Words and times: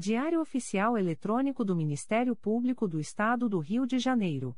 Diário 0.00 0.40
Oficial 0.40 0.96
Eletrônico 0.96 1.62
do 1.62 1.76
Ministério 1.76 2.34
Público 2.34 2.88
do 2.88 2.98
Estado 2.98 3.50
do 3.50 3.58
Rio 3.58 3.86
de 3.86 3.98
Janeiro. 3.98 4.56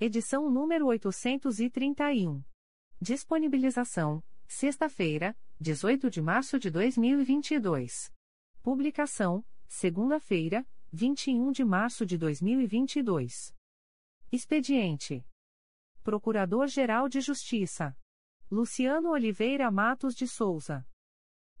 Edição 0.00 0.50
número 0.50 0.86
831. 0.86 2.42
Disponibilização: 2.98 4.24
sexta-feira, 4.48 5.36
18 5.60 6.08
de 6.08 6.22
março 6.22 6.58
de 6.58 6.70
2022. 6.70 8.10
Publicação: 8.62 9.44
segunda-feira, 9.68 10.66
21 10.90 11.52
de 11.52 11.62
março 11.62 12.06
de 12.06 12.16
2022. 12.16 13.54
Expediente: 14.32 15.26
Procurador-Geral 16.02 17.06
de 17.06 17.20
Justiça 17.20 17.94
Luciano 18.50 19.10
Oliveira 19.10 19.70
Matos 19.70 20.14
de 20.14 20.26
Souza. 20.26 20.88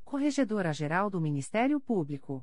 Corregedora-Geral 0.04 1.10
do 1.10 1.20
Ministério 1.20 1.78
Público. 1.78 2.42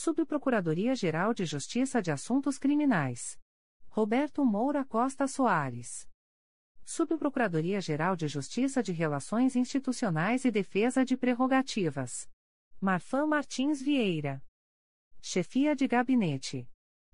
Subprocuradoria-Geral 0.00 1.34
de 1.34 1.44
Justiça 1.44 2.00
de 2.00 2.12
Assuntos 2.12 2.56
Criminais. 2.56 3.36
Roberto 3.88 4.44
Moura 4.44 4.84
Costa 4.84 5.26
Soares. 5.26 6.08
Subprocuradoria-Geral 6.84 8.14
de 8.14 8.28
Justiça 8.28 8.80
de 8.80 8.92
Relações 8.92 9.56
Institucionais 9.56 10.44
e 10.44 10.52
Defesa 10.52 11.04
de 11.04 11.16
Prerrogativas. 11.16 12.30
Marfã 12.80 13.26
Martins 13.26 13.82
Vieira. 13.82 14.40
Chefia 15.20 15.74
de 15.74 15.88
Gabinete. 15.88 16.70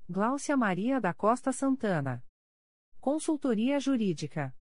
Gláucia 0.07 0.55
Maria 0.55 1.01
da 1.01 1.15
Costa 1.15 1.53
Santana. 1.53 2.23
Consultoria 3.01 3.81
Jurídica. 3.81 4.55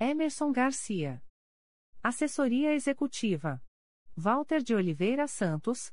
Emerson 0.00 0.50
Garcia. 0.50 1.22
Assessoria 2.02 2.72
Executiva. 2.72 3.62
Walter 4.16 4.62
de 4.62 4.74
Oliveira 4.74 5.28
Santos, 5.28 5.92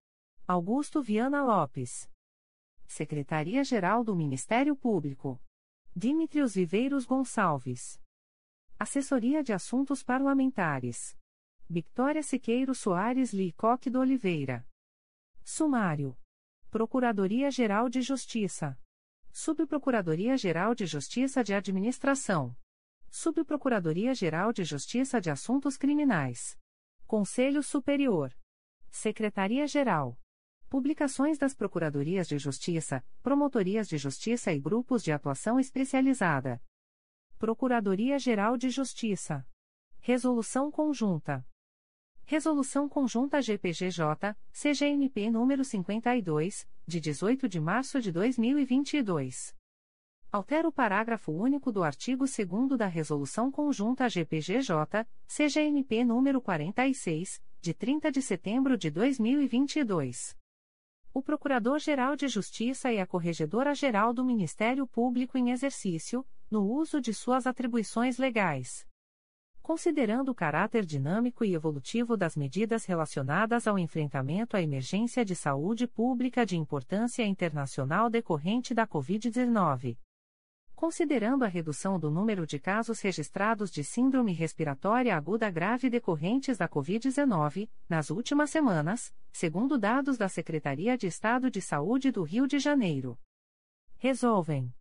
Augusto 0.51 1.01
Viana 1.01 1.41
Lopes. 1.41 2.11
Secretaria-Geral 2.85 4.03
do 4.03 4.13
Ministério 4.13 4.75
Público. 4.75 5.41
Dimitrios 5.95 6.55
Viveiros 6.55 7.05
Gonçalves. 7.05 8.01
Assessoria 8.77 9.41
de 9.41 9.53
Assuntos 9.53 10.03
Parlamentares. 10.03 11.17
Victoria 11.69 12.21
Siqueiro 12.21 12.75
Soares 12.75 13.31
Licoque 13.31 13.89
do 13.89 14.01
Oliveira. 14.01 14.67
Sumário. 15.41 16.17
Procuradoria-Geral 16.69 17.87
de 17.87 18.01
Justiça. 18.01 18.77
Subprocuradoria-Geral 19.31 20.75
de 20.75 20.85
Justiça 20.85 21.45
de 21.45 21.53
Administração. 21.53 22.53
Subprocuradoria-Geral 23.09 24.51
de 24.51 24.65
Justiça 24.65 25.21
de 25.21 25.29
Assuntos 25.29 25.77
Criminais. 25.77 26.59
Conselho 27.07 27.63
Superior. 27.63 28.37
Secretaria-Geral. 28.89 30.20
Publicações 30.71 31.37
das 31.37 31.53
Procuradorias 31.53 32.29
de 32.29 32.37
Justiça, 32.37 33.03
Promotorias 33.21 33.89
de 33.89 33.97
Justiça 33.97 34.53
e 34.53 34.57
Grupos 34.57 35.03
de 35.03 35.11
Atuação 35.11 35.59
Especializada. 35.59 36.63
Procuradoria-Geral 37.37 38.55
de 38.55 38.69
Justiça. 38.69 39.45
Resolução 39.99 40.71
Conjunta. 40.71 41.45
Resolução 42.23 42.87
Conjunta 42.87 43.41
GPGJ, 43.41 44.33
CGNP 44.53 45.29
número 45.29 45.65
52, 45.65 46.65
de 46.87 47.01
18 47.01 47.49
de 47.49 47.59
março 47.59 47.99
de 47.99 48.09
2022. 48.09 49.53
Altera 50.31 50.69
o 50.69 50.71
parágrafo 50.71 51.33
único 51.33 51.69
do 51.69 51.83
artigo 51.83 52.23
2 52.23 52.77
da 52.77 52.87
Resolução 52.87 53.51
Conjunta 53.51 54.07
GPGJ, 54.07 55.05
CGNP 55.27 56.05
número 56.05 56.41
46, 56.41 57.43
de 57.59 57.73
30 57.73 58.09
de 58.09 58.21
setembro 58.21 58.77
de 58.77 58.89
2022. 58.89 60.39
O 61.13 61.21
Procurador-Geral 61.21 62.15
de 62.15 62.29
Justiça 62.29 62.89
e 62.89 62.97
a 62.97 63.05
Corregedora-Geral 63.05 64.13
do 64.13 64.23
Ministério 64.23 64.87
Público 64.87 65.37
em 65.37 65.51
exercício, 65.51 66.25
no 66.49 66.63
uso 66.63 67.01
de 67.01 67.13
suas 67.13 67.45
atribuições 67.45 68.17
legais. 68.17 68.87
Considerando 69.61 70.29
o 70.29 70.35
caráter 70.35 70.85
dinâmico 70.85 71.43
e 71.43 71.53
evolutivo 71.53 72.15
das 72.15 72.37
medidas 72.37 72.85
relacionadas 72.85 73.67
ao 73.67 73.77
enfrentamento 73.77 74.55
à 74.55 74.61
emergência 74.61 75.25
de 75.25 75.35
saúde 75.35 75.85
pública 75.85 76.45
de 76.45 76.55
importância 76.55 77.25
internacional 77.25 78.09
decorrente 78.09 78.73
da 78.73 78.87
Covid-19 78.87 79.97
considerando 80.81 81.43
a 81.43 81.47
redução 81.47 81.99
do 81.99 82.09
número 82.09 82.43
de 82.47 82.57
casos 82.57 83.01
registrados 83.01 83.69
de 83.69 83.83
síndrome 83.83 84.33
respiratória 84.33 85.15
aguda 85.15 85.47
grave 85.47 85.91
decorrentes 85.91 86.57
da 86.57 86.67
Covid-19, 86.67 87.69
nas 87.87 88.09
últimas 88.09 88.49
semanas, 88.49 89.13
segundo 89.31 89.77
dados 89.77 90.17
da 90.17 90.27
Secretaria 90.27 90.97
de 90.97 91.05
Estado 91.05 91.51
de 91.51 91.61
Saúde 91.61 92.09
do 92.09 92.23
Rio 92.23 92.47
de 92.47 92.57
Janeiro. 92.57 93.15
Resolvem. 93.99 94.73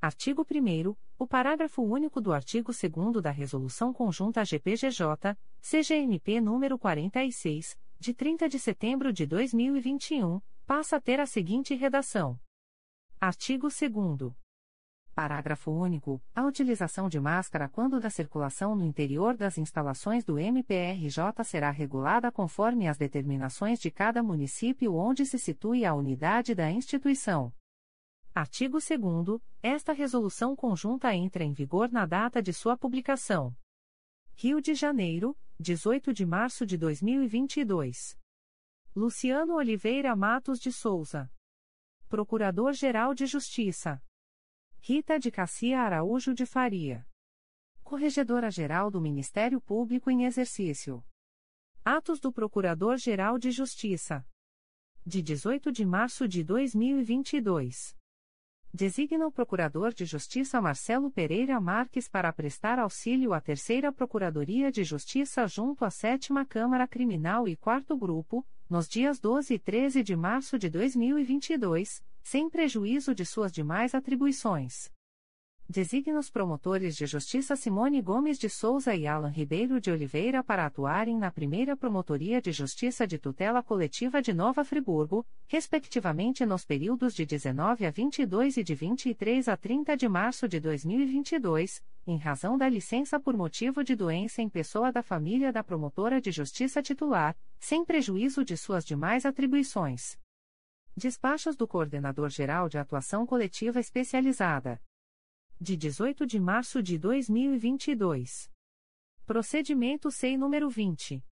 Artigo 0.00 0.46
1. 0.50 0.96
O 1.18 1.26
parágrafo 1.26 1.82
único 1.82 2.22
do 2.22 2.32
artigo 2.32 2.72
2 2.72 3.22
da 3.22 3.30
Resolução 3.30 3.92
Conjunta 3.92 4.42
GPGJ, 4.42 5.36
CGNP 5.60 6.40
número 6.40 6.78
46, 6.78 7.78
de 8.00 8.14
30 8.14 8.48
de 8.48 8.58
setembro 8.58 9.12
de 9.12 9.26
2021, 9.26 10.40
passa 10.64 10.96
a 10.96 11.00
ter 11.02 11.20
a 11.20 11.26
seguinte 11.26 11.74
redação: 11.74 12.40
Artigo 13.20 13.68
2. 13.68 14.47
Parágrafo 15.18 15.72
único. 15.72 16.22
A 16.32 16.46
utilização 16.46 17.08
de 17.08 17.18
máscara 17.18 17.68
quando 17.68 17.98
da 17.98 18.08
circulação 18.08 18.76
no 18.76 18.84
interior 18.84 19.36
das 19.36 19.58
instalações 19.58 20.24
do 20.24 20.38
MPRJ 20.38 21.42
será 21.42 21.72
regulada 21.72 22.30
conforme 22.30 22.86
as 22.86 22.96
determinações 22.96 23.80
de 23.80 23.90
cada 23.90 24.22
município 24.22 24.94
onde 24.94 25.26
se 25.26 25.36
situe 25.36 25.84
a 25.84 25.92
unidade 25.92 26.54
da 26.54 26.70
instituição. 26.70 27.52
Artigo 28.32 28.78
2 28.78 29.40
Esta 29.60 29.92
resolução 29.92 30.54
conjunta 30.54 31.12
entra 31.12 31.42
em 31.42 31.52
vigor 31.52 31.90
na 31.90 32.06
data 32.06 32.40
de 32.40 32.52
sua 32.52 32.76
publicação. 32.76 33.52
Rio 34.36 34.62
de 34.62 34.72
Janeiro, 34.72 35.36
18 35.58 36.14
de 36.14 36.24
março 36.24 36.64
de 36.64 36.78
2022. 36.78 38.16
Luciano 38.94 39.56
Oliveira 39.56 40.14
Matos 40.14 40.60
de 40.60 40.70
Souza. 40.70 41.28
Procurador-Geral 42.08 43.14
de 43.14 43.26
Justiça. 43.26 44.00
Rita 44.90 45.18
de 45.18 45.30
Cassia 45.30 45.82
Araújo 45.82 46.32
de 46.32 46.46
Faria. 46.46 47.06
Corregedora-Geral 47.84 48.90
do 48.90 49.02
Ministério 49.02 49.60
Público 49.60 50.10
em 50.10 50.24
Exercício. 50.24 51.04
Atos 51.84 52.18
do 52.18 52.32
Procurador-Geral 52.32 53.38
de 53.38 53.50
Justiça. 53.50 54.26
De 55.04 55.20
18 55.20 55.70
de 55.70 55.84
março 55.84 56.26
de 56.26 56.42
2022. 56.42 57.94
Designa 58.72 59.26
o 59.26 59.30
Procurador 59.30 59.92
de 59.92 60.06
Justiça 60.06 60.58
Marcelo 60.58 61.10
Pereira 61.10 61.60
Marques 61.60 62.08
para 62.08 62.32
prestar 62.32 62.78
auxílio 62.78 63.34
à 63.34 63.42
Terceira 63.42 63.92
Procuradoria 63.92 64.72
de 64.72 64.84
Justiça 64.84 65.46
junto 65.46 65.84
à 65.84 65.90
Sétima 65.90 66.46
Câmara 66.46 66.88
Criminal 66.88 67.46
e 67.46 67.54
Quarto 67.56 67.94
Grupo, 67.94 68.42
nos 68.70 68.88
dias 68.88 69.20
12 69.20 69.52
e 69.52 69.58
13 69.58 70.02
de 70.02 70.16
março 70.16 70.58
de 70.58 70.70
2022, 70.70 72.02
sem 72.22 72.48
prejuízo 72.50 73.14
de 73.14 73.24
suas 73.24 73.52
demais 73.52 73.94
atribuições. 73.94 74.90
Designa 75.70 76.18
os 76.18 76.30
promotores 76.30 76.96
de 76.96 77.04
justiça 77.04 77.54
Simone 77.54 78.00
Gomes 78.00 78.38
de 78.38 78.48
Souza 78.48 78.94
e 78.94 79.06
Alan 79.06 79.28
Ribeiro 79.28 79.78
de 79.78 79.90
Oliveira 79.90 80.42
para 80.42 80.64
atuarem 80.64 81.18
na 81.18 81.30
primeira 81.30 81.76
Promotoria 81.76 82.40
de 82.40 82.50
Justiça 82.52 83.06
de 83.06 83.18
Tutela 83.18 83.62
Coletiva 83.62 84.22
de 84.22 84.32
Nova 84.32 84.64
Friburgo, 84.64 85.26
respectivamente 85.46 86.46
nos 86.46 86.64
períodos 86.64 87.14
de 87.14 87.26
19 87.26 87.84
a 87.84 87.90
22 87.90 88.56
e 88.56 88.64
de 88.64 88.74
23 88.74 89.46
a 89.46 89.58
30 89.58 89.94
de 89.94 90.08
março 90.08 90.48
de 90.48 90.58
2022, 90.58 91.82
em 92.06 92.16
razão 92.16 92.56
da 92.56 92.66
licença 92.66 93.20
por 93.20 93.36
motivo 93.36 93.84
de 93.84 93.94
doença 93.94 94.40
em 94.40 94.48
pessoa 94.48 94.90
da 94.90 95.02
família 95.02 95.52
da 95.52 95.62
promotora 95.62 96.18
de 96.18 96.32
justiça 96.32 96.80
titular, 96.80 97.36
sem 97.60 97.84
prejuízo 97.84 98.42
de 98.42 98.56
suas 98.56 98.86
demais 98.86 99.26
atribuições. 99.26 100.16
Despachos 100.98 101.54
do 101.54 101.68
Coordenador-Geral 101.68 102.68
de 102.68 102.76
Atuação 102.76 103.24
Coletiva 103.24 103.78
Especializada 103.78 104.82
de 105.60 105.76
18 105.76 106.26
de 106.26 106.40
março 106.40 106.82
de 106.82 106.98
2022. 106.98 108.50
Procedimento 109.24 110.10
SEI 110.10 110.36
número 110.36 110.68
20. 110.68 111.24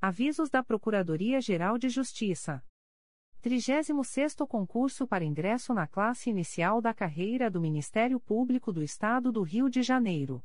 Avisos 0.00 0.50
da 0.50 0.64
Procuradoria-Geral 0.64 1.78
de 1.78 1.88
Justiça. 1.88 2.64
36º 3.42 4.46
Concurso 4.46 5.04
para 5.04 5.24
ingresso 5.24 5.74
na 5.74 5.84
classe 5.84 6.30
inicial 6.30 6.80
da 6.80 6.94
carreira 6.94 7.50
do 7.50 7.60
Ministério 7.60 8.20
Público 8.20 8.72
do 8.72 8.84
Estado 8.84 9.32
do 9.32 9.42
Rio 9.42 9.68
de 9.68 9.82
Janeiro. 9.82 10.40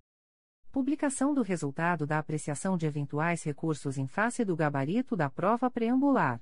Publicação 0.72 1.36
do 1.36 1.44
resultado 1.44 2.08
da 2.08 2.18
apreciação 2.18 2.76
de 2.76 2.88
eventuais 2.88 3.44
recursos 3.44 4.00
em 4.00 4.08
face 4.08 4.44
do 4.44 4.56
gabarito 4.56 5.16
da 5.16 5.30
prova 5.30 5.70
preambular. 5.70 6.42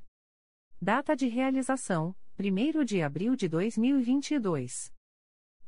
Data 0.81 1.13
de 1.13 1.27
realização: 1.27 2.15
1 2.39 2.85
de 2.85 3.01
abril 3.01 3.35
de 3.35 3.49
2022. 3.49 4.89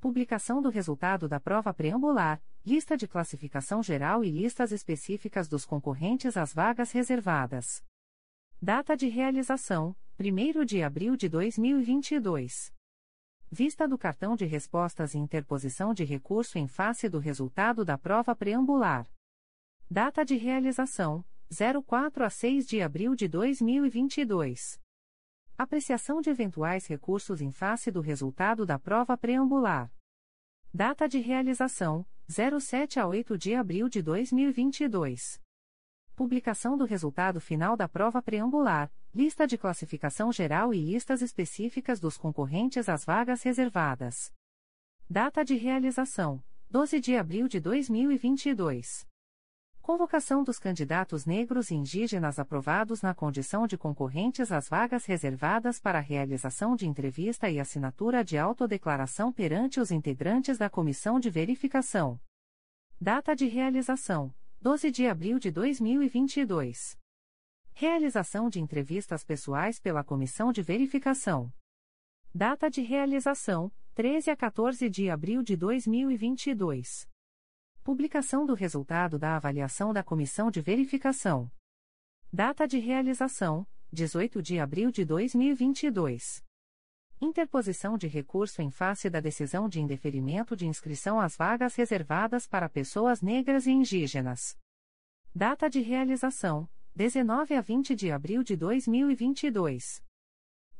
Publicação 0.03 0.61
do 0.61 0.67
resultado 0.67 1.29
da 1.29 1.39
prova 1.39 1.73
preambular, 1.73 2.44
lista 2.65 2.97
de 2.97 3.07
classificação 3.07 3.81
geral 3.81 4.21
e 4.21 4.29
listas 4.29 4.73
específicas 4.73 5.47
dos 5.47 5.65
concorrentes 5.65 6.35
às 6.35 6.53
vagas 6.53 6.91
reservadas. 6.91 7.81
Data 8.61 8.97
de 8.97 9.07
realização: 9.07 9.95
1 10.19 10.65
de 10.65 10.83
abril 10.83 11.15
de 11.15 11.29
2022. 11.29 12.73
Vista 13.50 13.88
do 13.88 13.97
cartão 13.97 14.35
de 14.35 14.44
respostas 14.44 15.13
e 15.13 15.17
interposição 15.17 15.94
de 15.94 16.03
recurso 16.03 16.57
em 16.57 16.67
face 16.67 17.07
do 17.07 17.19
resultado 17.19 17.85
da 17.85 17.97
prova 17.97 18.35
preambular. 18.35 19.09
Data 19.89 20.25
de 20.25 20.35
realização: 20.35 21.23
04 21.88 22.25
a 22.25 22.29
6 22.29 22.67
de 22.67 22.81
abril 22.81 23.15
de 23.15 23.29
2022. 23.29 24.82
Apreciação 25.55 26.19
de 26.19 26.31
eventuais 26.31 26.88
recursos 26.88 27.39
em 27.39 27.51
face 27.51 27.91
do 27.91 28.01
resultado 28.01 28.65
da 28.65 28.79
prova 28.79 29.15
preambular. 29.15 29.94
Data 30.73 31.07
de 31.07 31.19
realização: 31.19 32.03
07 32.27 33.00
a 33.00 33.05
8 33.05 33.38
de 33.38 33.53
abril 33.53 33.88
de 33.88 34.01
2022. 34.01 35.39
Publicação 36.15 36.75
do 36.75 36.85
resultado 36.85 37.39
final 37.39 37.77
da 37.77 37.88
prova 37.88 38.19
preambular, 38.19 38.91
lista 39.13 39.45
de 39.45 39.55
classificação 39.55 40.31
geral 40.31 40.73
e 40.73 40.79
listas 40.79 41.21
específicas 41.21 42.00
dos 42.00 42.17
concorrentes 42.17 42.89
às 42.89 43.05
vagas 43.05 43.44
reservadas. 43.44 44.33
Data 45.07 45.45
de 45.45 45.53
realização: 45.53 46.43
12 46.72 47.00
de 47.00 47.15
abril 47.15 47.48
de 47.48 47.60
2022. 47.60 49.05
Convocação 49.84 50.46
dos 50.46 50.58
candidatos 50.60 51.25
negros 51.25 51.70
e 51.70 51.75
indígenas 51.75 52.40
aprovados 52.40 53.02
na 53.02 53.13
condição 53.13 53.68
de 53.68 53.78
concorrentes 53.78 54.50
às 54.50 54.70
vagas 54.70 55.04
reservadas 55.04 55.78
para 55.78 55.98
a 55.98 56.02
realização 56.02 56.74
de 56.74 56.88
entrevista 56.88 57.50
e 57.50 57.60
assinatura 57.60 58.24
de 58.24 58.38
autodeclaração 58.38 59.30
perante 59.30 59.82
os 59.82 59.92
integrantes 59.92 60.58
da 60.58 60.70
Comissão 60.70 61.20
de 61.20 61.30
Verificação. 61.30 62.18
Data 62.98 63.36
de 63.36 63.46
realização: 63.46 64.34
12 64.62 64.90
de 64.90 65.06
abril 65.06 65.38
de 65.38 65.52
2022. 65.52 66.98
Realização 67.74 68.50
de 68.50 68.62
entrevistas 68.62 69.25
pessoais 69.25 69.82
pela 69.82 70.02
Comissão 70.02 70.54
de 70.54 70.62
Verificação. 70.62 71.52
Data 72.34 72.70
de 72.70 72.82
realização: 72.82 73.70
13 73.96 74.32
a 74.32 74.36
14 74.38 74.90
de 74.90 75.10
abril 75.10 75.44
de 75.44 75.58
2022. 75.58 77.12
Publicação 77.84 78.46
do 78.46 78.54
resultado 78.54 79.20
da 79.20 79.36
avaliação 79.36 79.92
da 79.92 80.02
Comissão 80.02 80.50
de 80.50 80.62
Verificação. 80.62 81.52
Data 82.32 82.66
de 82.66 82.80
realização: 82.80 83.68
18 83.92 84.42
de 84.42 84.58
abril 84.58 84.90
de 84.90 85.04
2022. 85.04 86.42
Interposição 87.20 87.98
de 87.98 88.08
recurso 88.08 88.62
em 88.62 88.72
face 88.72 89.10
da 89.10 89.20
decisão 89.20 89.68
de 89.68 89.82
indeferimento 89.82 90.56
de 90.56 90.66
inscrição 90.66 91.20
às 91.20 91.36
vagas 91.36 91.75
reservadas 91.75 92.48
para 92.48 92.70
pessoas 92.70 93.22
negras 93.22 93.68
e 93.68 93.72
indígenas. 93.72 94.58
Data 95.36 95.70
de 95.70 95.82
realização: 95.82 96.70
19 96.96 97.54
a 97.54 97.60
20 97.60 97.96
de 97.98 98.12
abril 98.12 98.44
de 98.44 98.56
2022. 98.56 100.02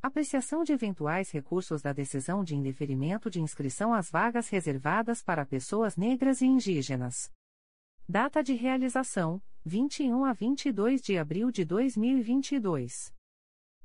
Apreciação 0.04 0.66
de 0.66 0.74
eventuais 0.74 1.32
recursos 1.32 1.82
da 1.82 1.94
decisão 1.94 2.44
de 2.44 2.58
indeferimento 2.58 3.30
de 3.30 3.40
inscrição 3.40 3.94
às 3.94 4.12
vagas 4.12 4.50
reservadas 4.50 5.24
para 5.24 5.46
pessoas 5.46 5.96
negras 5.96 6.42
e 6.42 6.46
indígenas. 6.46 7.32
Data 8.06 8.44
de 8.44 8.54
realização: 8.54 9.42
21 9.64 10.26
a 10.26 10.34
22 10.34 11.02
de 11.02 11.18
abril 11.18 11.50
de 11.50 11.64
2022. 11.64 13.14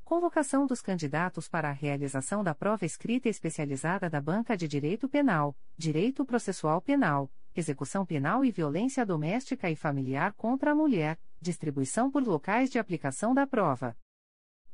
Convocação 0.02 0.66
dos 0.66 0.82
candidatos 0.82 1.48
para 1.48 1.68
a 1.68 1.72
realização 1.72 2.42
da 2.42 2.52
prova 2.52 2.84
escrita 2.84 3.28
especializada 3.28 4.10
da 4.10 4.20
Banca 4.20 4.56
de 4.56 4.66
Direito 4.66 5.08
Penal, 5.08 5.56
Direito 5.76 6.24
Processual 6.24 6.82
Penal, 6.82 7.30
Execução 7.54 8.04
Penal 8.04 8.44
e 8.44 8.50
Violência 8.50 9.06
Doméstica 9.06 9.70
e 9.70 9.76
Familiar 9.76 10.32
contra 10.32 10.72
a 10.72 10.74
Mulher, 10.74 11.16
distribuição 11.40 12.10
por 12.10 12.24
locais 12.26 12.70
de 12.70 12.78
aplicação 12.80 13.32
da 13.32 13.46
prova. 13.46 13.96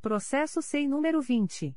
Processo 0.00 0.60
SEI 0.60 0.88
número 0.88 1.22
20. 1.22 1.76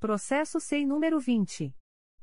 Processo 0.00 0.58
SEI 0.58 0.86
número 0.86 1.20
20. 1.20 1.76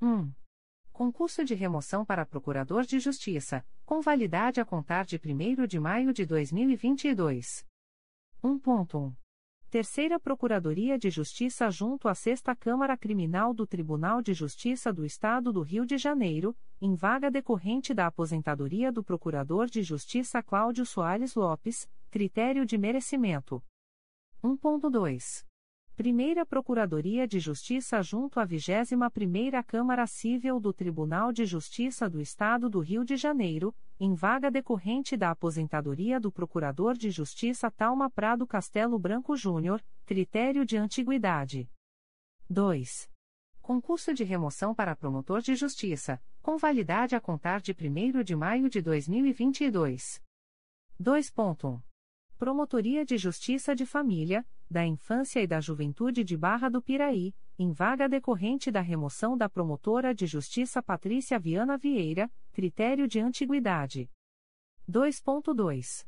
1. 0.00 0.32
Concurso 0.92 1.44
de 1.44 1.54
remoção 1.54 2.04
para 2.04 2.24
Procurador 2.24 2.84
de 2.84 3.00
Justiça, 3.00 3.66
com 3.84 4.00
validade 4.00 4.60
a 4.60 4.64
contar 4.64 5.04
de 5.04 5.16
1 5.16 5.66
de 5.66 5.80
maio 5.80 6.12
de 6.12 6.24
2022. 6.24 7.66
1.1. 8.40 9.12
Terceira 9.70 10.18
Procuradoria 10.18 10.98
de 10.98 11.10
Justiça 11.10 11.70
junto 11.70 12.08
à 12.08 12.14
Sexta 12.14 12.56
Câmara 12.56 12.96
Criminal 12.96 13.52
do 13.52 13.66
Tribunal 13.66 14.22
de 14.22 14.32
Justiça 14.32 14.90
do 14.90 15.04
Estado 15.04 15.52
do 15.52 15.60
Rio 15.60 15.84
de 15.84 15.98
Janeiro, 15.98 16.56
em 16.80 16.94
vaga 16.94 17.30
decorrente 17.30 17.92
da 17.92 18.06
aposentadoria 18.06 18.90
do 18.90 19.04
Procurador 19.04 19.66
de 19.66 19.82
Justiça 19.82 20.42
Cláudio 20.42 20.86
Soares 20.86 21.34
Lopes, 21.34 21.86
critério 22.10 22.64
de 22.64 22.78
merecimento. 22.78 23.62
1.2. 24.42 25.44
Primeira 25.94 26.46
Procuradoria 26.46 27.28
de 27.28 27.38
Justiça 27.38 28.00
junto 28.00 28.40
à 28.40 28.46
21ª 28.46 29.62
Câmara 29.62 30.06
Civil 30.06 30.58
do 30.58 30.72
Tribunal 30.72 31.30
de 31.30 31.44
Justiça 31.44 32.08
do 32.08 32.22
Estado 32.22 32.70
do 32.70 32.80
Rio 32.80 33.04
de 33.04 33.18
Janeiro, 33.18 33.74
em 34.00 34.14
vaga 34.14 34.50
decorrente 34.50 35.16
da 35.16 35.30
aposentadoria 35.30 36.20
do 36.20 36.30
Procurador 36.30 36.94
de 36.94 37.10
Justiça 37.10 37.70
Talma 37.70 38.08
Prado 38.08 38.46
Castelo 38.46 38.98
Branco 38.98 39.36
Júnior, 39.36 39.84
critério 40.06 40.64
de 40.64 40.76
antiguidade. 40.76 41.68
2. 42.48 43.10
Concurso 43.60 44.14
de 44.14 44.22
remoção 44.22 44.74
para 44.74 44.94
promotor 44.94 45.40
de 45.40 45.54
justiça, 45.56 46.22
com 46.40 46.56
validade 46.56 47.16
a 47.16 47.20
contar 47.20 47.60
de 47.60 47.72
1 47.72 48.22
de 48.22 48.36
maio 48.36 48.70
de 48.70 48.80
2022. 48.80 50.22
2.1. 51.00 51.82
Promotoria 52.38 53.04
de 53.04 53.18
Justiça 53.18 53.74
de 53.74 53.84
Família, 53.84 54.46
da 54.70 54.86
Infância 54.86 55.40
e 55.40 55.46
da 55.46 55.60
Juventude 55.60 56.22
de 56.22 56.36
Barra 56.36 56.68
do 56.68 56.80
Piraí, 56.80 57.34
em 57.58 57.72
vaga 57.72 58.08
decorrente 58.08 58.70
da 58.70 58.80
remoção 58.80 59.36
da 59.36 59.48
promotora 59.48 60.14
de 60.14 60.26
Justiça 60.26 60.80
Patrícia 60.80 61.40
Viana 61.40 61.76
Vieira, 61.76 62.30
critério 62.52 63.08
de 63.08 63.18
antiguidade. 63.18 64.08
2.2. 64.88 66.06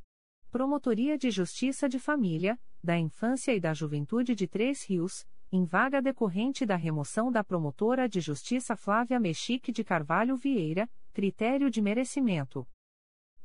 Promotoria 0.49 1.19
de 1.19 1.29
Justiça 1.29 1.89
de 1.89 1.99
Família, 1.99 2.57
da 2.83 2.97
Infância 2.97 3.53
e 3.53 3.59
da 3.59 3.75
Juventude 3.75 4.37
de 4.37 4.47
Três 4.47 4.85
Rios, 4.85 5.27
em 5.51 5.65
vaga 5.65 6.01
decorrente 6.01 6.65
da 6.65 6.77
remoção 6.77 7.33
da 7.33 7.43
promotora 7.43 8.09
de 8.09 8.21
Justiça 8.21 8.77
Flávia 8.77 9.19
Mexique 9.19 9.73
de 9.73 9.83
Carvalho 9.83 10.37
Vieira, 10.37 10.89
critério 11.13 11.69
de 11.69 11.83
merecimento. 11.83 12.65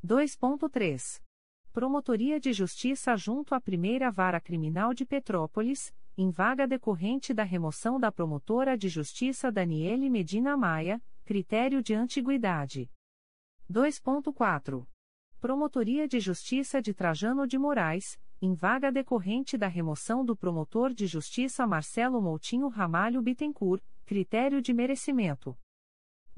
2.3. 0.06 1.20
Promotoria 1.72 2.38
de 2.38 2.52
Justiça 2.52 3.16
junto 3.16 3.52
à 3.52 3.60
Primeira 3.60 4.12
Vara 4.12 4.40
Criminal 4.40 4.94
de 4.94 5.04
Petrópolis, 5.04 5.92
em 6.18 6.30
vaga 6.30 6.66
decorrente 6.66 7.34
da 7.34 7.42
remoção 7.42 8.00
da 8.00 8.10
promotora 8.10 8.76
de 8.76 8.88
Justiça 8.88 9.52
Daniele 9.52 10.08
Medina 10.08 10.56
Maia, 10.56 11.02
critério 11.24 11.82
de 11.82 11.92
antiguidade. 11.94 12.90
2.4. 13.70 14.86
Promotoria 15.38 16.08
de 16.08 16.18
Justiça 16.18 16.80
de 16.80 16.94
Trajano 16.94 17.46
de 17.46 17.58
Moraes, 17.58 18.18
em 18.40 18.54
vaga 18.54 18.90
decorrente 18.90 19.58
da 19.58 19.66
remoção 19.66 20.24
do 20.24 20.34
promotor 20.34 20.94
de 20.94 21.06
justiça 21.06 21.66
Marcelo 21.66 22.20
Moutinho 22.22 22.68
Ramalho 22.68 23.20
Bittencourt, 23.20 23.82
critério 24.06 24.62
de 24.62 24.72
merecimento. 24.72 25.54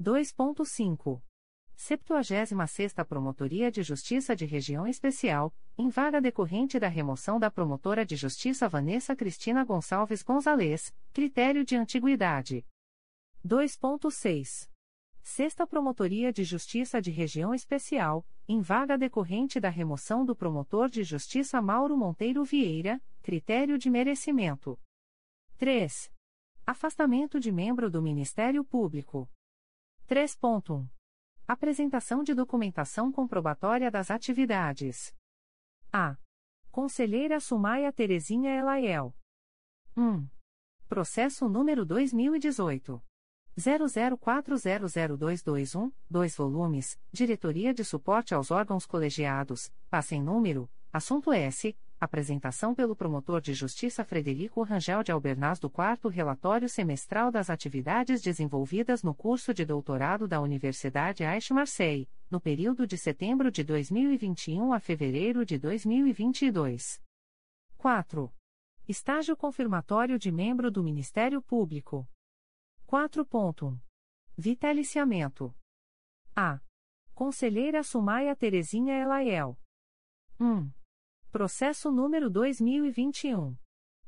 2.5. 0.01 1.21
76 1.79 2.93
Promotoria 3.07 3.71
de 3.71 3.81
Justiça 3.83 4.35
de 4.35 4.45
Região 4.45 4.85
Especial, 4.85 5.55
em 5.77 5.87
vaga 5.87 6.19
decorrente 6.19 6.77
da 6.77 6.89
remoção 6.89 7.39
da 7.39 7.49
promotora 7.49 8.05
de 8.05 8.17
justiça 8.17 8.67
Vanessa 8.67 9.15
Cristina 9.15 9.63
Gonçalves 9.63 10.21
Gonzalez, 10.21 10.93
critério 11.13 11.63
de 11.63 11.77
antiguidade. 11.77 12.65
2.6. 13.47 14.69
Sexta 15.21 15.65
Promotoria 15.65 16.33
de 16.33 16.43
Justiça 16.43 17.01
de 17.01 17.11
Região 17.11 17.55
Especial, 17.55 18.27
em 18.45 18.59
vaga 18.59 18.97
decorrente 18.97 19.57
da 19.57 19.69
remoção 19.69 20.25
do 20.25 20.35
promotor 20.35 20.89
de 20.89 21.01
justiça 21.05 21.61
Mauro 21.61 21.97
Monteiro 21.97 22.43
Vieira, 22.43 23.01
critério 23.23 23.77
de 23.77 23.89
merecimento. 23.89 24.77
3. 25.57 26.11
Afastamento 26.67 27.39
de 27.39 27.53
membro 27.53 27.89
do 27.89 28.01
Ministério 28.01 28.65
Público. 28.65 29.29
3.1. 30.09 30.98
Apresentação 31.49 32.21
de 32.21 32.35
documentação 32.35 33.11
comprobatória 33.11 33.89
das 33.89 34.11
atividades. 34.11 35.15
A. 35.91 36.15
Conselheira 36.69 37.39
Sumaia 37.39 37.91
Terezinha 37.91 38.55
Elaiel. 38.55 39.15
1. 39.97 40.27
Processo 40.87 41.49
número 41.49 41.83
2018. 41.87 43.03
00400221, 43.57 45.91
2 46.07 46.35
volumes, 46.35 46.99
Diretoria 47.11 47.73
de 47.73 47.83
Suporte 47.83 48.35
aos 48.35 48.51
Órgãos 48.51 48.85
Colegiados, 48.85 49.71
passa 49.89 50.13
em 50.13 50.21
número, 50.21 50.69
assunto 50.93 51.33
S, 51.33 51.75
apresentação 51.99 52.73
pelo 52.73 52.95
promotor 52.95 53.41
de 53.41 53.53
justiça 53.53 54.05
Frederico 54.05 54.63
Rangel 54.63 55.03
de 55.03 55.11
Albernaz 55.11 55.59
do 55.59 55.69
quarto 55.69 56.07
relatório 56.07 56.69
semestral 56.69 57.29
das 57.29 57.49
atividades 57.49 58.21
desenvolvidas 58.21 59.03
no 59.03 59.13
curso 59.13 59.53
de 59.53 59.65
doutorado 59.65 60.27
da 60.27 60.39
Universidade 60.39 61.25
Aix-Marseille, 61.25 62.09
no 62.31 62.39
período 62.39 62.87
de 62.87 62.97
setembro 62.97 63.51
de 63.51 63.63
2021 63.63 64.71
a 64.71 64.79
fevereiro 64.79 65.45
de 65.45 65.57
2022. 65.57 67.01
4. 67.77 68.33
Estágio 68.87 69.35
confirmatório 69.35 70.17
de 70.17 70.31
membro 70.31 70.71
do 70.71 70.83
Ministério 70.83 71.41
Público. 71.41 72.07
4. 72.85 73.27
Vitaliciamento. 74.37 75.53
A. 76.35 76.59
Conselheira 77.13 77.83
Sumaia 77.83 78.35
Terezinha 78.35 78.95
Elaiel. 78.95 79.59
1. 80.39 80.78
Processo 81.31 81.91
número 81.91 82.27
2021. 82.27 83.55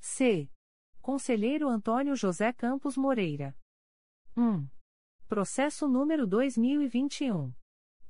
C. 0.00 0.48
Conselheiro 1.00 1.68
Antônio 1.68 2.14
José 2.14 2.52
Campos 2.52 2.96
Moreira. 2.96 3.52
1. 4.36 4.68
Processo 5.28 5.88
número 5.88 6.24
2021. 6.26 7.52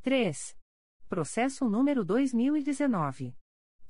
3. 0.00 0.56
Processo 1.06 1.68
número 1.68 2.02
2019. 2.02 3.36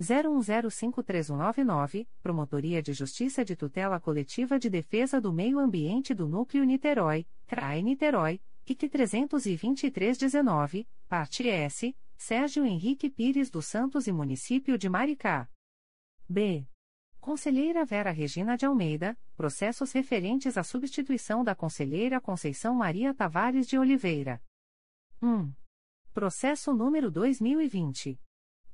01053199, 0.00 2.08
Promotoria 2.20 2.82
de 2.82 2.92
Justiça 2.92 3.44
de 3.44 3.54
Tutela 3.54 4.00
Coletiva 4.00 4.58
de 4.58 4.68
Defesa 4.68 5.20
do 5.20 5.32
Meio 5.32 5.60
Ambiente 5.60 6.12
do 6.12 6.26
Núcleo 6.26 6.64
Niterói, 6.64 7.24
CRAE 7.46 7.84
Niterói, 7.84 8.40
IC 8.68 8.88
32319, 8.88 10.88
parte 11.08 11.48
S, 11.48 11.96
Sérgio 12.16 12.66
Henrique 12.66 13.08
Pires 13.08 13.48
dos 13.48 13.66
Santos 13.66 14.08
e 14.08 14.12
Município 14.12 14.76
de 14.76 14.88
Maricá. 14.88 15.48
B. 16.28 16.66
Conselheira 17.20 17.84
Vera 17.84 18.10
Regina 18.10 18.56
de 18.56 18.66
Almeida, 18.66 19.16
processos 19.36 19.92
referentes 19.92 20.58
à 20.58 20.64
substituição 20.64 21.44
da 21.44 21.54
Conselheira 21.54 22.20
Conceição 22.20 22.74
Maria 22.74 23.14
Tavares 23.14 23.68
de 23.68 23.78
Oliveira. 23.78 24.42
1. 25.22 25.52
Processo 26.12 26.74
número 26.74 27.08
2020. 27.08 28.20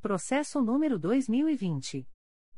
Processo 0.00 0.62
número 0.62 0.98
2020. 0.98 2.08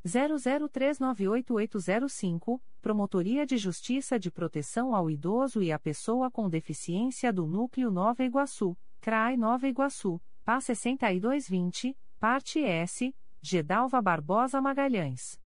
00398805, 0.09 2.61
Promotoria 2.81 3.45
de 3.45 3.59
Justiça 3.59 4.19
de 4.19 4.31
Proteção 4.31 4.95
ao 4.95 5.11
Idoso 5.11 5.63
e 5.63 5.71
à 5.71 5.79
Pessoa 5.79 6.31
com 6.31 6.49
Deficiência 6.49 7.31
do 7.33 7.47
Núcleo 7.47 7.91
Nova 7.91 8.25
Iguaçu, 8.25 8.75
CRAI 9.01 9.37
Nova 9.37 9.69
Iguaçu, 9.69 10.19
PA 10.45 10.61
6220, 10.61 11.97
Parte 12.19 12.61
S, 12.61 13.15
Gedalva 13.41 14.03
Barbosa 14.03 14.61
Magalhães. 14.61 15.41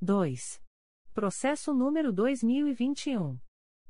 2. 0.00 0.60
Processo 1.12 1.72
número 1.74 2.12
2021. 2.12 3.38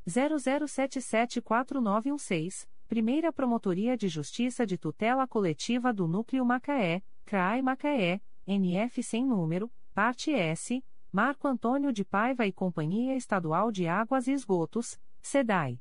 00774916, 0.06 2.68
Primeira 2.88 3.32
Promotoria 3.32 3.96
de 3.96 4.08
Justiça 4.08 4.66
de 4.66 4.76
Tutela 4.76 5.26
Coletiva 5.28 5.92
do 5.92 6.08
Núcleo 6.08 6.44
Macaé, 6.44 7.02
CRAI 7.24 7.62
Macaé, 7.62 8.20
NF 8.46 9.02
sem 9.02 9.24
número, 9.24 9.72
Parte 9.94 10.32
S, 10.32 10.82
Marco 11.12 11.46
Antônio 11.46 11.92
de 11.92 12.02
Paiva 12.02 12.46
e 12.46 12.52
Companhia 12.52 13.14
Estadual 13.14 13.70
de 13.70 13.86
Águas 13.86 14.26
e 14.26 14.32
Esgotos, 14.32 14.98
SEDAI. 15.20 15.78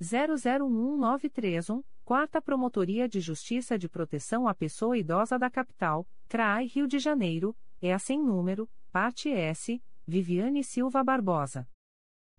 001931, 0.00 1.82
Quarta 2.06 2.40
Promotoria 2.40 3.06
de 3.08 3.20
Justiça 3.20 3.76
de 3.76 3.88
Proteção 3.88 4.46
à 4.46 4.54
Pessoa 4.54 4.96
Idosa 4.96 5.36
da 5.36 5.50
Capital, 5.50 6.06
CRAI 6.28 6.66
Rio 6.66 6.86
de 6.86 7.00
Janeiro, 7.00 7.52
é 7.82 7.92
a 7.92 7.98
sem 7.98 8.22
número, 8.22 8.70
parte 8.92 9.28
S, 9.28 9.82
Viviane 10.06 10.62
Silva 10.62 11.02
Barbosa. 11.02 11.68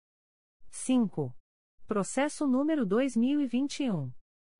5. 0.70 1.36
Processo 1.88 2.46
número 2.46 2.86
2021. 2.86 4.12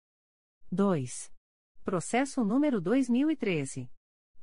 2. 0.69 1.32
Processo 1.86 2.43
número 2.43 2.82
2013. 2.82 3.89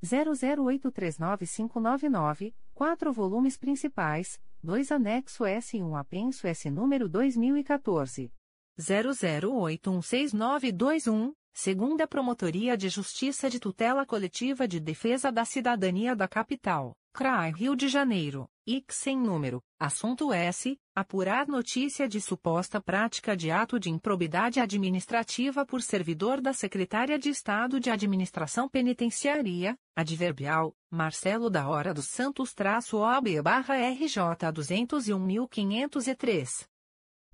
00839599, 0.02 2.52
4 2.74 3.12
volumes 3.12 3.56
principais, 3.56 4.38
2 4.62 4.92
anexo 4.92 5.44
S 5.44 5.76
e 5.76 5.82
1 5.82 5.96
apenso 5.96 6.46
S 6.46 6.70
número 6.70 7.08
2014. 7.08 8.30
00816921, 8.78 11.32
segunda 11.52 12.06
Promotoria 12.06 12.76
de 12.76 12.88
Justiça 12.88 13.50
de 13.50 13.58
Tutela 13.58 14.06
Coletiva 14.06 14.68
de 14.68 14.78
Defesa 14.78 15.32
da 15.32 15.44
Cidadania 15.44 16.14
da 16.14 16.28
Capital, 16.28 16.96
CRAI 17.18 17.50
Rio 17.50 17.74
de 17.74 17.88
Janeiro, 17.88 18.48
IC 18.64 18.94
sem 18.94 19.18
número, 19.18 19.60
assunto 19.76 20.32
S, 20.32 20.78
apurar 20.94 21.48
notícia 21.48 22.08
de 22.08 22.20
suposta 22.20 22.80
prática 22.80 23.36
de 23.36 23.50
ato 23.50 23.80
de 23.80 23.90
improbidade 23.90 24.60
administrativa 24.60 25.66
por 25.66 25.82
servidor 25.82 26.40
da 26.40 26.52
Secretária 26.52 27.18
de 27.18 27.28
Estado 27.28 27.80
de 27.80 27.90
Administração 27.90 28.68
Penitenciária, 28.68 29.76
adverbial, 29.96 30.76
Marcelo 30.88 31.50
da 31.50 31.68
Hora 31.68 31.92
dos 31.92 32.06
Santos 32.06 32.54
traço 32.54 32.98
OB 32.98 33.42
barra 33.42 33.74
RJ 33.74 34.52
201.503. 34.54 36.68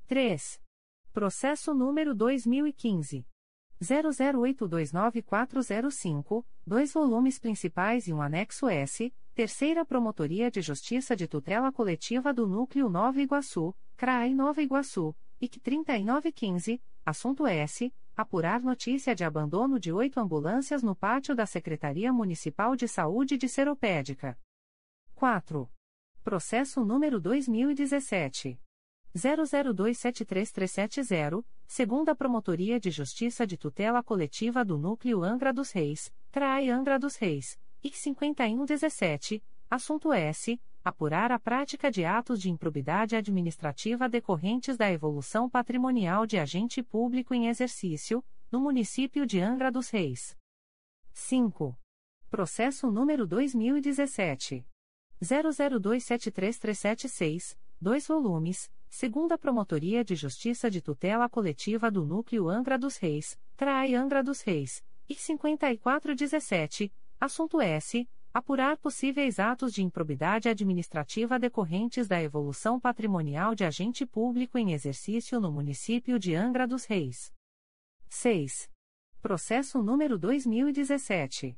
3. 0.07 0.61
Processo 1.13 1.75
número 1.75 2.15
2015. 2.15 3.27
00829405, 3.83 6.43
dois 6.67 6.91
volumes 6.91 7.39
principais 7.39 8.09
e 8.09 8.15
um 8.15 8.23
anexo 8.23 8.67
S, 8.67 9.13
Terceira 9.35 9.85
Promotoria 9.85 10.49
de 10.49 10.63
Justiça 10.63 11.17
de 11.17 11.27
Tutela 11.27 11.73
Coletiva 11.73 12.33
do 12.33 12.47
Núcleo 12.47 12.89
Nova 12.89 13.21
Iguaçu, 13.21 13.75
CRAI 13.97 14.33
Nova 14.33 14.63
Iguaçu, 14.63 15.13
IC 15.41 15.59
3915, 15.59 16.81
assunto 17.05 17.45
S. 17.45 17.93
Apurar 18.17 18.63
notícia 18.63 19.13
de 19.13 19.25
abandono 19.25 19.81
de 19.81 19.93
oito 19.93 20.21
ambulâncias 20.21 20.85
no 20.85 20.95
pátio 20.95 21.35
da 21.35 21.47
Secretaria 21.47 22.13
Municipal 22.13 22.77
de 22.77 22.87
Saúde 22.87 23.37
de 23.37 23.49
Seropédica. 23.49 24.39
4. 25.17 25.69
Processo 26.23 26.85
número 26.85 27.19
2017. 27.19 28.57
00273370, 29.17 31.45
segunda 31.67 32.15
Promotoria 32.15 32.79
de 32.79 32.93
Justiça 32.93 33.45
de 33.45 33.57
Tutela 33.57 34.01
Coletiva 34.01 34.65
do 34.65 34.79
Núcleo 34.79 35.25
Angra 35.25 35.53
dos 35.53 35.73
Reis, 35.73 36.15
CRAI 36.31 36.71
Angra 36.71 37.01
dos 37.01 37.17
Reis 37.17 37.59
IC 37.85 37.97
5117, 37.99 39.45
assunto 39.69 40.11
S. 40.11 40.59
Apurar 40.83 41.31
a 41.31 41.39
prática 41.39 41.91
de 41.91 42.03
atos 42.03 42.41
de 42.41 42.51
improbidade 42.51 43.15
administrativa 43.15 44.09
decorrentes 44.09 44.79
da 44.79 44.91
evolução 44.91 45.51
patrimonial 45.51 46.27
de 46.27 46.39
agente 46.39 46.83
público 46.83 47.35
em 47.35 47.49
exercício, 47.49 48.25
no 48.51 48.59
município 48.59 49.27
de 49.27 49.39
Angra 49.39 49.71
dos 49.71 49.91
Reis. 49.91 50.35
5. 51.13 51.79
Processo 52.31 52.91
número 52.91 53.27
2017. 53.27 54.65
00273376, 55.23 57.55
2 57.79 58.07
volumes, 58.07 58.73
segunda 58.89 59.37
Promotoria 59.37 60.03
de 60.03 60.15
Justiça 60.15 60.71
de 60.71 60.81
Tutela 60.81 61.29
Coletiva 61.29 61.91
do 61.91 62.07
Núcleo 62.07 62.49
Angra 62.49 62.79
dos 62.79 62.97
Reis, 62.97 63.39
CRAI 63.57 63.95
Angra 63.95 64.23
dos 64.23 64.41
Reis, 64.41 64.83
IC 65.07 65.21
5417, 65.21 66.91
Assunto 67.21 67.61
S. 67.61 68.09
Apurar 68.33 68.77
possíveis 68.77 69.39
atos 69.39 69.73
de 69.73 69.83
improbidade 69.83 70.49
administrativa 70.49 71.39
decorrentes 71.39 72.09
da 72.09 72.21
evolução 72.21 72.81
patrimonial 72.81 73.55
de 73.55 73.65
agente 73.65 74.05
público 74.05 74.59
em 74.59 74.73
exercício 74.73 75.41
no 75.41 75.53
município 75.53 76.19
de 76.19 76.35
Angra 76.35 76.67
dos 76.67 76.85
Reis. 76.85 77.33
6. 78.09 78.69
Processo 79.23 79.81
número 79.81 80.19
2017. 80.19 81.57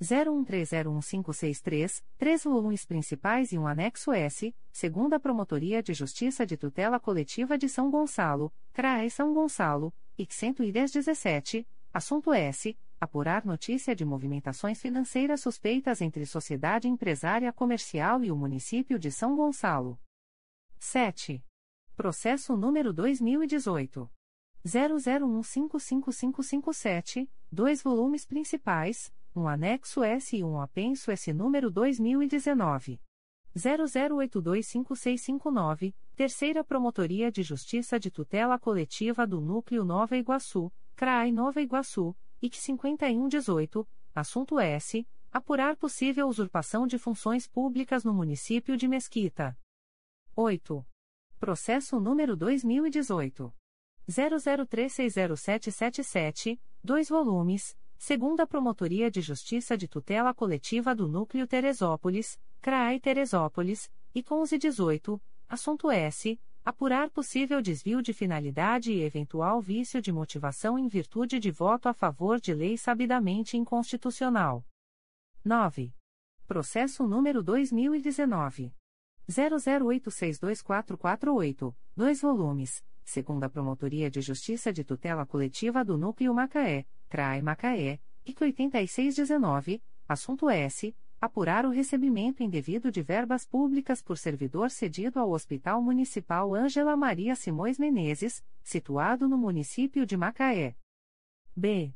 01301563, 0.00 2.04
três 2.16 2.44
volumes 2.44 2.84
principais 2.84 3.50
e 3.52 3.58
um 3.58 3.66
anexo 3.66 4.12
S, 4.12 4.54
segunda 4.70 5.18
Promotoria 5.18 5.82
de 5.82 5.92
Justiça 5.92 6.46
de 6.46 6.56
Tutela 6.56 7.00
Coletiva 7.00 7.58
de 7.58 7.68
São 7.68 7.90
Gonçalo, 7.90 8.52
CRAE 8.72 9.10
São 9.10 9.34
Gonçalo, 9.34 9.92
IC 10.16 10.32
11017, 10.32 11.66
assunto 11.92 12.32
S 12.32 12.76
apurar 13.02 13.44
notícia 13.44 13.94
de 13.96 14.04
movimentações 14.04 14.80
financeiras 14.80 15.40
suspeitas 15.40 16.00
entre 16.00 16.24
sociedade 16.24 16.86
empresária 16.86 17.52
comercial 17.52 18.22
e 18.22 18.30
o 18.30 18.36
município 18.36 18.96
de 18.96 19.10
São 19.10 19.34
Gonçalo. 19.34 19.98
7. 20.78 21.44
Processo 21.96 22.56
número 22.56 22.92
2018 22.92 24.08
00155557, 24.64 27.28
dois 27.50 27.82
volumes 27.82 28.24
principais, 28.24 29.12
um 29.34 29.48
anexo 29.48 30.04
S 30.04 30.36
e 30.36 30.44
um 30.44 30.60
apenso 30.60 31.10
S 31.10 31.32
número 31.32 31.72
2019 31.72 33.00
00825659, 33.56 35.92
Terceira 36.14 36.62
Promotoria 36.62 37.32
de 37.32 37.42
Justiça 37.42 37.98
de 37.98 38.12
Tutela 38.12 38.60
Coletiva 38.60 39.26
do 39.26 39.40
Núcleo 39.40 39.84
Nova 39.84 40.16
Iguaçu, 40.16 40.72
CRAI 40.94 41.32
Nova 41.32 41.60
Iguaçu 41.60 42.14
IC 42.42 42.56
5118, 42.56 43.88
assunto 44.12 44.58
S. 44.58 45.06
Apurar 45.30 45.76
possível 45.76 46.26
usurpação 46.26 46.88
de 46.88 46.98
funções 46.98 47.46
públicas 47.46 48.02
no 48.02 48.12
município 48.12 48.76
de 48.76 48.88
Mesquita. 48.88 49.56
8. 50.34 50.84
Processo 51.38 52.00
número 52.00 52.36
2018. 52.36 53.54
00360777, 54.10 56.58
2 56.82 57.08
volumes, 57.08 57.76
segunda 57.96 58.44
Promotoria 58.44 59.08
de 59.08 59.20
Justiça 59.20 59.78
de 59.78 59.86
Tutela 59.86 60.34
Coletiva 60.34 60.96
do 60.96 61.06
Núcleo 61.06 61.46
Teresópolis, 61.46 62.36
CRAI 62.60 62.98
Teresópolis, 62.98 63.88
e 64.12 64.18
1118, 64.18 65.22
assunto 65.48 65.92
S. 65.92 66.40
Apurar 66.64 67.10
possível 67.10 67.60
desvio 67.60 68.00
de 68.00 68.12
finalidade 68.12 68.92
e 68.92 69.02
eventual 69.02 69.60
vício 69.60 70.00
de 70.00 70.12
motivação 70.12 70.78
em 70.78 70.86
virtude 70.86 71.40
de 71.40 71.50
voto 71.50 71.88
a 71.88 71.92
favor 71.92 72.40
de 72.40 72.54
lei 72.54 72.78
sabidamente 72.78 73.56
inconstitucional. 73.56 74.64
9. 75.44 75.92
Processo 76.46 77.04
número 77.04 77.42
2019. 77.42 78.72
00862448, 79.28 81.74
2 81.96 82.20
volumes, 82.20 82.84
segunda 83.02 83.50
Promotoria 83.50 84.08
de 84.08 84.20
Justiça 84.20 84.72
de 84.72 84.84
Tutela 84.84 85.26
Coletiva 85.26 85.84
do 85.84 85.98
Núcleo 85.98 86.32
Macaé, 86.32 86.86
CRAE 87.08 87.42
Macaé, 87.42 87.98
IC 88.24 88.40
8619, 88.40 89.82
assunto 90.06 90.48
S. 90.48 90.94
Apurar 91.22 91.64
o 91.64 91.70
recebimento 91.70 92.42
indevido 92.42 92.90
de 92.90 93.00
verbas 93.00 93.46
públicas 93.46 94.02
por 94.02 94.18
servidor 94.18 94.72
cedido 94.72 95.20
ao 95.20 95.30
Hospital 95.30 95.80
Municipal 95.80 96.52
Ângela 96.52 96.96
Maria 96.96 97.36
Simões 97.36 97.78
Menezes, 97.78 98.44
situado 98.60 99.28
no 99.28 99.38
município 99.38 100.04
de 100.04 100.16
Macaé. 100.16 100.74
B. 101.54 101.94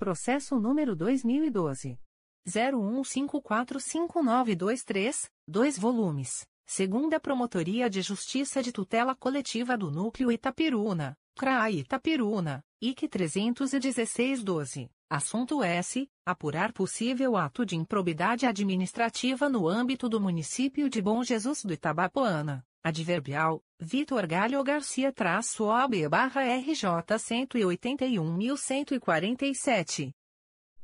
Processo 0.00 0.58
número 0.58 0.96
2012. 0.96 2.00
01545923, 2.48 5.28
2 5.46 5.78
volumes. 5.78 6.46
Segunda 6.64 7.20
Promotoria 7.20 7.90
de 7.90 8.00
Justiça 8.00 8.62
de 8.62 8.72
Tutela 8.72 9.14
Coletiva 9.14 9.76
do 9.76 9.90
Núcleo 9.90 10.32
Itapiruna, 10.32 11.14
CRAI 11.36 11.80
Itapiruna, 11.80 12.64
IC 12.80 13.08
31612. 13.08 14.90
Assunto 15.10 15.62
S. 15.62 16.08
Apurar 16.24 16.72
possível 16.72 17.36
ato 17.36 17.66
de 17.66 17.76
improbidade 17.76 18.46
administrativa 18.46 19.50
no 19.50 19.68
âmbito 19.68 20.08
do 20.08 20.18
município 20.18 20.88
de 20.88 21.02
Bom 21.02 21.22
Jesus 21.22 21.62
do 21.62 21.74
Itabapoana. 21.74 22.64
Adverbial, 22.82 23.62
Vitor 23.78 24.26
Galho 24.26 24.64
Garcia 24.64 25.12
traço 25.12 25.64
OB 25.64 26.08
barra 26.08 26.40
RJ 26.56 26.86
181.147. 27.18 30.14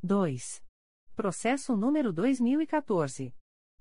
2. 0.03 0.62
Processo 1.14 1.74
número 1.74 2.12
2014. 2.12 3.34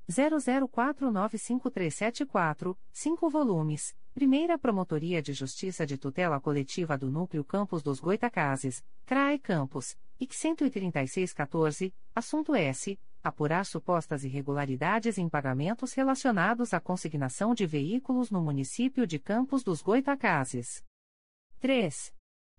00495374, 0.10 2.78
5 2.94 3.30
volumes, 3.30 3.94
Primeira 4.14 4.58
Promotoria 4.58 5.22
de 5.22 5.34
Justiça 5.34 5.86
de 5.86 5.98
Tutela 5.98 6.40
Coletiva 6.40 6.98
do 6.98 7.12
Núcleo 7.12 7.44
Campos 7.44 7.84
dos 7.84 8.00
Goitacazes, 8.00 8.82
CRAE 9.06 9.38
Campos, 9.40 9.98
IC 10.22 10.56
13614, 10.56 11.94
assunto 12.16 12.56
S 12.56 12.98
apurar 13.26 13.66
supostas 13.66 14.24
irregularidades 14.24 15.18
em 15.18 15.28
pagamentos 15.28 15.94
relacionados 15.94 16.76
à 16.76 16.80
consignação 16.80 17.56
de 17.56 17.66
veículos 17.66 18.30
no 18.30 18.40
município 18.40 19.08
de 19.08 19.18
Campos 19.18 19.64
dos 19.64 19.82
Goitacazes. 19.82 20.84
3. 21.60 22.14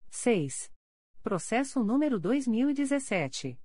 6. 0.09 0.71
Processo 1.21 1.83
número 1.83 2.19
2017. 2.19 3.59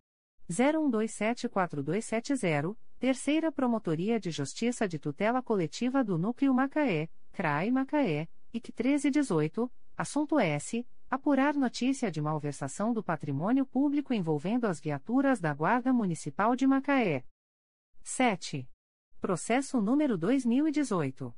01274270, 0.50 2.76
Terceira 2.98 3.50
Promotoria 3.50 4.20
de 4.20 4.30
Justiça 4.30 4.86
de 4.86 4.98
Tutela 4.98 5.42
Coletiva 5.42 6.04
do 6.04 6.18
Núcleo 6.18 6.52
Macaé, 6.52 7.08
CRAI 7.32 7.70
Macaé, 7.70 8.28
IC 8.52 8.74
1318, 8.78 9.72
assunto 9.96 10.38
S. 10.38 10.86
Apurar 11.14 11.54
notícia 11.54 12.10
de 12.10 12.20
malversação 12.20 12.92
do 12.92 13.00
patrimônio 13.00 13.64
público 13.64 14.12
envolvendo 14.12 14.64
as 14.64 14.80
viaturas 14.80 15.38
da 15.38 15.54
Guarda 15.54 15.92
Municipal 15.92 16.56
de 16.56 16.66
Macaé. 16.66 17.24
7. 18.02 18.68
Processo 19.20 19.80
número 19.80 20.18
2018. 20.18 21.32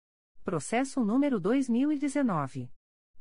Processo 0.43 1.05
número 1.05 1.39
2019. 1.39 2.71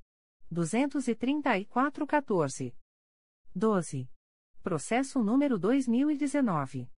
234-14. 0.50 2.74
12. 3.54 4.08
Processo 4.62 5.22
número 5.22 5.58
2019. 5.58 6.88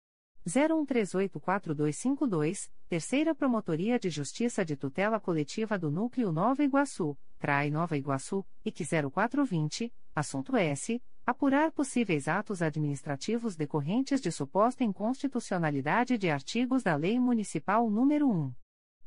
01384252, 0.47 2.71
Terceira 2.87 3.35
Promotoria 3.35 3.99
de 3.99 4.11
Justiça 4.11 4.63
de 4.65 4.77
Tutela 4.77 5.19
Coletiva 5.19 5.77
do 5.79 5.91
Núcleo 5.91 6.31
Nova 6.31 6.63
Iguaçu, 6.63 7.17
CRAI 7.39 7.71
Nova 7.71 7.97
Iguaçu, 7.97 8.47
IC 8.65 8.85
0420, 9.11 9.93
assunto 10.15 10.55
S. 10.57 11.03
Apurar 11.27 11.73
possíveis 11.73 12.29
atos 12.29 12.61
administrativos 12.61 13.57
decorrentes 13.57 14.21
de 14.21 14.31
suposta 14.31 14.85
inconstitucionalidade 14.85 16.19
de 16.19 16.29
artigos 16.29 16.83
da 16.83 16.95
Lei 16.97 17.19
Municipal 17.19 17.89
nº 17.89 18.23
1. 18.23 18.53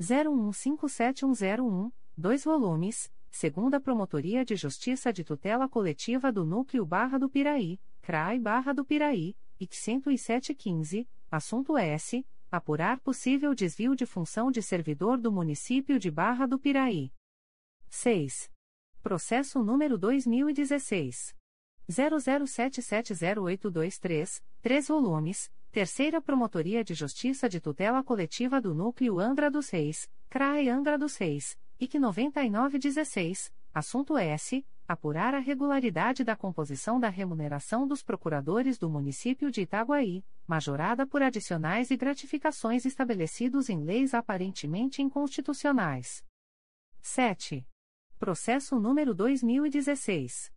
01157101, 0.00 1.92
2 2.16 2.44
volumes 2.44 3.10
segunda 3.30 3.80
Promotoria 3.80 4.44
de 4.44 4.56
Justiça 4.56 5.12
de 5.12 5.22
Tutela 5.22 5.68
Coletiva 5.68 6.32
do 6.32 6.44
Núcleo 6.44 6.84
Barra 6.84 7.18
do 7.18 7.28
Piraí, 7.28 7.80
CRAI 8.02 8.38
Barra 8.38 8.72
do 8.72 8.84
Piraí, 8.84 9.36
IC 9.60 9.74
10715, 9.74 11.08
assunto 11.30 11.76
S. 11.76 12.26
Apurar 12.50 12.98
possível 13.00 13.54
desvio 13.54 13.94
de 13.94 14.06
função 14.06 14.50
de 14.50 14.62
servidor 14.62 15.18
do 15.18 15.30
município 15.30 15.98
de 15.98 16.10
Barra 16.10 16.46
do 16.46 16.58
Piraí. 16.58 17.12
6. 17.90 18.50
Processo 19.02 19.62
número 19.62 19.98
2016. 19.98 21.36
00770823, 21.90 24.42
3 24.62 24.88
volumes, 24.88 25.52
Terceira 25.70 26.22
Promotoria 26.22 26.82
de 26.82 26.94
Justiça 26.94 27.50
de 27.50 27.60
Tutela 27.60 28.02
Coletiva 28.02 28.62
do 28.62 28.74
Núcleo 28.74 29.20
Angra 29.20 29.50
dos 29.50 29.68
Reis, 29.68 30.10
CRAE 30.30 30.70
Angra 30.70 30.96
dos 30.96 31.18
Reis, 31.18 31.58
IC 31.78 31.98
9916, 31.98 33.52
assunto 33.74 34.16
S. 34.16 34.66
Apurar 34.88 35.34
a 35.34 35.38
regularidade 35.38 36.24
da 36.24 36.34
composição 36.34 36.98
da 36.98 37.10
remuneração 37.10 37.86
dos 37.86 38.02
procuradores 38.02 38.78
do 38.78 38.88
município 38.88 39.50
de 39.50 39.60
Itaguaí, 39.60 40.24
majorada 40.46 41.06
por 41.06 41.20
adicionais 41.20 41.90
e 41.90 41.96
gratificações 41.96 42.86
estabelecidos 42.86 43.68
em 43.68 43.84
leis 43.84 44.14
aparentemente 44.14 45.02
inconstitucionais. 45.02 46.24
7. 47.02 47.68
Processo 48.18 48.80
número 48.80 49.14
2016. 49.14 50.50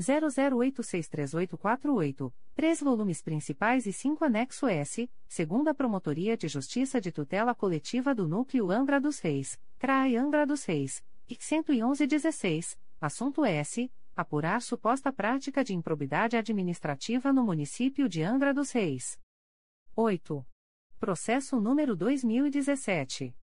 00863848, 0.00 2.32
3 2.54 2.80
volumes 2.82 3.20
principais 3.20 3.84
e 3.86 3.92
5 3.92 4.24
anexo 4.24 4.68
S, 4.68 5.10
segunda 5.26 5.74
Promotoria 5.74 6.36
de 6.36 6.46
Justiça 6.46 7.00
de 7.00 7.10
Tutela 7.10 7.52
Coletiva 7.52 8.14
do 8.14 8.28
Núcleo 8.28 8.70
Angra 8.70 9.00
dos 9.00 9.18
Reis, 9.18 9.60
CRAE 9.80 10.16
Angra 10.16 10.46
dos 10.46 10.64
Reis, 10.64 11.02
IC 11.28 11.64
11116, 11.64 12.78
assunto 13.02 13.44
S. 13.44 13.92
Apurar 14.14 14.62
suposta 14.62 15.12
prática 15.12 15.64
de 15.64 15.74
improbidade 15.74 16.36
administrativa 16.36 17.32
no 17.32 17.42
município 17.42 18.08
de 18.08 18.22
Angra 18.22 18.54
dos 18.54 18.70
Reis. 18.70 19.18
8. 19.96 20.46
Processo 21.00 21.60
número 21.60 21.96
2017. 21.96 23.34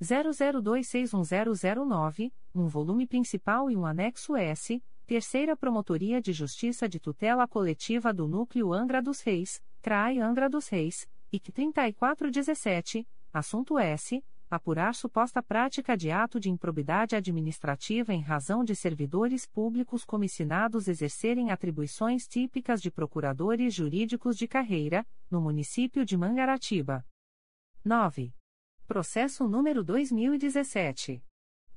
00261009, 0.00 2.32
um 2.54 2.68
volume 2.68 3.06
principal 3.06 3.70
e 3.70 3.76
um 3.76 3.84
anexo 3.84 4.34
S, 4.34 4.82
Terceira 5.06 5.54
Promotoria 5.54 6.22
de 6.22 6.32
Justiça 6.32 6.88
de 6.88 6.98
Tutela 6.98 7.46
Coletiva 7.46 8.14
do 8.14 8.26
Núcleo 8.26 8.72
Angra 8.72 9.02
dos 9.02 9.20
Reis, 9.20 9.62
CRAI 9.82 10.20
Angra 10.20 10.48
dos 10.48 10.68
Reis, 10.68 11.06
IC 11.30 11.52
3417, 11.52 13.06
assunto 13.30 13.78
S. 13.78 14.24
Apurar 14.52 14.94
suposta 14.94 15.42
prática 15.42 15.96
de 15.96 16.10
ato 16.10 16.38
de 16.38 16.50
improbidade 16.50 17.16
administrativa 17.16 18.12
em 18.12 18.20
razão 18.20 18.62
de 18.62 18.76
servidores 18.76 19.46
públicos 19.46 20.04
comissionados 20.04 20.88
exercerem 20.88 21.50
atribuições 21.50 22.28
típicas 22.28 22.82
de 22.82 22.90
procuradores 22.90 23.72
jurídicos 23.72 24.36
de 24.36 24.46
carreira, 24.46 25.06
no 25.30 25.40
município 25.40 26.04
de 26.04 26.18
Mangaratiba. 26.18 27.02
9. 27.82 28.34
Processo 28.86 29.48
número 29.48 29.82
2017. 29.82 31.24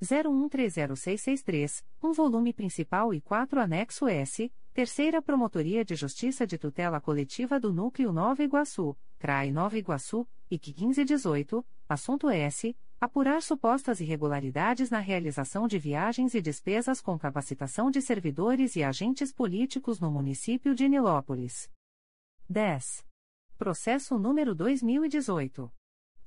01306663, 0.03 1.81
um 2.03 2.11
volume 2.11 2.51
principal 2.51 3.13
e 3.13 3.21
4 3.21 3.61
anexo 3.61 4.05
S, 4.05 4.51
Terceira 4.73 5.21
Promotoria 5.21 5.85
de 5.85 5.95
Justiça 5.95 6.45
de 6.45 6.57
Tutela 6.57 6.99
Coletiva 6.99 7.57
do 7.57 7.71
Núcleo 7.71 8.11
Nova 8.11 8.43
Iguaçu, 8.43 8.97
CRAI 9.25 9.49
Nova 9.49 9.75
Iguaçu, 9.75 10.27
IC 10.51 10.67
1518, 10.67 11.65
assunto 11.89 12.29
S. 12.29 12.77
Apurar 13.01 13.41
supostas 13.41 13.99
irregularidades 13.99 14.91
na 14.91 14.99
realização 14.99 15.67
de 15.67 15.79
viagens 15.79 16.35
e 16.35 16.41
despesas 16.41 17.01
com 17.01 17.17
capacitação 17.17 17.89
de 17.89 18.03
servidores 18.03 18.75
e 18.75 18.83
agentes 18.83 19.33
políticos 19.33 19.99
no 19.99 20.11
município 20.11 20.75
de 20.75 20.87
Nilópolis. 20.87 21.67
10. 22.47 23.03
Processo 23.57 24.19
número 24.19 24.53
2018. 24.53 25.73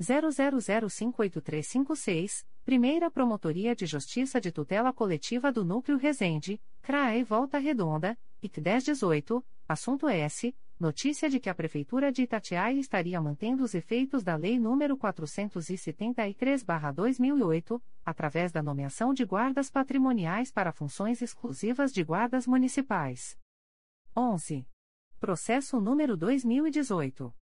00058356, 0.02 2.44
Primeira 2.64 3.08
Promotoria 3.12 3.76
de 3.76 3.86
Justiça 3.86 4.40
de 4.40 4.50
Tutela 4.50 4.92
Coletiva 4.92 5.52
do 5.52 5.64
Núcleo 5.64 5.98
Resende, 5.98 6.60
CRAE 6.82 7.22
Volta 7.22 7.58
Redonda, 7.58 8.18
IC 8.42 8.60
1018, 8.60 9.46
assunto 9.68 10.08
S. 10.08 10.52
Notícia 10.80 11.28
de 11.28 11.40
que 11.40 11.50
a 11.50 11.54
Prefeitura 11.54 12.12
de 12.12 12.22
Itatiaia 12.22 12.78
estaria 12.78 13.20
mantendo 13.20 13.64
os 13.64 13.74
efeitos 13.74 14.22
da 14.22 14.36
Lei 14.36 14.60
nº 14.60 14.96
473-2008, 14.96 17.82
através 18.04 18.52
da 18.52 18.62
nomeação 18.62 19.12
de 19.12 19.24
guardas 19.24 19.68
patrimoniais 19.70 20.52
para 20.52 20.70
funções 20.70 21.20
exclusivas 21.20 21.92
de 21.92 22.04
guardas 22.04 22.46
municipais. 22.46 23.36
11. 24.16 24.64
Processo 25.18 25.80
número 25.80 26.16
2018. 26.16 27.34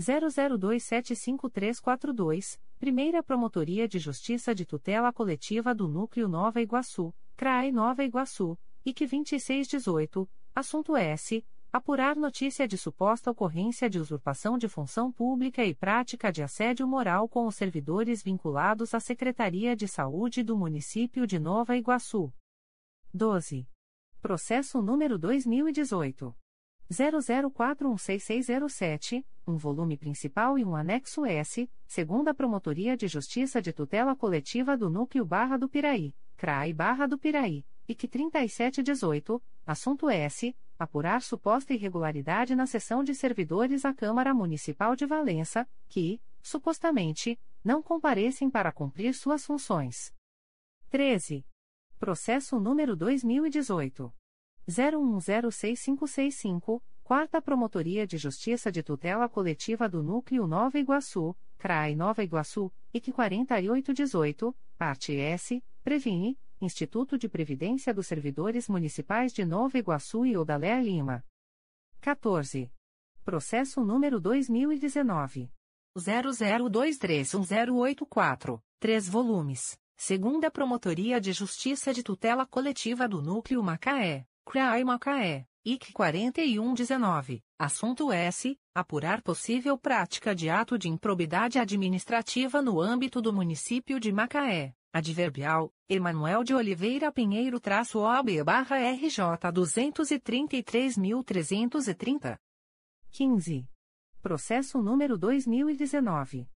00275342, 0.00 2.58
Primeira 2.78 3.22
Promotoria 3.22 3.86
de 3.86 3.98
Justiça 3.98 4.54
de 4.54 4.64
Tutela 4.64 5.12
Coletiva 5.12 5.74
do 5.74 5.86
Núcleo 5.88 6.26
Nova 6.26 6.62
Iguaçu, 6.62 7.14
CRAE 7.36 7.70
Nova 7.70 8.02
Iguaçu, 8.02 8.58
IC 8.82 9.06
2618, 9.06 10.26
assunto 10.54 10.96
S. 10.96 11.44
Apurar 11.70 12.16
notícia 12.16 12.66
de 12.66 12.78
suposta 12.78 13.30
ocorrência 13.30 13.90
de 13.90 13.98
usurpação 13.98 14.56
de 14.56 14.66
função 14.66 15.12
pública 15.12 15.62
e 15.62 15.74
prática 15.74 16.32
de 16.32 16.42
assédio 16.42 16.88
moral 16.88 17.28
com 17.28 17.46
os 17.46 17.56
servidores 17.56 18.22
vinculados 18.22 18.94
à 18.94 19.00
Secretaria 19.00 19.76
de 19.76 19.86
Saúde 19.86 20.42
do 20.42 20.56
Município 20.56 21.26
de 21.26 21.38
Nova 21.38 21.76
Iguaçu. 21.76 22.32
12. 23.12 23.68
Processo 24.22 24.80
número 24.80 25.18
2018. 25.18 26.34
00416607, 26.90 29.22
um 29.46 29.58
volume 29.58 29.98
principal 29.98 30.58
e 30.58 30.64
um 30.64 30.74
anexo 30.74 31.26
S, 31.26 31.70
segunda 31.86 32.32
Promotoria 32.32 32.96
de 32.96 33.06
Justiça 33.06 33.60
de 33.60 33.74
Tutela 33.74 34.16
Coletiva 34.16 34.74
do 34.74 34.88
Núcleo 34.88 35.26
Barra 35.26 35.58
do 35.58 35.68
Piraí, 35.68 36.14
CRAI 36.34 36.72
Barra 36.72 37.06
do 37.06 37.18
Piraí, 37.18 37.62
IC 37.86 38.08
3718, 38.08 39.42
assunto 39.66 40.08
S 40.08 40.56
apurar 40.78 41.20
suposta 41.22 41.74
irregularidade 41.74 42.54
na 42.54 42.66
sessão 42.66 43.02
de 43.02 43.12
servidores 43.14 43.84
à 43.84 43.92
Câmara 43.92 44.32
Municipal 44.32 44.94
de 44.94 45.04
Valença, 45.04 45.68
que, 45.88 46.20
supostamente, 46.40 47.36
não 47.64 47.82
comparecem 47.82 48.48
para 48.48 48.70
cumprir 48.70 49.12
suas 49.14 49.44
funções. 49.44 50.14
13. 50.90 51.44
Processo 51.98 52.60
número 52.60 52.94
2018. 52.94 54.14
01106565, 54.68 56.80
Quarta 57.02 57.42
Promotoria 57.42 58.06
de 58.06 58.16
Justiça 58.18 58.70
de 58.70 58.82
Tutela 58.82 59.26
Coletiva 59.28 59.88
do 59.88 60.02
Núcleo 60.02 60.46
Nova 60.46 60.78
Iguaçu, 60.78 61.34
CRAI 61.56 61.96
Nova 61.96 62.22
Iguaçu, 62.22 62.70
IC 62.92 63.10
4818, 63.12 64.54
parte 64.76 65.16
S, 65.16 65.64
previne, 65.82 66.38
Instituto 66.60 67.16
de 67.16 67.28
Previdência 67.28 67.94
dos 67.94 68.08
Servidores 68.08 68.68
Municipais 68.68 69.32
de 69.32 69.44
Nova 69.44 69.78
Iguaçu 69.78 70.26
e 70.26 70.36
Odalé 70.36 70.82
Lima. 70.82 71.24
14. 72.00 72.68
Processo 73.24 73.84
número 73.84 74.20
2019. 74.20 75.52
00231084, 75.96 78.60
3 78.80 79.08
volumes. 79.08 79.78
Segunda 79.96 80.50
Promotoria 80.50 81.20
de 81.20 81.32
Justiça 81.32 81.94
de 81.94 82.02
Tutela 82.02 82.44
Coletiva 82.44 83.08
do 83.08 83.22
Núcleo 83.22 83.62
Macaé, 83.62 84.26
CRAI 84.44 84.82
Macaé, 84.82 85.46
IC 85.64 85.92
4119. 85.92 87.40
Assunto 87.56 88.12
S. 88.12 88.58
Apurar 88.74 89.22
possível 89.22 89.78
prática 89.78 90.34
de 90.34 90.50
ato 90.50 90.76
de 90.76 90.88
improbidade 90.88 91.60
administrativa 91.60 92.60
no 92.60 92.80
âmbito 92.80 93.22
do 93.22 93.32
município 93.32 94.00
de 94.00 94.10
Macaé. 94.12 94.74
Adverbial, 94.92 95.72
Emanuel 95.86 96.42
de 96.42 96.54
Oliveira 96.54 97.12
Pinheiro 97.12 97.60
traço 97.60 97.98
OB 97.98 98.42
barra 98.42 98.78
RJ 98.78 99.18
233.330. 99.52 102.38
15. 103.10 103.68
Processo 104.22 104.80
número 104.82 105.18
2019. 105.18 106.48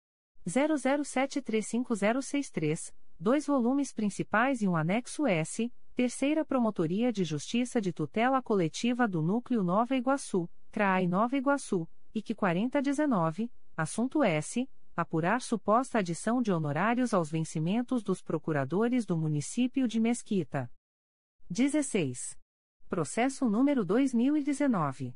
00735063, 0.47 2.93
dois 3.19 3.45
volumes 3.45 3.91
principais 3.93 4.61
e 4.61 4.67
um 4.67 4.77
anexo 4.77 5.27
S, 5.27 5.69
Terceira 5.93 6.45
Promotoria 6.45 7.11
de 7.11 7.25
Justiça 7.25 7.81
de 7.81 7.91
Tutela 7.91 8.41
Coletiva 8.41 9.09
do 9.09 9.21
Núcleo 9.21 9.61
Nova 9.61 9.93
Iguaçu, 9.95 10.49
CRAI 10.71 11.05
Nova 11.05 11.35
Iguaçu, 11.35 11.85
IC 12.15 12.33
4019, 12.33 13.51
assunto 13.75 14.23
S 14.23 14.69
apurar 15.01 15.41
suposta 15.41 15.99
adição 15.99 16.41
de 16.41 16.51
honorários 16.51 17.13
aos 17.13 17.29
vencimentos 17.29 18.01
dos 18.01 18.21
procuradores 18.21 19.05
do 19.05 19.17
município 19.17 19.87
de 19.87 19.99
Mesquita. 19.99 20.71
16. 21.49 22.39
Processo 22.87 23.49
número 23.49 23.83
2019 23.83 25.13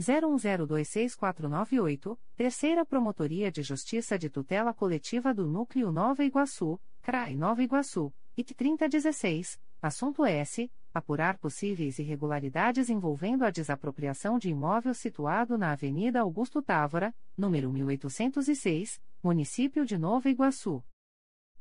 01026498, 0.00 2.18
Terceira 2.34 2.84
Promotoria 2.86 3.52
de 3.52 3.62
Justiça 3.62 4.18
de 4.18 4.30
Tutela 4.30 4.72
Coletiva 4.72 5.34
do 5.34 5.46
Núcleo 5.46 5.92
Nova 5.92 6.24
Iguaçu, 6.24 6.80
CRAI 7.02 7.36
Nova 7.36 7.62
Iguaçu, 7.62 8.10
IT 8.36 8.54
3016, 8.54 9.60
assunto 9.82 10.24
S 10.24 10.72
apurar 10.92 11.38
possíveis 11.38 11.98
irregularidades 11.98 12.90
envolvendo 12.90 13.44
a 13.44 13.50
desapropriação 13.50 14.38
de 14.38 14.50
imóvel 14.50 14.92
situado 14.94 15.56
na 15.56 15.72
Avenida 15.72 16.20
Augusto 16.20 16.60
Távora, 16.60 17.14
número 17.36 17.72
1806, 17.72 19.00
município 19.22 19.86
de 19.86 19.96
Nova 19.96 20.28
Iguaçu. 20.28 20.84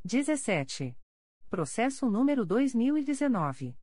17. 0.03 0.97
Processo 1.49 2.09
número 2.09 2.45
2019 2.45 3.77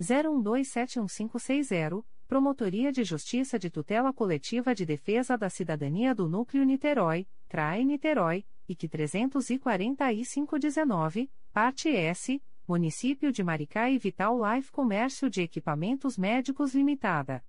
01271560, 0.00 2.04
Promotoria 2.28 2.92
de 2.92 3.02
Justiça 3.04 3.58
de 3.58 3.70
Tutela 3.70 4.12
Coletiva 4.12 4.74
de 4.74 4.84
Defesa 4.86 5.36
da 5.36 5.48
Cidadania 5.48 6.14
do 6.14 6.28
Núcleo 6.28 6.64
Niterói, 6.64 7.26
CRAE 7.48 7.84
Niterói, 7.84 8.44
IC 8.68 8.88
34519, 8.88 11.30
parte 11.52 11.88
S 11.88 12.40
Município 12.68 13.32
de 13.32 13.42
Maricá 13.42 13.88
e 13.88 13.96
Vital 13.96 14.38
Life 14.38 14.70
Comércio 14.70 15.30
de 15.30 15.40
Equipamentos 15.40 16.18
Médicos 16.18 16.74
Limitada. 16.74 17.42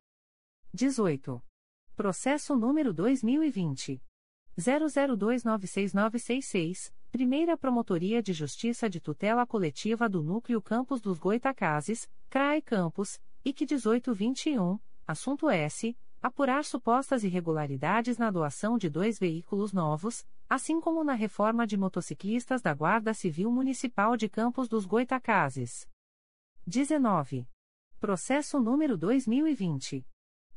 18. 0.73 1.43
Processo 1.93 2.55
número 2.55 2.93
2020. 2.93 4.01
00296966, 4.57 6.93
Primeira 7.11 7.57
Promotoria 7.57 8.23
de 8.23 8.31
Justiça 8.31 8.89
de 8.89 9.01
Tutela 9.01 9.45
Coletiva 9.45 10.07
do 10.07 10.23
Núcleo 10.23 10.61
Campos 10.61 11.01
dos 11.01 11.19
Goitacazes, 11.19 12.09
CRAE 12.29 12.61
Campos, 12.61 13.19
IC 13.43 13.65
1821, 13.65 14.79
assunto 15.05 15.49
S 15.49 15.97
apurar 16.21 16.63
supostas 16.63 17.25
irregularidades 17.25 18.17
na 18.17 18.31
doação 18.31 18.77
de 18.77 18.89
dois 18.89 19.19
veículos 19.19 19.73
novos, 19.73 20.25
assim 20.49 20.81
como 20.81 21.03
na 21.03 21.13
reforma 21.13 21.67
de 21.67 21.77
motociclistas 21.77 22.61
da 22.61 22.73
Guarda 22.73 23.13
Civil 23.13 23.51
Municipal 23.51 24.17
de 24.17 24.27
Campos 24.27 24.67
dos 24.67 24.85
Goitacazes. 24.85 25.87
19. 26.65 27.47
Processo 27.99 28.59
número 28.59 28.97
2020 28.97 30.03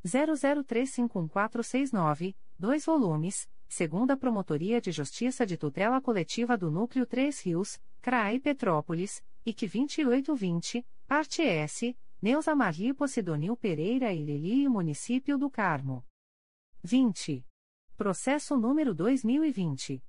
00351469, 0.04 2.34
2 2.58 2.84
volumes, 2.84 3.48
segunda 3.68 4.16
Promotoria 4.16 4.80
de 4.80 4.90
Justiça 4.90 5.46
de 5.46 5.56
Tutela 5.56 6.00
Coletiva 6.00 6.56
do 6.56 6.68
Núcleo 6.70 7.06
3 7.06 7.40
Rios, 7.42 7.80
CRAI 8.00 8.40
Petrópolis, 8.40 9.22
IC 9.46 9.68
2820, 9.68 10.84
parte 11.06 11.42
S 11.42 11.96
Neuza 12.22 12.54
Marli 12.54 12.94
Posidonil 12.94 13.56
Pereira 13.56 14.12
e 14.12 14.24
Lili 14.24 14.68
Município 14.68 15.36
do 15.36 15.50
Carmo. 15.50 16.04
20. 16.84 17.44
Processo 17.96 18.56
número 18.56 18.94
2020. 18.94 20.00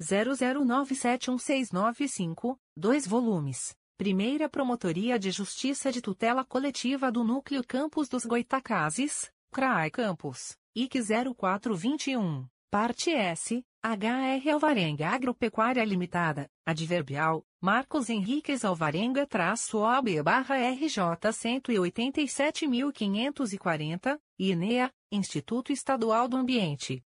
00971695, 0.00 2.58
2 2.76 3.06
volumes. 3.06 3.74
Primeira 3.98 4.48
Promotoria 4.48 5.18
de 5.18 5.30
Justiça 5.30 5.92
de 5.92 6.00
Tutela 6.00 6.42
Coletiva 6.44 7.12
do 7.12 7.22
Núcleo 7.22 7.62
Campos 7.64 8.08
dos 8.08 8.24
Goitacazes, 8.24 9.30
CRAI 9.52 9.90
Campos, 9.90 10.56
IC 10.74 10.94
0421, 11.36 12.48
Parte 12.70 13.10
S, 13.10 13.62
HR 13.84 14.48
Alvarenga 14.50 15.10
Agropecuária 15.10 15.84
Limitada, 15.84 16.48
Adverbial, 16.64 17.44
Marcos 17.60 18.08
Henriques 18.08 18.64
Alvarenga 18.64 19.26
traço 19.26 19.76
OB 19.78 20.22
barra 20.22 20.56
RJ 20.56 21.02
187.540, 21.30 24.18
INEA, 24.38 24.90
Instituto 25.12 25.70
Estadual 25.70 26.26
do 26.26 26.36
Ambiente. 26.36 27.04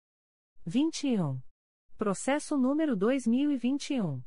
21. 0.65 1.39
Processo 1.97 2.55
número 2.55 2.95
2021. 2.95 4.21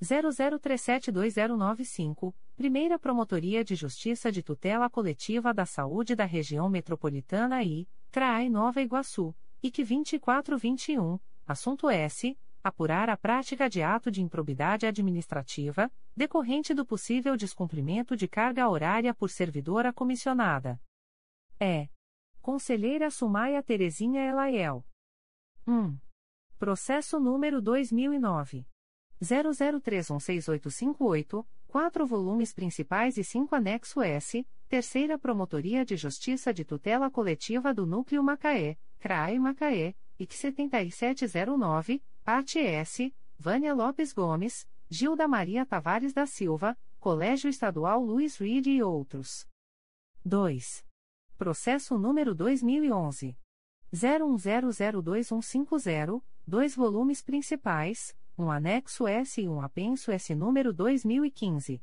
00372095, 0.00 2.32
Primeira 2.54 3.00
Promotoria 3.00 3.64
de 3.64 3.74
Justiça 3.74 4.30
de 4.30 4.44
Tutela 4.44 4.88
Coletiva 4.88 5.52
da 5.52 5.66
Saúde 5.66 6.14
da 6.14 6.24
Região 6.24 6.68
Metropolitana 6.68 7.64
I, 7.64 7.88
CRAI 8.12 8.48
Nova 8.48 8.80
Iguaçu, 8.80 9.34
IC 9.60 9.84
2421, 9.84 11.18
assunto 11.46 11.90
S. 11.90 12.38
Apurar 12.62 13.10
a 13.10 13.16
prática 13.16 13.68
de 13.68 13.82
ato 13.82 14.08
de 14.08 14.22
improbidade 14.22 14.86
administrativa, 14.86 15.90
decorrente 16.16 16.72
do 16.72 16.86
possível 16.86 17.36
descumprimento 17.36 18.16
de 18.16 18.28
carga 18.28 18.68
horária 18.68 19.12
por 19.12 19.30
servidora 19.30 19.92
comissionada. 19.92 20.80
É. 21.58 21.88
Conselheira 22.40 23.10
Sumaia 23.10 23.60
Terezinha 23.64 24.24
Elaiel. 24.24 24.86
1. 25.66 25.98
Processo 26.58 27.18
número 27.20 27.62
2009. 27.62 28.66
00316858, 29.22 31.46
4 31.68 32.06
volumes 32.06 32.52
principais 32.52 33.16
e 33.16 33.22
5 33.22 33.54
anexo 33.54 34.02
S, 34.02 34.44
Terceira 34.68 35.16
Promotoria 35.16 35.84
de 35.84 35.96
Justiça 35.96 36.52
de 36.52 36.64
Tutela 36.64 37.08
Coletiva 37.10 37.72
do 37.72 37.86
Núcleo 37.86 38.24
Macaé, 38.24 38.76
CRAE 38.98 39.38
Macaé, 39.38 39.94
IC 40.18 40.34
7709, 40.34 42.02
parte 42.24 42.58
S, 42.58 43.14
Vânia 43.38 43.72
Lopes 43.72 44.12
Gomes, 44.12 44.66
Gilda 44.88 45.28
Maria 45.28 45.64
Tavares 45.64 46.12
da 46.12 46.26
Silva, 46.26 46.76
Colégio 46.98 47.48
Estadual 47.48 48.04
Luiz 48.04 48.36
Reed 48.38 48.66
e 48.66 48.82
outros. 48.82 49.46
2. 50.24 50.84
Processo 51.36 51.96
número 51.98 52.34
2011. 52.34 53.36
01002150, 53.94 56.22
dois 56.46 56.74
volumes 56.74 57.22
principais, 57.22 58.16
um 58.38 58.50
anexo 58.50 59.06
S 59.06 59.42
e 59.42 59.48
um 59.48 59.60
apenso 59.60 60.10
S 60.10 60.34
número 60.34 60.72
2015. 60.72 61.82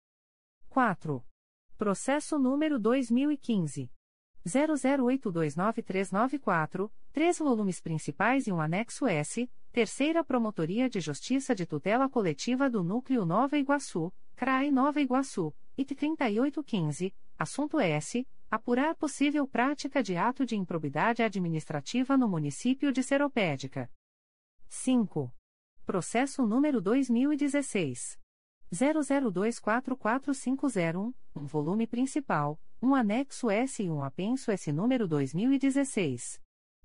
4. 0.68 1.20
Processo 1.76 2.38
número 2.38 2.78
2015. 2.78 3.90
00829394, 4.47 6.88
três 7.12 7.38
volumes 7.38 7.80
principais 7.80 8.46
e 8.46 8.52
um 8.52 8.60
anexo 8.60 9.06
S, 9.06 9.50
Terceira 9.70 10.24
Promotoria 10.24 10.88
de 10.88 10.98
Justiça 11.00 11.54
de 11.54 11.66
Tutela 11.66 12.08
Coletiva 12.08 12.70
do 12.70 12.82
Núcleo 12.82 13.24
Nova 13.24 13.56
Iguaçu, 13.58 14.12
CRAI 14.34 14.70
Nova 14.70 15.00
Iguaçu, 15.00 15.54
IT 15.76 15.94
3815, 15.94 17.14
assunto 17.38 17.78
S. 17.78 18.26
Apurar 18.50 18.96
possível 18.96 19.46
prática 19.46 20.02
de 20.02 20.16
ato 20.16 20.44
de 20.44 20.56
improbidade 20.56 21.22
administrativa 21.22 22.16
no 22.18 22.28
município 22.28 22.92
de 22.92 23.02
Seropédica. 23.02 23.90
5. 24.68 25.32
Processo 25.86 26.46
número 26.46 26.82
2016. 26.82 28.20
00244501, 28.70 31.14
um 31.34 31.46
volume 31.46 31.86
principal, 31.86 32.60
um 32.80 32.94
anexo 32.94 33.50
S 33.50 33.82
e 33.82 33.90
um 33.90 34.02
apenso 34.02 34.50
S 34.50 34.70
número 34.70 35.08
2016. 35.08 36.38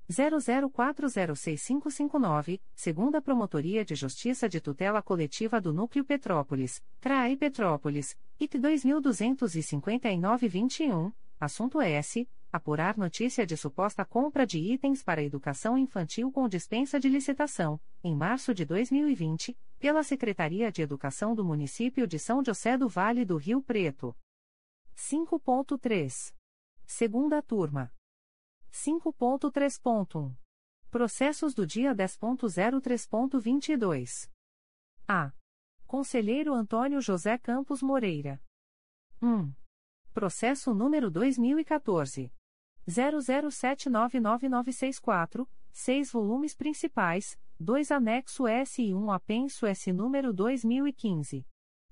00406559, 0.08 2.60
segunda 2.76 3.20
Promotoria 3.20 3.84
de 3.84 3.96
Justiça 3.96 4.48
de 4.48 4.60
Tutela 4.60 5.02
Coletiva 5.02 5.60
do 5.60 5.72
Núcleo 5.72 6.04
Petrópolis, 6.04 6.80
CRAE 7.00 7.36
Petrópolis, 7.36 8.16
IT 8.38 8.56
225921, 8.56 11.12
assunto 11.40 11.80
S 11.80 12.28
apurar 12.54 12.96
notícia 12.96 13.44
de 13.44 13.56
suposta 13.56 14.04
compra 14.04 14.46
de 14.46 14.60
itens 14.60 15.02
para 15.02 15.20
educação 15.20 15.76
infantil 15.76 16.30
com 16.30 16.48
dispensa 16.48 17.00
de 17.00 17.08
licitação, 17.08 17.80
em 18.00 18.14
março 18.14 18.54
de 18.54 18.64
2020, 18.64 19.58
pela 19.80 20.04
Secretaria 20.04 20.70
de 20.70 20.80
Educação 20.80 21.34
do 21.34 21.44
Município 21.44 22.06
de 22.06 22.16
São 22.16 22.44
José 22.44 22.78
do 22.78 22.88
Vale 22.88 23.24
do 23.24 23.36
Rio 23.36 23.60
Preto. 23.60 24.16
5.3. 24.94 26.32
Segunda 26.86 27.42
turma. 27.42 27.92
5.3.1. 28.70 30.32
Processos 30.92 31.54
do 31.54 31.66
dia 31.66 31.92
10.03.22. 31.92 34.30
A. 35.08 35.32
Conselheiro 35.88 36.54
Antônio 36.54 37.00
José 37.00 37.36
Campos 37.36 37.82
Moreira. 37.82 38.40
1. 39.20 39.52
Processo 40.12 40.72
número 40.72 41.10
2014. 41.10 42.32
00799964, 42.88 45.48
6 45.72 46.12
volumes 46.12 46.54
principais, 46.54 47.36
2 47.58 47.90
anexo 47.90 48.46
S 48.46 48.80
e 48.82 48.94
1 48.94 49.10
apenso 49.10 49.66
S 49.66 49.92
número 49.92 50.32
2015. 50.32 51.44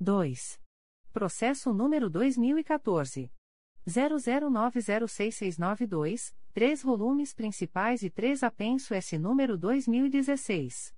2. 0.00 0.58
Processo 1.12 1.74
número 1.74 2.08
2014. 2.08 3.30
00906692, 3.86 6.34
três 6.52 6.82
volumes 6.82 7.32
principais 7.34 8.02
e 8.02 8.10
três 8.10 8.42
apenso 8.42 8.94
S 8.94 9.18
número 9.18 9.58
2016. 9.58 10.94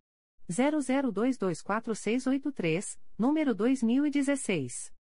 00224683, 0.50 2.98
número 3.18 3.54
2016. 3.54 4.91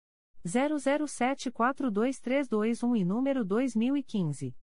00742321 0.45 2.99
e 2.99 3.05
número 3.05 3.45
2015. 3.45 4.53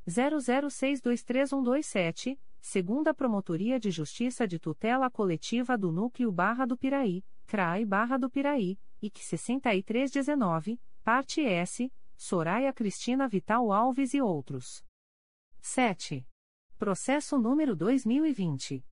00623127, 0.08 2.40
segunda 2.62 3.14
Promotoria 3.14 3.80
de 3.80 3.92
Justiça 3.92 4.48
de 4.48 4.60
Tutela 4.60 5.10
Coletiva 5.10 5.78
do 5.78 5.92
Núcleo 5.92 6.32
Barra 6.32 6.66
do 6.66 6.78
Piraí, 6.78 7.24
CRAI 7.48 7.86
Barra 7.86 8.18
do 8.18 8.30
Piraí, 8.30 8.78
IC 9.02 9.24
6319, 9.24 10.80
parte 11.04 11.42
S, 11.42 11.92
Soraya 12.16 12.74
Cristina 12.74 13.28
Vital 13.28 13.72
Alves 13.72 14.14
e 14.14 14.22
outros. 14.22 14.84
7. 15.62 16.26
Processo 16.78 17.38
número 17.38 17.76
2020 17.76 18.86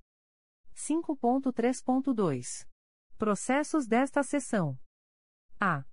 5.3.2. 0.74 2.66
Processos 3.16 3.86
desta 3.86 4.22
sessão. 4.22 4.78
A. 5.58 5.86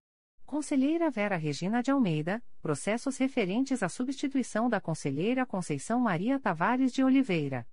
Conselheira 0.54 1.10
Vera 1.10 1.36
Regina 1.36 1.82
de 1.82 1.90
Almeida, 1.90 2.40
processos 2.62 3.18
referentes 3.18 3.82
à 3.82 3.90
substituição 3.90 4.70
da 4.70 4.80
Conselheira 4.80 5.48
Conceição 5.48 6.00
Maria 6.00 6.40
Tavares 6.40 6.94
de 6.94 7.04
Oliveira. 7.04 7.68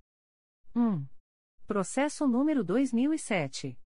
1. 0.75 1.05
Processo 1.67 2.27
número 2.27 2.63
2007. 2.63 3.77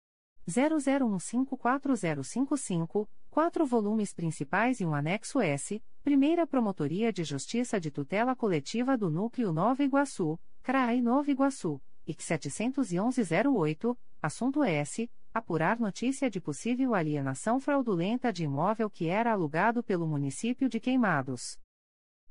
00154055, 0.47 3.05
quatro 3.29 3.65
volumes 3.65 4.13
principais 4.13 4.79
e 4.79 4.85
um 4.85 4.95
anexo 4.95 5.41
S, 5.41 5.83
Primeira 6.01 6.47
Promotoria 6.47 7.11
de 7.11 7.25
Justiça 7.25 7.81
de 7.81 7.91
Tutela 7.91 8.33
Coletiva 8.33 8.97
do 8.97 9.09
Núcleo 9.09 9.51
Nova 9.51 9.83
Iguaçu, 9.83 10.39
CRAI 10.63 11.01
Nova 11.01 11.29
Iguaçu, 11.29 11.81
IC 12.07 12.23
711-08, 12.23 13.97
assunto 14.21 14.63
S. 14.63 15.11
Apurar 15.35 15.79
notícia 15.81 16.29
de 16.29 16.39
possível 16.39 16.95
alienação 16.95 17.59
fraudulenta 17.59 18.31
de 18.31 18.45
imóvel 18.45 18.89
que 18.89 19.09
era 19.09 19.33
alugado 19.33 19.83
pelo 19.83 20.07
município 20.07 20.69
de 20.69 20.79
Queimados. 20.79 21.59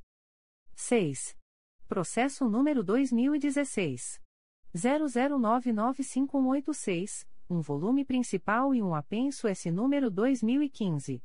6. 0.75 1.35
Processo 1.89 2.47
número 2.47 2.85
2016. 2.85 4.21
00995186, 4.75 7.27
um 7.49 7.62
volume 7.62 8.05
principal 8.05 8.75
e 8.75 8.83
um 8.83 8.95
apenso 8.95 9.49
S 9.49 9.71
número 9.71 10.11
2015. 10.11 11.23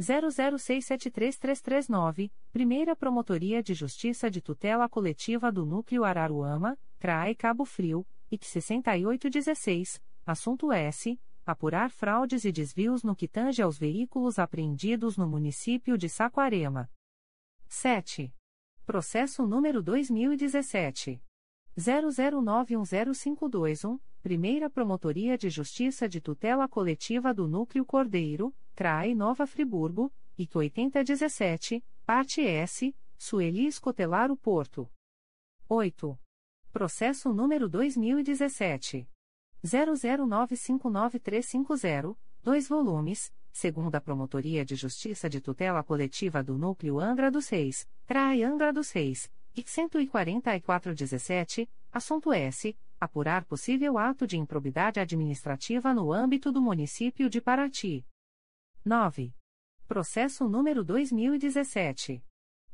00673339, 0.00 2.30
Primeira 2.52 2.94
Promotoria 2.94 3.60
de 3.62 3.72
Justiça 3.74 4.30
de 4.30 4.42
Tutela 4.42 4.86
Coletiva 4.88 5.50
do 5.50 5.64
Núcleo 5.64 6.04
Araruama, 6.04 6.78
CRAE 6.98 7.34
Cabo 7.34 7.64
Frio, 7.64 8.06
IC 8.30 8.44
6816, 8.44 10.02
assunto 10.24 10.70
S. 10.72 11.18
Apurar 11.44 11.90
fraudes 11.90 12.44
e 12.44 12.50
desvios 12.50 13.02
no 13.04 13.14
que 13.14 13.28
tange 13.28 13.62
aos 13.62 13.78
veículos 13.78 14.36
apreendidos 14.38 15.16
no 15.16 15.28
município 15.28 15.96
de 15.96 16.08
Saquarema. 16.08 16.90
7. 17.68 18.34
Processo 18.84 19.46
número 19.46 19.80
2017. 19.80 21.22
00910521, 21.78 24.00
Primeira 24.22 24.68
Promotoria 24.68 25.38
de 25.38 25.48
Justiça 25.48 26.08
de 26.08 26.20
Tutela 26.20 26.66
Coletiva 26.66 27.32
do 27.32 27.46
Núcleo 27.46 27.84
Cordeiro, 27.84 28.52
CRAE 28.76 29.12
Nova 29.14 29.46
Friburgo, 29.46 30.12
IC 30.36 30.54
8017, 30.54 31.82
Parte 32.04 32.42
S, 32.42 32.94
Sueli 33.16 33.66
Escotelaro 33.66 34.36
Porto. 34.36 34.92
8. 35.66 36.20
Processo 36.70 37.32
número 37.32 37.70
2017. 37.70 39.08
00959350, 39.64 42.18
2 42.42 42.68
volumes, 42.68 43.32
segunda 43.50 43.98
Promotoria 43.98 44.62
de 44.62 44.76
Justiça 44.76 45.30
de 45.30 45.40
Tutela 45.40 45.82
Coletiva 45.82 46.42
do 46.42 46.58
Núcleo 46.58 47.00
Angra 47.00 47.30
dos 47.30 47.48
Reis, 47.48 47.88
CRAE 48.04 48.44
Angra 48.44 48.74
dos 48.74 48.90
Reis, 48.90 49.32
IC 49.56 49.70
14417, 49.70 51.66
assunto 51.90 52.30
S. 52.30 52.76
Apurar 53.00 53.46
possível 53.46 53.96
ato 53.96 54.26
de 54.26 54.36
improbidade 54.36 55.00
administrativa 55.00 55.94
no 55.94 56.12
âmbito 56.12 56.52
do 56.52 56.60
município 56.60 57.30
de 57.30 57.40
Paraty. 57.40 58.04
9. 58.86 59.34
Processo 59.88 60.48
número 60.48 60.84
2017. 60.84 62.22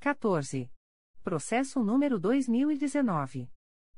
14. 0.00 0.70
Processo 1.22 1.84
número 1.84 2.18
2019. 2.18 3.50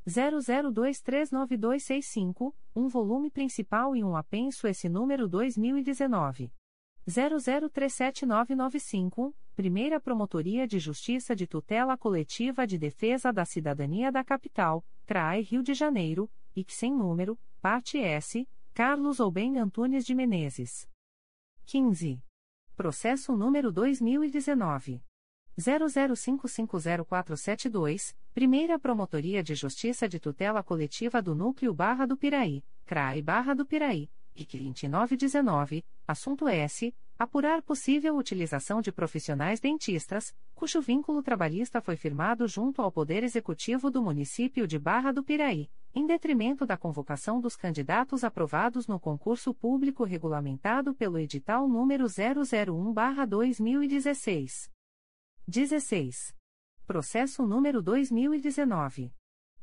00239265, 0.05 2.53
um 2.75 2.89
volume 2.89 3.31
principal 3.31 3.95
e 3.95 4.03
um 4.03 4.17
apenso 4.17 4.67
esse 4.67 4.89
número 4.89 5.29
2019. 5.29 6.53
0037995, 7.07 9.33
Primeira 9.55 10.01
Promotoria 10.01 10.67
de 10.67 10.81
Justiça 10.81 11.37
de 11.37 11.47
Tutela 11.47 11.97
Coletiva 11.97 12.67
de 12.67 12.77
Defesa 12.77 13.33
da 13.33 13.45
Cidadania 13.45 14.11
da 14.11 14.25
Capital, 14.25 14.85
CRAE 15.07 15.43
Rio 15.43 15.63
de 15.63 15.75
Janeiro, 15.75 16.29
que 16.53 16.75
sem 16.75 16.93
número, 16.93 17.39
parte 17.63 17.99
S, 17.99 18.45
Carlos 18.77 19.19
Oben 19.21 19.57
Antunes 19.57 20.05
de 20.05 20.15
Menezes. 20.15 20.87
15. 21.65 22.23
Processo 22.77 23.35
número 23.35 23.73
2019. 23.73 25.03
00550472, 25.59 28.15
Primeira 28.35 28.79
Promotoria 28.79 29.43
de 29.43 29.55
Justiça 29.55 30.07
de 30.07 30.21
Tutela 30.21 30.63
Coletiva 30.63 31.23
do 31.23 31.35
Núcleo 31.35 31.73
Barra 31.73 32.07
do 32.07 32.19
Piraí, 32.19 32.63
CRAI 32.85 33.23
Barra 33.23 33.55
do 33.55 33.65
Piraí, 33.65 34.11
IC 34.35 34.59
2919, 34.59 35.83
assunto 36.07 36.47
S. 36.47 36.95
Apurar 37.19 37.63
possível 37.63 38.15
utilização 38.15 38.83
de 38.83 38.93
profissionais 38.93 39.59
dentistas, 39.59 40.37
cujo 40.55 40.83
vínculo 40.83 41.23
trabalhista 41.23 41.81
foi 41.81 41.97
firmado 41.97 42.47
junto 42.47 42.83
ao 42.83 42.93
Poder 42.93 43.25
Executivo 43.25 43.91
do 43.91 44.03
Município 44.03 44.67
de 44.67 44.79
Barra 44.79 45.13
do 45.13 45.25
Piraí, 45.25 45.71
em 45.95 46.07
detrimento 46.07 46.67
da 46.67 46.77
convocação 46.77 47.41
dos 47.41 47.57
candidatos 47.57 48.23
aprovados 48.23 48.87
no 48.87 49.01
concurso 49.01 49.55
público 49.55 50.05
regulamentado 50.05 50.95
pelo 50.95 51.19
edital 51.19 51.67
número 51.67 52.05
001/2016. 52.05 54.71
16. 55.49 56.35
Processo 56.87 57.47
número 57.47 57.81
2019 57.81 59.11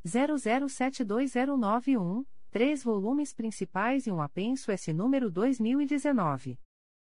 00720091, 0.04 2.26
três 2.50 2.84
volumes 2.84 3.32
principais 3.32 4.08
e 4.08 4.12
um 4.12 4.24
apenso 4.24 4.72
S 4.72 4.92
número 4.92 5.30
2019 5.30 6.58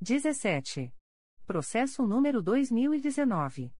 17. 0.00 0.94
Processo 1.44 2.06
número 2.06 2.40
2019. 2.40 3.72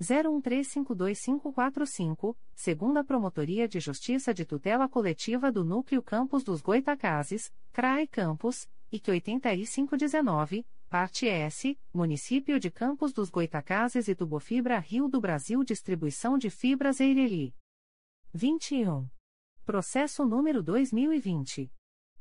01352545, 0.00 2.36
segunda 2.54 3.02
Promotoria 3.02 3.66
de 3.66 3.80
Justiça 3.80 4.34
de 4.34 4.44
Tutela 4.44 4.88
Coletiva 4.88 5.50
do 5.50 5.64
Núcleo 5.64 6.02
Campos 6.02 6.44
dos 6.44 6.60
Goitacazes, 6.60 7.50
CRAE 7.72 8.06
Campos, 8.06 8.68
IC 8.90 9.10
8519, 9.10 10.66
parte 10.88 11.26
S, 11.26 11.78
Município 11.92 12.58
de 12.60 12.70
Campos 12.70 13.12
dos 13.12 13.30
Goitacazes 13.30 14.06
e 14.06 14.14
Tubofibra 14.14 14.78
Rio 14.78 15.08
do 15.08 15.20
Brasil 15.20 15.64
Distribuição 15.64 16.38
de 16.38 16.50
Fibras 16.50 17.00
Eireli. 17.00 17.52
21. 18.32 19.08
Processo 19.64 20.24
número 20.24 20.62
2020. 20.62 21.68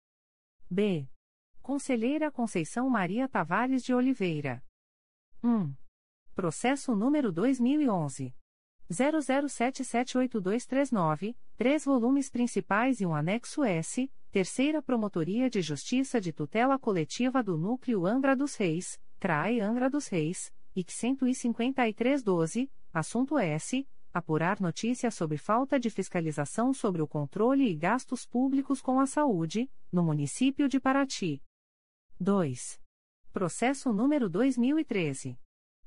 B. 0.68 1.08
Conselheira 1.62 2.30
Conceição 2.30 2.90
Maria 2.90 3.26
Tavares 3.26 3.82
de 3.82 3.94
Oliveira. 3.94 4.62
1. 5.42 5.74
Processo 6.34 6.94
número 6.94 7.32
2011. 7.32 8.34
00778239, 8.90 11.36
três 11.56 11.84
volumes 11.84 12.28
principais 12.30 13.00
e 13.00 13.06
um 13.06 13.14
anexo 13.14 13.62
S, 13.64 14.10
Terceira 14.30 14.82
Promotoria 14.82 15.48
de 15.48 15.62
Justiça 15.62 16.20
de 16.20 16.30
Tutela 16.32 16.78
Coletiva 16.78 17.42
do 17.42 17.56
Núcleo 17.56 18.04
Angra 18.06 18.36
dos 18.36 18.54
Reis, 18.54 19.00
CRAE 19.18 19.60
Angra 19.60 19.88
dos 19.88 20.08
Reis, 20.08 20.52
IC 20.74 21.16
15312, 21.16 22.70
assunto 22.92 23.38
S. 23.38 23.88
Apurar 24.12 24.60
notícias 24.60 25.14
sobre 25.14 25.36
falta 25.36 25.80
de 25.80 25.90
fiscalização 25.90 26.72
sobre 26.72 27.02
o 27.02 27.08
controle 27.08 27.68
e 27.68 27.74
gastos 27.74 28.24
públicos 28.24 28.80
com 28.80 29.00
a 29.00 29.06
saúde, 29.06 29.68
no 29.92 30.02
município 30.02 30.68
de 30.68 30.80
Paraty. 30.80 31.42
2. 32.18 32.80
Processo 33.32 33.92
número 33.92 34.30
2013. 34.30 35.38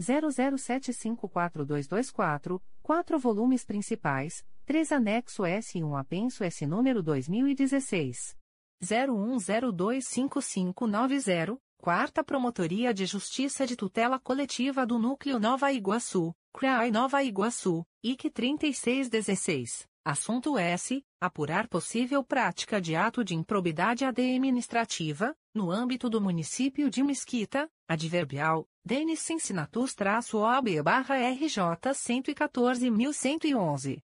00754224, 0.00 2.62
4 2.82 3.18
volumes 3.18 3.62
principais, 3.64 4.44
3 4.64 4.92
anexo 4.92 5.44
S 5.44 5.78
e 5.78 5.84
1 5.84 5.96
apenso 5.96 6.42
S 6.42 6.64
número 6.66 7.02
2016. 7.02 8.34
01025590, 8.82 11.58
Quarta 11.78 12.24
Promotoria 12.24 12.94
de 12.94 13.04
Justiça 13.06 13.66
de 13.66 13.76
Tutela 13.76 14.18
Coletiva 14.18 14.86
do 14.86 14.98
Núcleo 14.98 15.38
Nova 15.38 15.70
Iguaçu, 15.72 16.34
CRAI 16.52 16.90
Nova 16.90 17.22
Iguaçu, 17.22 17.84
IC 18.02 18.30
3616. 18.30 19.86
Assunto 20.04 20.58
S. 20.58 21.00
Apurar 21.20 21.68
possível 21.68 22.24
prática 22.24 22.80
de 22.80 22.96
ato 22.96 23.22
de 23.22 23.36
improbidade 23.36 24.04
administrativa, 24.04 25.32
no 25.54 25.70
âmbito 25.70 26.08
do 26.08 26.18
município 26.20 26.88
de 26.88 27.02
Mesquita, 27.02 27.68
adverbial, 27.86 28.66
Denis 28.84 29.20
Cincinnatus-OB-RJ 29.20 31.92
114.111. 31.94 34.02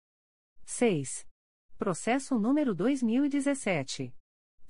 6. 0.66 1.28
Processo 1.78 2.40
número 2.40 2.74
2017. 2.74 4.16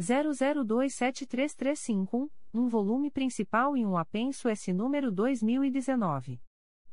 00273351, 0.02 2.28
um 2.52 2.68
volume 2.68 3.12
principal 3.12 3.78
e 3.78 3.86
um 3.86 3.96
apenso 3.96 4.50
S 4.50 4.74
número 4.74 5.12
2019. 5.12 6.42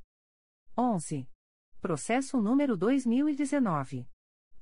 11. 0.78 1.26
Processo 1.80 2.42
número 2.42 2.76
2019. 2.76 4.06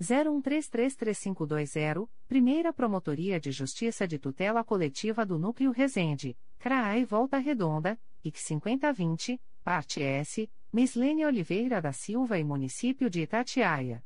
01333520, 0.01 2.09
Primeira 2.27 2.73
Promotoria 2.73 3.39
de 3.39 3.51
Justiça 3.51 4.07
de 4.07 4.17
Tutela 4.17 4.63
Coletiva 4.63 5.23
do 5.25 5.39
Núcleo 5.39 5.71
Resende, 5.71 6.37
CRAI 6.59 7.05
Volta 7.05 7.37
Redonda, 7.37 7.99
IC 8.23 8.37
5020, 8.37 9.39
Parte 9.63 10.01
S, 10.01 10.49
Mislene 10.71 11.25
Oliveira 11.25 11.81
da 11.81 11.91
Silva 11.93 12.39
e 12.39 12.43
Município 12.43 13.09
de 13.09 13.21
Itatiaia. 13.21 14.03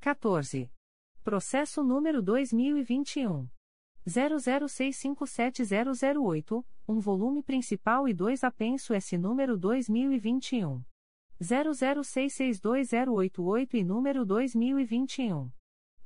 14. 0.08 0.72
Processo 1.22 1.84
número 1.84 2.22
2021. 2.22 3.50
00657008, 4.08 6.64
um 6.88 6.98
volume 6.98 7.44
principal 7.44 8.08
e 8.08 8.14
dois 8.14 8.42
apenso 8.42 8.94
S 8.94 9.18
número 9.18 9.58
2021. 9.58 10.82
00662088 11.42 13.74
e 13.74 13.84
número 13.84 14.26
2021. 14.26 15.52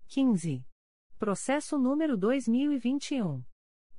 15. 0.08 0.66
Processo 1.18 1.78
número 1.78 2.16
2021. 2.16 3.44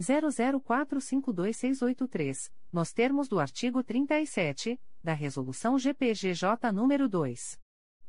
00452683, 0.01 2.49
nos 2.71 2.91
termos 2.91 3.29
do 3.29 3.39
artigo 3.39 3.83
37 3.83 4.79
da 5.05 5.13
Resolução 5.13 5.79
GPGJ 5.79 6.73
nº 6.73 7.07
2. 7.07 7.57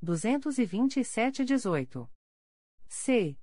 227-18. 0.03 2.09
C. 2.89 3.39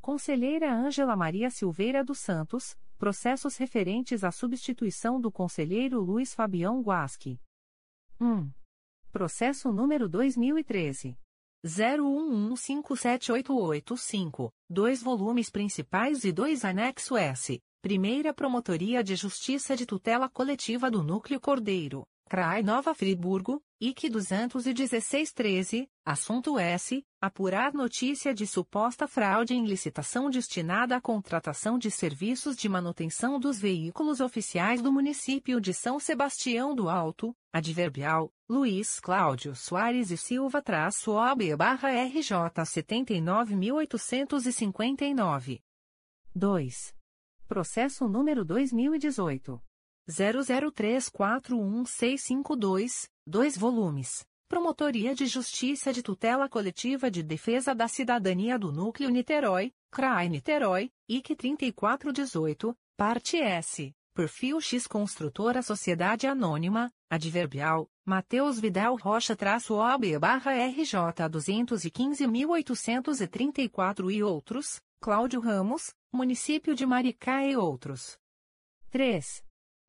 Conselheira 0.00 0.72
Ângela 0.72 1.16
Maria 1.16 1.50
Silveira 1.50 2.04
dos 2.04 2.18
Santos, 2.18 2.78
processos 2.96 3.56
referentes 3.56 4.22
à 4.22 4.30
substituição 4.30 5.20
do 5.20 5.32
conselheiro 5.32 6.00
Luiz 6.00 6.32
Fabião 6.34 6.80
Guasque. 6.80 7.40
1. 8.20 8.48
Processo 9.10 9.72
número 9.72 10.08
2013. 10.08 11.18
011578885, 11.64 14.52
dois 14.70 15.02
volumes 15.02 15.50
principais 15.50 16.22
e 16.24 16.30
dois 16.30 16.64
anexo 16.64 17.16
S. 17.16 17.60
Primeira 17.80 18.32
Promotoria 18.34 19.04
de 19.04 19.16
Justiça 19.16 19.76
de 19.76 19.86
Tutela 19.86 20.28
Coletiva 20.28 20.90
do 20.90 21.02
Núcleo 21.02 21.40
Cordeiro, 21.40 22.04
CRAI 22.28 22.62
Nova 22.62 22.94
Friburgo, 22.94 23.60
IC 23.80 24.10
21613, 24.10 25.88
assunto 26.04 26.58
S. 26.58 27.02
Apurar 27.20 27.72
notícia 27.72 28.32
de 28.34 28.46
suposta 28.46 29.08
fraude 29.08 29.54
em 29.54 29.64
licitação 29.64 30.28
destinada 30.28 30.94
à 30.94 31.00
contratação 31.00 31.78
de 31.78 31.90
serviços 31.90 32.54
de 32.54 32.68
manutenção 32.68 33.40
dos 33.40 33.58
veículos 33.58 34.20
oficiais 34.20 34.82
do 34.82 34.92
município 34.92 35.58
de 35.58 35.72
São 35.72 35.98
Sebastião 35.98 36.74
do 36.74 36.90
Alto, 36.90 37.34
adverbial, 37.52 38.30
Luiz 38.46 39.00
Cláudio 39.00 39.56
Soares 39.56 40.10
e 40.10 40.18
Silva 40.18 40.60
traço 40.60 41.12
OB 41.12 41.56
barra 41.56 41.88
RJ 41.88 42.34
79.859. 42.62 45.62
2. 46.34 46.94
Processo 47.48 48.06
número 48.06 48.44
2018. 48.44 49.62
00341652, 50.08 53.08
2 53.26 53.56
volumes. 53.56 54.26
Promotoria 54.48 55.14
de 55.14 55.26
Justiça 55.26 55.92
de 55.92 56.02
Tutela 56.02 56.48
Coletiva 56.48 57.10
de 57.10 57.22
Defesa 57.22 57.74
da 57.74 57.86
Cidadania 57.86 58.58
do 58.58 58.72
Núcleo 58.72 59.10
Niterói, 59.10 59.74
CRAI 59.90 60.30
Niterói, 60.30 60.90
IC 61.06 61.36
3418, 61.36 62.74
parte 62.96 63.36
S. 63.36 63.92
Perfil 64.14 64.58
X 64.60 64.86
Construtora 64.86 65.60
Sociedade 65.62 66.26
Anônima, 66.26 66.90
Adverbial, 67.08 67.88
Mateus 68.04 68.58
Vidal 68.58 68.96
Rocha 68.96 69.36
traço 69.36 69.74
OB 69.74 70.18
barra 70.18 70.52
RJ 70.66 71.28
215.834 71.30 74.10
e 74.10 74.20
outros, 74.22 74.80
Cláudio 75.00 75.40
Ramos, 75.40 75.94
Município 76.10 76.74
de 76.74 76.84
Maricá 76.84 77.44
e 77.44 77.54
outros. 77.54 78.18
3. 78.90 79.46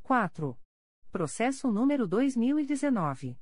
4. 0.01 0.59
Processo 1.09 1.71
número 1.71 2.05
2019. 2.05 3.37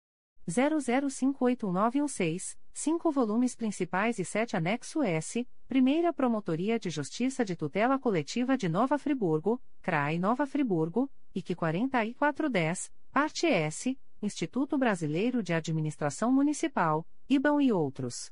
00581916, 0.47 2.57
5 2.71 3.11
volumes 3.11 3.53
principais 3.53 4.17
e 4.17 4.23
7 4.23 4.55
anexo 4.55 5.03
S, 5.03 5.45
Primeira 5.67 6.13
Promotoria 6.13 6.79
de 6.79 6.89
Justiça 6.89 7.43
de 7.43 7.53
Tutela 7.53 7.99
Coletiva 7.99 8.57
de 8.57 8.69
Nova 8.69 8.97
Friburgo, 8.97 9.61
CRAI 9.81 10.17
Nova 10.17 10.45
Friburgo, 10.45 11.11
IC 11.35 11.53
4410, 11.53 12.89
parte 13.11 13.45
S, 13.45 13.99
Instituto 14.21 14.77
Brasileiro 14.77 15.43
de 15.43 15.53
Administração 15.53 16.31
Municipal, 16.31 17.05
IBAN 17.27 17.61
e 17.61 17.73
outros. 17.73 18.31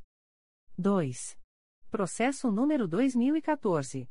2. 0.77 1.37
Processo 1.91 2.49
número 2.49 2.87
2014. 2.87 4.09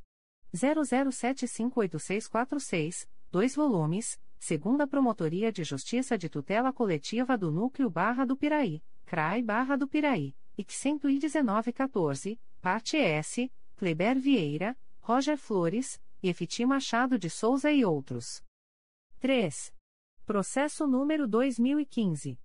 00758646, 0.54 3.08
2 3.30 3.54
volumes, 3.54 4.18
segunda 4.38 4.86
Promotoria 4.86 5.52
de 5.52 5.62
Justiça 5.64 6.16
de 6.16 6.28
Tutela 6.28 6.72
Coletiva 6.72 7.36
do 7.36 7.50
Núcleo 7.50 7.90
Barra 7.90 8.24
do 8.24 8.36
Piraí, 8.36 8.80
CRAI 9.04 9.42
Barra 9.42 9.76
do 9.76 9.88
Piraí, 9.88 10.36
IC 10.56 10.72
11914, 10.72 12.40
parte 12.60 12.96
S, 12.96 13.52
Kleber 13.76 14.18
Vieira, 14.18 14.76
Roger 15.00 15.36
Flores, 15.36 16.00
Efiti 16.22 16.64
Machado 16.66 17.18
de 17.18 17.30
Souza 17.30 17.70
e 17.70 17.84
outros. 17.84 18.42
3. 19.20 19.72
Processo 20.26 20.84
número 20.86 21.26
2015. 21.26 22.38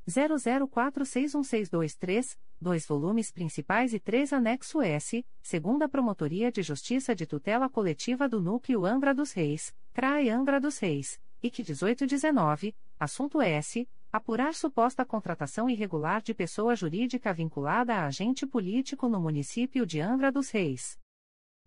00461623, 0.08 2.38
dois 2.60 2.86
volumes 2.86 3.32
principais 3.32 3.92
e 3.92 3.98
três 3.98 4.32
anexo 4.32 4.80
S, 4.80 5.26
segunda 5.42 5.88
Promotoria 5.88 6.52
de 6.52 6.62
Justiça 6.62 7.12
de 7.12 7.26
Tutela 7.26 7.68
Coletiva 7.68 8.28
do 8.28 8.40
Núcleo 8.40 8.86
Angra 8.86 9.12
dos 9.12 9.32
Reis, 9.32 9.74
CRAE 9.94 10.30
Angra 10.30 10.58
dos 10.58 10.78
Reis, 10.78 11.20
IC 11.42 11.58
1819, 11.58 12.74
assunto 12.98 13.42
S. 13.42 13.86
Apurar 14.10 14.54
suposta 14.54 15.04
contratação 15.04 15.68
irregular 15.68 16.22
de 16.22 16.32
pessoa 16.32 16.74
jurídica 16.74 17.30
vinculada 17.32 17.96
a 17.96 18.06
agente 18.06 18.46
político 18.46 19.06
no 19.06 19.20
município 19.20 19.84
de 19.84 20.00
Angra 20.00 20.32
dos 20.32 20.50
Reis. 20.50 20.98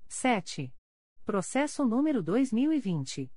7. 0.08 0.74
Processo 1.24 1.86
número 1.86 2.24
2020. 2.24 3.32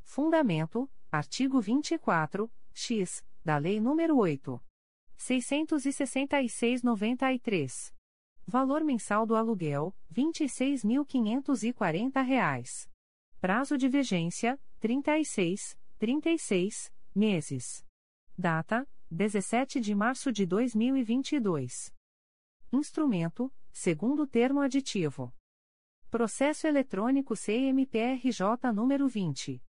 Fundamento: 0.03 0.87
artigo 1.11 1.59
24, 1.59 2.51
X, 2.73 3.23
da 3.43 3.57
Lei 3.57 3.79
nº 3.79 4.15
8. 4.15 4.61
666/93. 5.17 7.91
Valor 8.45 8.83
mensal 8.83 9.25
do 9.25 9.35
aluguel: 9.35 9.95
R$ 10.09 10.23
26.540. 10.23 12.87
Prazo 13.41 13.75
de 13.77 13.89
vigência: 13.89 14.59
36, 14.79 15.75
36 15.97 16.91
meses. 17.13 17.83
Data: 18.37 18.87
17 19.11 19.79
de 19.79 19.95
março 19.95 20.31
de 20.31 20.45
2022. 20.45 21.91
Instrumento: 22.71 23.51
segundo 23.71 24.27
termo 24.27 24.61
aditivo. 24.61 25.33
Processo 26.09 26.65
eletrônico 26.65 27.35
CMPRJ 27.35 28.71
número 28.73 29.07
20 29.07 29.61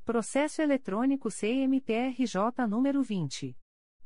Processo 0.05 0.61
eletrônico 0.61 1.31
CMPRJ 1.31 2.67
número 2.69 3.01
20 3.01 3.57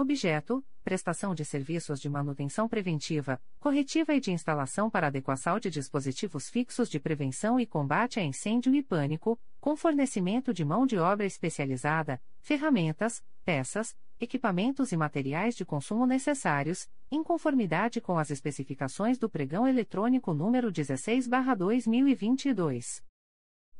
Objeto: 0.00 0.64
prestação 0.82 1.34
de 1.34 1.44
serviços 1.44 2.00
de 2.00 2.08
manutenção 2.08 2.66
preventiva, 2.66 3.38
corretiva 3.58 4.14
e 4.14 4.20
de 4.20 4.32
instalação 4.32 4.88
para 4.88 5.08
adequação 5.08 5.60
de 5.60 5.68
dispositivos 5.68 6.48
fixos 6.48 6.88
de 6.88 6.98
prevenção 6.98 7.60
e 7.60 7.66
combate 7.66 8.18
a 8.18 8.24
incêndio 8.24 8.74
e 8.74 8.82
pânico, 8.82 9.38
com 9.60 9.76
fornecimento 9.76 10.54
de 10.54 10.64
mão 10.64 10.86
de 10.86 10.96
obra 10.96 11.26
especializada, 11.26 12.18
ferramentas, 12.40 13.22
peças, 13.44 13.94
equipamentos 14.18 14.90
e 14.90 14.96
materiais 14.96 15.54
de 15.54 15.66
consumo 15.66 16.06
necessários, 16.06 16.88
em 17.10 17.22
conformidade 17.22 18.00
com 18.00 18.18
as 18.18 18.30
especificações 18.30 19.18
do 19.18 19.28
pregão 19.28 19.68
eletrônico 19.68 20.32
número 20.32 20.72
16/2022. 20.72 23.04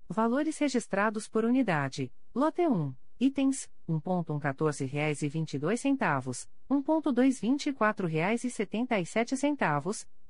Valores 0.10 0.58
registrados 0.58 1.28
por 1.28 1.46
unidade: 1.46 2.12
lote 2.34 2.68
1 2.68 2.96
Itens: 3.20 3.70
1.114 3.90 4.88
reais 4.88 5.22
e 5.24 5.28
22 5.28 5.84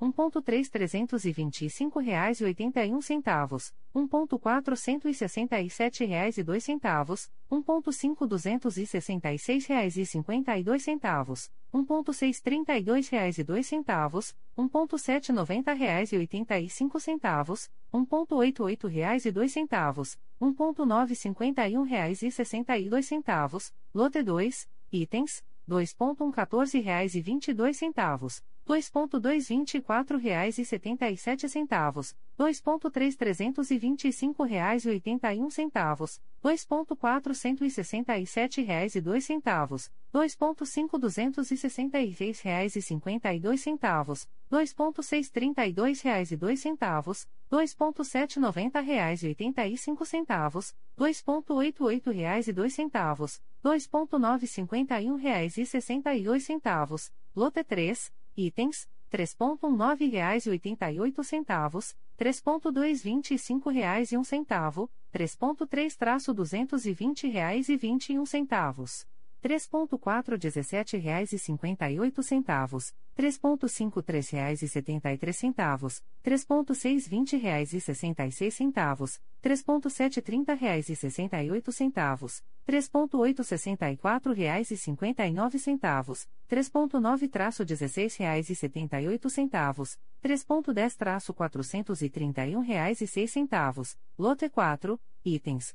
1.224 0.00 2.02
reais 2.02 2.40
e 2.40 2.40
77 2.40 2.40
centavos, 2.40 2.40
1.3325 2.40 2.40
reais 2.40 2.40
e 2.40 2.44
81 2.44 3.02
centavos, 3.02 3.72
1.467 3.94 6.06
reais 6.06 6.38
e 6.38 6.44
2 6.44 6.64
centavos, 6.64 7.28
1.5266 7.50 9.68
reais 9.68 9.96
e 9.96 10.06
52 10.06 10.82
centavos, 10.82 11.50
1.632 11.72 13.10
reais 13.10 13.38
e 13.38 13.44
2 13.44 13.66
centavos, 13.66 14.34
1.790 14.56 15.76
reais 15.76 16.12
e 16.12 16.18
85 16.18 17.00
centavos, 17.00 17.68
1.88 17.92 18.88
reais 18.88 19.24
e 19.24 19.32
2 19.32 19.52
centavos, 19.52 20.16
1.951 20.40 21.88
reais 21.88 22.22
e 22.22 22.30
62 22.30 23.06
centavos, 23.06 23.72
lote 23.92 24.22
2, 24.22 24.68
itens, 24.92 25.42
2.114 25.68 26.82
reais 26.82 27.14
e 27.14 27.20
22 27.20 27.76
centavos, 27.76 28.42
2.224 28.68 30.18
reais 30.18 30.58
e 30.58 30.64
77 30.64 31.48
centavos, 31.48 32.14
2.3325 32.38 34.46
reais 34.46 34.84
e 34.84 34.90
81 34.90 35.48
centavos, 35.48 36.20
2.467 36.44 38.62
reais 38.62 38.94
e 38.94 39.00
2 39.00 39.24
centavos, 39.24 39.90
2.5266 40.12 42.42
reais 42.42 42.76
e 42.76 42.82
52 42.82 43.58
centavos, 43.58 44.28
2.632 44.52 46.04
reais 46.04 46.30
e 46.30 46.36
2 46.36 46.60
centavos, 46.60 47.26
2.790 47.50 48.84
reais 48.84 49.22
e 49.22 49.28
85 49.28 50.04
centavos, 50.04 50.74
2.88 50.98 52.12
reais 52.12 52.48
e 52.48 52.52
2 52.52 52.74
centavos, 52.74 53.40
2.951 53.64 55.16
reais 55.16 55.56
e 55.56 55.64
62 55.64 56.44
centavos, 56.44 57.10
lote 57.34 57.64
3, 57.64 58.12
itens: 58.38 58.86
3.9 59.10 60.10
reais 60.10 60.46
e 60.46 60.50
88 60.50 61.24
centavos, 61.24 61.94
3.225 62.18 63.72
reais 63.72 64.12
e 64.12 64.16
um 64.16 64.24
centavo, 64.24 64.88
3.3 65.12 65.96
traço 65.96 66.32
220 66.32 67.26
reais 67.26 67.68
e 67.68 67.76
21 67.76 68.24
centavos. 68.24 69.04
3.417 69.42 70.98
reais 70.98 71.32
e 71.32 71.38
58 71.38 72.22
centavos, 72.22 72.92
3.53 73.16 74.32
reais 74.32 74.62
e 74.62 74.68
73 74.68 75.36
centavos, 75.36 76.02
3.620 76.24 77.40
reais 77.40 77.72
e 77.72 77.80
66 77.80 78.52
centavos, 78.54 79.20
3.730 79.42 80.58
reais 80.58 80.88
e 80.88 80.96
68 80.96 81.72
centavos, 81.72 82.42
3.864 82.66 84.32
reais 84.34 84.70
e 84.72 84.76
59 84.76 85.58
centavos, 85.58 86.28
3.9 86.50 87.30
traço 87.30 87.64
16 87.64 88.18
reais 88.18 88.50
e 88.50 88.54
78 88.56 89.30
centavos, 89.30 89.98
3.10 90.22 90.96
traço 90.96 91.32
431 91.32 92.60
reais 92.60 93.00
e 93.00 93.06
6 93.06 93.30
centavos, 93.30 93.96
lote 94.18 94.48
4, 94.48 95.00
itens, 95.24 95.74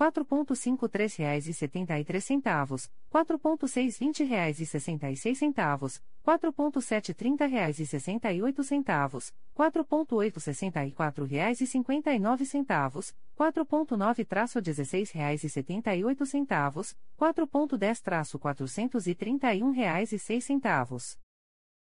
4.53 0.00 1.18
reais 1.18 1.46
e 1.46 1.52
73 1.52 2.24
centavos, 2.24 2.90
4.620 3.12 4.26
reais 4.26 4.58
e 4.58 4.64
66 4.64 5.36
centavos, 5.36 6.02
4.730 6.24 7.46
reais 7.46 7.78
e 7.78 7.84
68 7.84 8.64
centavos, 8.64 9.30
4.864 9.54 11.26
reais 11.26 11.60
e 11.60 11.66
59 11.66 12.46
centavos, 12.46 13.14
4.9-16 13.38 15.12
reais 15.12 15.44
e 15.44 15.50
78 15.50 16.24
centavos, 16.24 16.96
4.10-431 17.18 19.74
reais 19.74 20.12
e 20.12 20.18
6 20.18 20.42
centavos. 20.42 21.18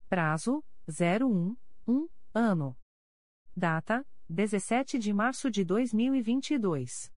Prazo: 0.08 0.62
01, 0.88 1.56
1, 1.88 2.08
ano. 2.32 2.76
Data: 3.56 4.06
17 4.28 5.00
de 5.00 5.12
março 5.12 5.50
de 5.50 5.64
2022. 5.64 7.12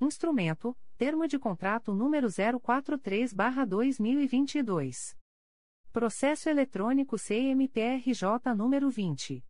Instrumento: 0.00 0.76
Termo 0.96 1.26
de 1.26 1.38
contrato 1.38 1.92
número 1.94 2.28
043/2022. 2.28 5.16
Processo 5.92 6.48
eletrônico 6.48 7.16
CMPRJ 7.16 8.54
número 8.56 8.88
20 8.90 9.44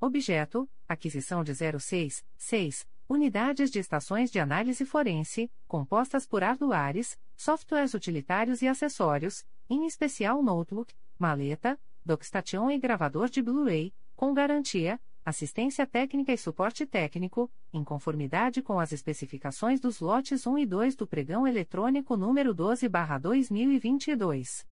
Objeto: 0.00 0.70
aquisição 0.86 1.42
de 1.42 1.52
06, 1.52 2.24
6 2.36 2.86
unidades 3.08 3.70
de 3.70 3.78
estações 3.78 4.30
de 4.30 4.38
análise 4.38 4.84
forense, 4.84 5.50
compostas 5.66 6.26
por 6.26 6.42
hardwares, 6.42 7.18
softwares 7.36 7.94
utilitários 7.94 8.60
e 8.62 8.68
acessórios, 8.68 9.44
em 9.68 9.84
especial 9.86 10.42
notebook, 10.42 10.94
maleta, 11.18 11.78
dockstation 12.04 12.70
e 12.70 12.78
gravador 12.78 13.28
de 13.28 13.42
Blu-ray, 13.42 13.92
com 14.14 14.32
garantia, 14.34 15.00
assistência 15.24 15.84
técnica 15.86 16.32
e 16.32 16.38
suporte 16.38 16.86
técnico, 16.86 17.50
em 17.72 17.82
conformidade 17.82 18.62
com 18.62 18.78
as 18.78 18.92
especificações 18.92 19.80
dos 19.80 19.98
lotes 20.00 20.46
1 20.46 20.58
e 20.58 20.66
2 20.66 20.94
do 20.94 21.04
pregão 21.06 21.46
eletrônico 21.46 22.14
número 22.16 22.54
12/2022. 22.54 24.66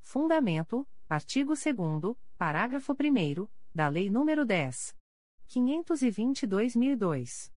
Fundamento: 0.00 0.86
artigo 1.08 1.54
2 1.54 2.16
parágrafo 2.38 2.92
1 2.92 2.96
da 3.74 3.88
Lei 3.88 4.08
nº 4.08 4.44
10. 4.44 4.94
522.002. 5.48 7.53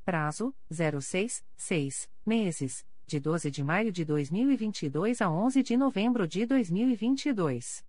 Prazo: 0.03 0.55
06, 0.71 1.45
6 1.55 2.11
meses, 2.25 2.87
de 3.07 3.21
12 3.21 3.51
de 3.51 3.63
maio 3.63 3.93
de 3.93 4.07
2022 4.07 5.21
a 5.21 5.31
11 5.31 5.63
de 5.63 5.77
novembro 5.77 6.27
de 6.27 6.47
2022. 6.47 7.85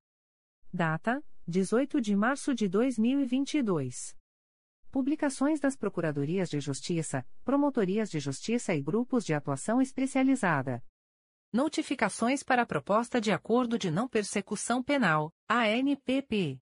Data: 0.73 1.21
18 1.45 1.99
de 1.99 2.15
março 2.15 2.55
de 2.55 2.69
2022. 2.69 4.15
Publicações 4.89 5.59
das 5.59 5.75
Procuradorias 5.75 6.49
de 6.49 6.61
Justiça, 6.61 7.25
Promotorias 7.43 8.09
de 8.09 8.21
Justiça 8.21 8.73
e 8.73 8.81
Grupos 8.81 9.25
de 9.25 9.33
Atuação 9.33 9.81
Especializada. 9.81 10.81
Notificações 11.51 12.41
para 12.41 12.61
a 12.61 12.65
Proposta 12.65 13.19
de 13.19 13.33
Acordo 13.33 13.77
de 13.77 13.91
Não 13.91 14.07
Persecução 14.07 14.81
Penal, 14.81 15.29
ANPP. 15.49 16.57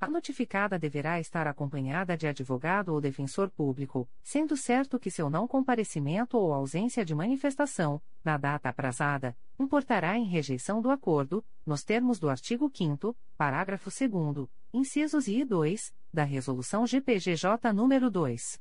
A 0.00 0.08
notificada 0.08 0.78
deverá 0.78 1.20
estar 1.20 1.46
acompanhada 1.46 2.16
de 2.16 2.26
advogado 2.26 2.88
ou 2.88 3.00
defensor 3.00 3.50
público, 3.50 4.08
sendo 4.22 4.56
certo 4.56 4.98
que 4.98 5.10
seu 5.10 5.28
não 5.28 5.46
comparecimento 5.46 6.38
ou 6.38 6.52
ausência 6.52 7.04
de 7.04 7.14
manifestação, 7.14 8.00
na 8.24 8.38
data 8.38 8.70
aprazada, 8.70 9.36
importará 9.58 10.18
em 10.18 10.24
rejeição 10.24 10.80
do 10.80 10.90
acordo, 10.90 11.44
nos 11.66 11.84
termos 11.84 12.18
do 12.18 12.30
artigo 12.30 12.70
5 12.74 13.14
parágrafo 13.36 13.90
2 13.90 14.48
incisos 14.72 15.28
I 15.28 15.40
e 15.40 15.44
2, 15.44 15.94
da 16.14 16.24
Resolução 16.24 16.86
GPGJ 16.86 17.74
nº 17.74 18.08
2. 18.08 18.60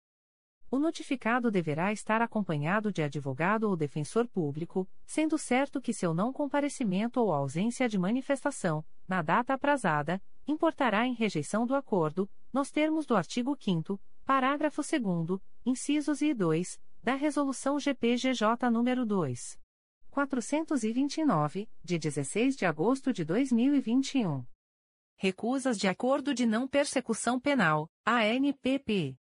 O 0.69 0.79
notificado 0.79 1.51
deverá 1.51 1.91
estar 1.91 2.21
acompanhado 2.21 2.93
de 2.93 3.03
advogado 3.03 3.65
ou 3.65 3.75
defensor 3.75 4.25
público, 4.25 4.87
sendo 5.05 5.37
certo 5.37 5.81
que 5.81 5.93
seu 5.93 6.13
não 6.13 6.31
comparecimento 6.31 7.19
ou 7.19 7.33
ausência 7.33 7.89
de 7.89 7.99
manifestação, 7.99 8.83
na 9.11 9.21
data 9.21 9.53
aprazada, 9.53 10.23
importará 10.47 11.05
em 11.05 11.13
rejeição 11.13 11.65
do 11.65 11.75
acordo, 11.75 12.29
nos 12.53 12.71
termos 12.71 13.05
do 13.05 13.13
artigo 13.13 13.57
5 13.59 13.99
parágrafo 14.25 14.81
2 14.81 15.41
incisos 15.65 16.21
e 16.21 16.33
2, 16.33 16.79
da 17.03 17.15
Resolução 17.15 17.77
GPGJ 17.77 18.69
nº 18.69 19.03
2. 19.03 19.59
429, 20.09 21.69
de 21.83 21.99
16 21.99 22.55
de 22.55 22.65
agosto 22.65 23.11
de 23.11 23.25
2021. 23.25 24.45
Recusas 25.17 25.77
de 25.77 25.89
Acordo 25.89 26.33
de 26.33 26.45
Não 26.45 26.65
Persecução 26.65 27.37
Penal, 27.37 27.89
ANPP. 28.05 29.17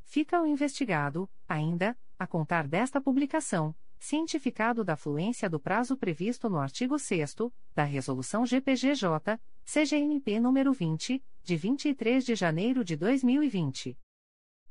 Fica 0.02 0.40
o 0.40 0.46
investigado, 0.46 1.28
ainda, 1.48 1.98
a 2.20 2.26
contar 2.26 2.68
desta 2.68 3.00
publicação, 3.00 3.74
cientificado 3.98 4.84
da 4.84 4.94
fluência 4.94 5.48
do 5.48 5.58
prazo 5.58 5.96
previsto 5.96 6.50
no 6.50 6.58
artigo 6.58 6.98
6 6.98 7.34
da 7.74 7.82
Resolução 7.82 8.44
GPGJ, 8.44 9.40
CGNP 9.64 10.32
nº 10.32 10.74
20, 10.74 11.24
de 11.42 11.56
23 11.56 12.22
de 12.22 12.34
janeiro 12.34 12.84
de 12.84 12.94
2020. 12.94 13.98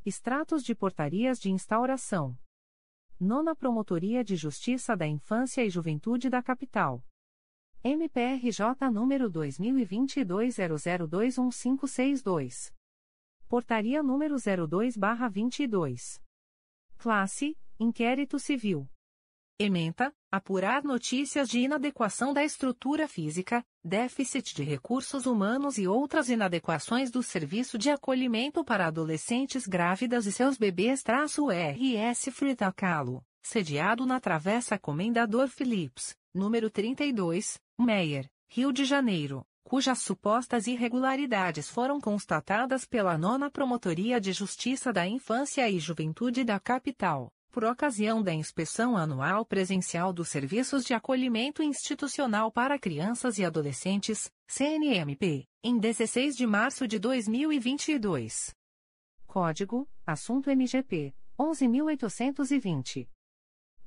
Extratos 0.06 0.64
de 0.64 0.76
portarias 0.76 1.40
de 1.40 1.50
instauração. 1.50 2.38
Nona 3.20 3.56
Promotoria 3.56 4.24
de 4.24 4.36
Justiça 4.36 4.96
da 4.96 5.08
Infância 5.08 5.66
e 5.66 5.72
Juventude 5.72 6.30
da 6.30 6.44
Capital. 6.44 7.04
MPRJ 7.84 8.92
número 8.94 9.28
2022 9.28 10.58
Portaria 13.48 14.04
número 14.04 14.36
02/22. 14.36 16.22
Classe: 17.00 17.58
Inquérito 17.80 18.38
Civil. 18.38 18.86
Ementa: 19.58 20.14
apurar 20.30 20.84
notícias 20.84 21.48
de 21.48 21.60
inadequação 21.60 22.34
da 22.34 22.44
estrutura 22.44 23.08
física, 23.08 23.64
déficit 23.82 24.54
de 24.54 24.64
recursos 24.64 25.26
humanos 25.26 25.78
e 25.78 25.88
outras 25.88 26.28
inadequações 26.28 27.10
do 27.10 27.24
serviço 27.24 27.78
de 27.78 27.90
acolhimento 27.90 28.66
para 28.66 28.88
adolescentes 28.88 29.66
grávidas 29.66 30.26
e 30.26 30.32
seus 30.34 30.58
bebês-RS 30.58 32.34
Fritacalo, 32.34 33.24
sediado 33.42 34.06
na 34.06 34.20
Travessa 34.20 34.78
Comendador 34.78 35.48
Philips, 35.48 36.14
número 36.34 36.70
32, 36.70 37.58
Meyer, 37.80 38.30
Rio 38.50 38.74
de 38.74 38.84
Janeiro, 38.84 39.46
cujas 39.70 40.00
supostas 40.00 40.66
irregularidades 40.66 41.70
foram 41.70 42.02
constatadas 42.02 42.86
pela 42.86 43.20
Nona 43.20 43.52
Promotoria 43.52 44.20
de 44.20 44.34
Justiça 44.34 44.92
da 44.92 45.08
Infância 45.08 45.70
e 45.70 45.78
Juventude 45.78 46.44
da 46.44 46.60
Capital 46.60 47.32
por 47.52 47.64
ocasião 47.64 48.22
da 48.22 48.34
inspeção 48.34 48.98
anual 48.98 49.46
presencial 49.46 50.12
dos 50.12 50.30
Serviços 50.30 50.84
de 50.84 50.96
Acolhimento 50.96 51.62
Institucional 51.62 52.52
para 52.52 52.80
Crianças 52.80 53.38
e 53.38 53.46
Adolescentes, 53.46 54.32
CNMP, 54.48 55.48
em 55.64 55.78
16 55.78 56.36
de 56.36 56.48
março 56.48 56.88
de 56.88 56.98
2022. 56.98 58.56
Código: 59.28 59.88
Assunto 60.04 60.50
MGP 60.50 61.14
11820. 61.38 63.08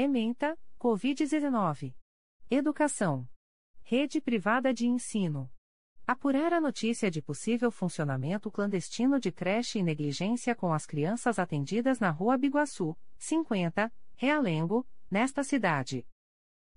Ementa, 0.02 0.59
Covid-19. 0.78 1.94
Educação. 2.51 3.28
Rede 3.82 4.18
privada 4.18 4.72
de 4.72 4.86
ensino. 4.86 5.52
Apurar 6.06 6.55
a 6.55 6.59
notícia 6.59 7.10
de 7.10 7.20
possível 7.20 7.70
funcionamento 7.70 8.51
clandestino 8.51 9.20
de 9.20 9.31
creche 9.31 9.78
e 9.78 9.82
negligência 9.82 10.55
com 10.55 10.72
as 10.72 10.86
crianças 10.86 11.39
atendidas 11.39 12.01
na 12.01 12.09
Rua 12.09 12.39
Biguaçu, 12.39 12.97
50, 13.18 13.93
Realengo, 14.16 14.86
nesta 15.10 15.44
cidade. 15.44 16.06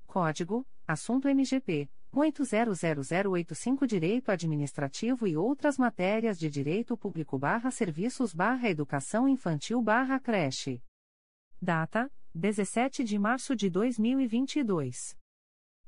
Código: 0.06 0.68
Assunto 0.86 1.30
MGP 1.30 1.90
800085 2.12 3.88
Direito 3.88 4.32
Administrativo 4.34 5.26
e 5.26 5.38
outras 5.38 5.78
matérias 5.78 6.38
de 6.38 6.50
Direito 6.50 6.98
Público 6.98 7.40
barra 7.40 7.72
Serviços 7.72 8.34
barra 8.34 8.70
Educação 8.70 9.30
Infantil 9.30 9.82
barra 9.82 10.20
Creche. 10.20 10.84
Data: 11.62 12.12
17 12.36 13.04
de 13.04 13.20
março 13.20 13.56
de 13.56 13.70
2022. 13.70 15.16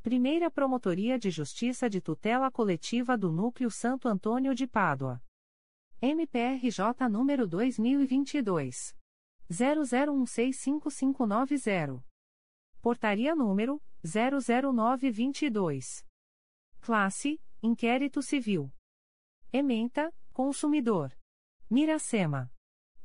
Primeira 0.00 0.48
Promotoria 0.48 1.18
de 1.18 1.28
Justiça 1.28 1.90
de 1.90 2.00
Tutela 2.00 2.48
Coletiva 2.48 3.18
do 3.18 3.32
Núcleo 3.32 3.72
Santo 3.72 4.06
Antônio 4.06 4.54
de 4.54 4.68
Pádua. 4.68 5.20
MPRJ 6.00 7.08
número 7.10 7.48
2022. 7.48 8.94
00165590. 9.50 12.00
Portaria 12.80 13.34
número 13.34 13.82
00922. 14.04 16.04
Classe 16.82 17.40
Inquérito 17.62 18.20
Civil. 18.20 18.70
Ementa, 19.50 20.12
Consumidor. 20.30 21.16
Miracema. 21.70 22.52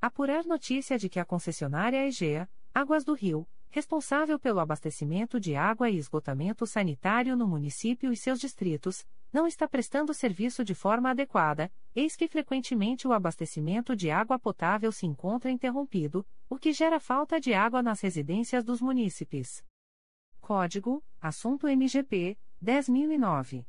Apurar 0.01 0.43
notícia 0.43 0.99
de 0.99 1.07
que 1.07 1.17
a 1.17 1.23
concessionária 1.23 2.05
Egea, 2.05 2.49
Águas 2.73 3.05
do 3.05 3.13
Rio, 3.13 3.47
responsável 3.69 4.37
pelo 4.37 4.59
abastecimento 4.59 5.39
de 5.39 5.55
água 5.55 5.89
e 5.89 5.97
esgotamento 5.97 6.65
sanitário 6.65 7.37
no 7.37 7.47
município 7.47 8.11
e 8.11 8.17
seus 8.17 8.37
distritos, 8.37 9.07
não 9.31 9.47
está 9.47 9.69
prestando 9.69 10.13
serviço 10.13 10.65
de 10.65 10.75
forma 10.75 11.11
adequada, 11.11 11.71
eis 11.95 12.17
que 12.17 12.27
frequentemente 12.27 13.07
o 13.07 13.13
abastecimento 13.13 13.95
de 13.95 14.11
água 14.11 14.37
potável 14.37 14.91
se 14.91 15.05
encontra 15.05 15.49
interrompido, 15.49 16.27
o 16.49 16.57
que 16.57 16.73
gera 16.73 16.99
falta 16.99 17.39
de 17.39 17.53
água 17.53 17.81
nas 17.81 18.01
residências 18.01 18.65
dos 18.65 18.81
munícipes. 18.81 19.63
Código: 20.49 21.05
Assunto 21.21 21.67
MGP 21.67 22.35
10009. 22.59 23.67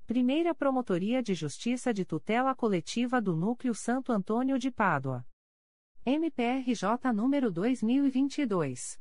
Primeira 0.06 0.54
Promotoria 0.54 1.22
de 1.22 1.32
Justiça 1.32 1.94
de 1.94 2.04
Tutela 2.04 2.54
Coletiva 2.54 3.18
do 3.18 3.34
Núcleo 3.34 3.74
Santo 3.74 4.12
Antônio 4.12 4.58
de 4.58 4.70
Pádua. 4.70 5.24
MPRJ 6.04 7.14
número 7.14 7.50
2022. 7.50 9.00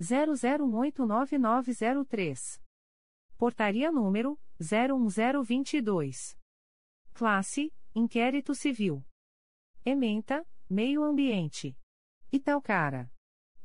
00189903. 0.00 2.62
Portaria 3.36 3.90
número 3.90 4.38
01022. 4.58 6.38
Classe: 7.12 7.70
Inquérito 7.94 8.54
Civil. 8.54 9.04
Ementa: 9.84 10.46
Meio 10.68 11.02
Ambiente. 11.02 11.76
Italcara. 12.32 13.10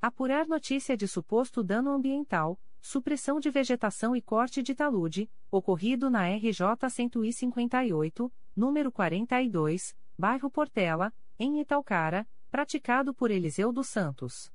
Apurar 0.02 0.48
notícia 0.48 0.98
de 0.98 1.08
suposto 1.08 1.64
dano 1.64 1.92
ambiental, 1.92 2.60
supressão 2.82 3.40
de 3.40 3.50
vegetação 3.50 4.16
e 4.16 4.22
corte 4.22 4.64
de 4.64 4.74
talude, 4.74 5.30
ocorrido 5.52 6.10
na 6.10 6.28
RJ 6.28 6.90
158, 6.90 8.34
número 8.56 8.92
42, 8.92 9.96
bairro 10.18 10.50
Portela, 10.50 11.14
em 11.38 11.62
Italcara, 11.62 12.28
praticado 12.50 13.14
por 13.14 13.32
Eliseu 13.32 13.72
dos 13.72 13.88
Santos. 13.88 14.52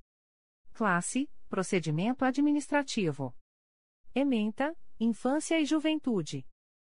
Classe: 0.72 1.30
Procedimento 1.46 2.24
administrativo. 2.24 3.36
Ementa: 4.14 4.74
Infância 4.98 5.60
e 5.60 5.66
Juventude. 5.66 6.46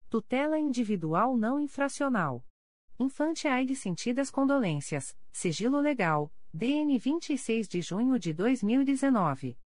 Tutela 0.09 0.59
individual 0.59 1.37
não 1.37 1.61
infracional. 1.61 2.43
Infante 2.99 3.47
Aide 3.47 3.77
sentidas 3.77 4.31
condolências. 4.31 5.15
Sigilo 5.31 5.79
legal. 5.79 6.33
DN 6.55 6.99
26 6.99 7.69
de 7.69 7.83
junho 7.83 8.19
de 8.19 8.33
2019. 8.33 9.59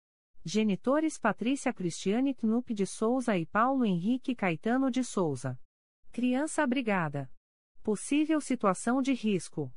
Genitores 0.43 1.19
Patrícia 1.19 1.71
Cristiane 1.71 2.33
Knupp 2.33 2.73
de 2.73 2.87
Souza 2.87 3.37
e 3.37 3.45
Paulo 3.45 3.85
Henrique 3.85 4.33
Caetano 4.33 4.89
de 4.89 5.03
Souza. 5.03 5.61
Criança 6.11 6.63
abrigada. 6.63 7.31
Possível 7.83 8.41
situação 8.41 9.03
de 9.03 9.13
risco. 9.13 9.71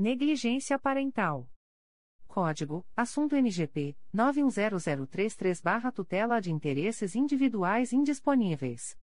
Negligência 0.00 0.78
parental. 0.78 1.50
Código: 2.28 2.86
Assunto 2.94 3.34
MGP 3.34 3.96
910033/Tutela 4.14 6.40
de 6.40 6.52
interesses 6.52 7.16
individuais 7.16 7.92
indisponíveis. 7.92 8.96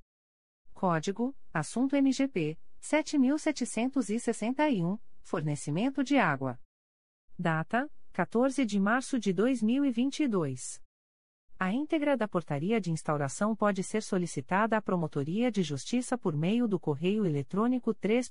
Código: 0.72 1.34
Assunto 1.52 1.96
MGP 1.96 2.56
7761, 2.78 4.96
fornecimento 5.22 6.04
de 6.04 6.18
água. 6.18 6.56
Data: 7.36 7.90
14 8.12 8.64
de 8.64 8.78
março 8.78 9.18
de 9.18 9.32
2022. 9.32 10.83
A 11.64 11.72
íntegra 11.72 12.14
da 12.14 12.28
portaria 12.28 12.78
de 12.78 12.90
instauração 12.90 13.56
pode 13.56 13.82
ser 13.82 14.02
solicitada 14.02 14.76
à 14.76 14.82
Promotoria 14.82 15.50
de 15.50 15.62
Justiça 15.62 16.18
por 16.18 16.36
meio 16.36 16.68
do 16.68 16.78
correio 16.78 17.24
eletrônico 17.24 17.94
3 17.94 18.30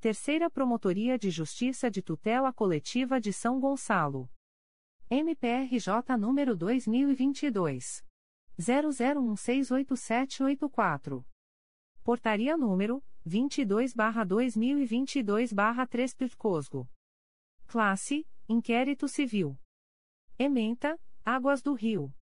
Terceira 0.00 0.48
Promotoria 0.48 1.18
de 1.18 1.30
Justiça 1.30 1.90
de 1.90 2.00
Tutela 2.00 2.54
Coletiva 2.54 3.20
de 3.20 3.34
São 3.34 3.60
Gonçalo. 3.60 4.30
MPRJ 5.10 6.16
número 6.18 6.56
2022 6.56 8.02
00168784. 8.58 11.22
Portaria 12.02 12.56
número 12.56 13.04
22/2022/3 13.28 16.16
Pitcosgo. 16.16 16.88
Classe 17.66 18.26
Inquérito 18.46 19.08
Civil. 19.08 19.58
Ementa, 20.38 21.00
Águas 21.24 21.62
do 21.62 21.72
Rio. 21.72 22.14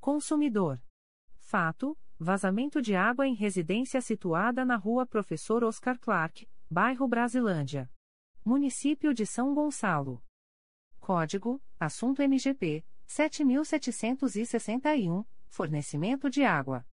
Consumidor. 0.00 0.82
Fato: 1.36 1.96
vazamento 2.18 2.82
de 2.82 2.96
água 2.96 3.28
em 3.28 3.34
residência 3.34 4.00
situada 4.00 4.64
na 4.64 4.74
Rua 4.74 5.06
Professor 5.06 5.62
Oscar 5.62 5.96
Clark, 6.00 6.50
bairro 6.68 7.06
Brasilândia. 7.06 7.88
Município 8.44 9.14
de 9.14 9.24
São 9.24 9.54
Gonçalo. 9.54 10.20
Código: 10.98 11.62
Assunto 11.78 12.22
MGP 12.22 12.84
7761, 13.06 15.24
fornecimento 15.46 16.28
de 16.28 16.42
água. 16.42 16.84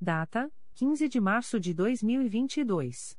Data: 0.00 0.54
15 0.74 1.08
de 1.08 1.20
março 1.20 1.58
de 1.58 1.74
2022. 1.74 3.18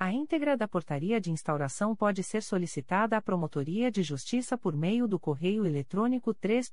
A 0.00 0.12
íntegra 0.12 0.56
da 0.56 0.68
portaria 0.68 1.20
de 1.20 1.32
instauração 1.32 1.96
pode 1.96 2.22
ser 2.22 2.40
solicitada 2.40 3.16
à 3.16 3.20
Promotoria 3.20 3.90
de 3.90 4.00
Justiça 4.00 4.56
por 4.56 4.76
meio 4.76 5.08
do 5.08 5.18
correio 5.18 5.66
eletrônico 5.66 6.32
3 6.32 6.70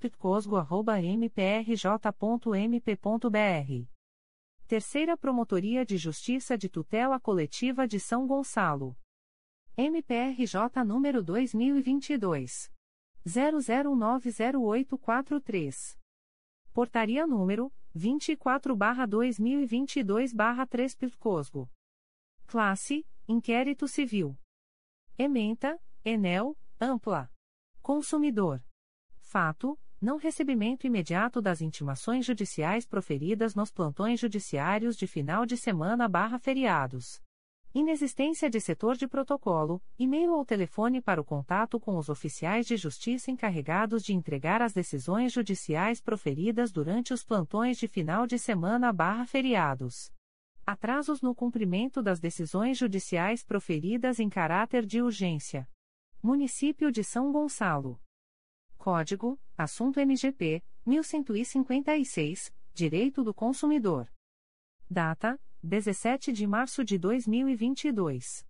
Terceira 4.68 5.18
Promotoria 5.18 5.84
de 5.84 5.98
Justiça 5.98 6.56
de 6.56 6.70
Tutela 6.70 7.20
Coletiva 7.20 7.88
de 7.88 8.00
São 8.00 8.28
Gonçalo. 8.28 8.96
MPRJ 9.76 10.84
número 10.86 11.24
2022 11.24 12.72
00190843. 13.26 15.98
Portaria 16.72 17.26
número 17.26 17.74
24/2022/3 17.96 20.96
Pitcosgo. 20.96 21.68
Classe 22.46 23.04
Inquérito 23.28 23.88
Civil. 23.88 24.38
Ementa, 25.18 25.82
Enel, 26.04 26.56
Ampla. 26.80 27.32
Consumidor. 27.82 28.64
Fato: 29.20 29.80
não 30.00 30.18
recebimento 30.18 30.86
imediato 30.86 31.42
das 31.42 31.60
intimações 31.60 32.24
judiciais 32.24 32.86
proferidas 32.86 33.56
nos 33.56 33.72
plantões 33.72 34.20
judiciários 34.20 34.96
de 34.96 35.08
final 35.08 35.44
de 35.44 35.58
semana 35.58 36.08
barra 36.08 36.38
feriados. 36.38 37.20
Inexistência 37.74 38.48
de 38.48 38.62
setor 38.62 38.96
de 38.96 39.08
protocolo, 39.08 39.82
e-mail 39.98 40.32
ou 40.34 40.46
telefone 40.46 41.02
para 41.02 41.20
o 41.20 41.26
contato 41.26 41.80
com 41.80 41.98
os 41.98 42.10
oficiais 42.10 42.68
de 42.68 42.78
justiça 42.78 43.32
encarregados 43.32 44.04
de 44.04 44.14
entregar 44.14 44.62
as 44.62 44.72
decisões 44.72 45.34
judiciais 45.34 46.00
proferidas 46.00 46.72
durante 46.72 47.12
os 47.12 47.24
plantões 47.24 47.80
de 47.80 47.88
final 47.88 48.28
de 48.28 48.38
semana 48.38 48.94
barra 48.94 49.26
feriados. 49.26 50.14
Atrasos 50.68 51.22
no 51.22 51.36
cumprimento 51.36 52.02
das 52.02 52.20
decisões 52.20 52.76
judiciais 52.76 53.44
proferidas 53.44 54.20
em 54.20 54.28
caráter 54.28 54.84
de 54.84 55.00
urgência. 55.00 55.70
Município 56.24 56.92
de 56.92 57.04
São 57.04 57.32
Gonçalo. 57.32 58.02
Código: 58.76 59.40
Assunto 59.56 60.00
MGP 60.00 60.64
1156, 60.84 62.52
Direito 62.74 63.24
do 63.24 63.32
Consumidor. 63.32 64.12
Data: 64.90 65.40
17 65.62 66.34
de 66.34 66.48
março 66.48 66.84
de 66.84 66.98
2022. 66.98 68.44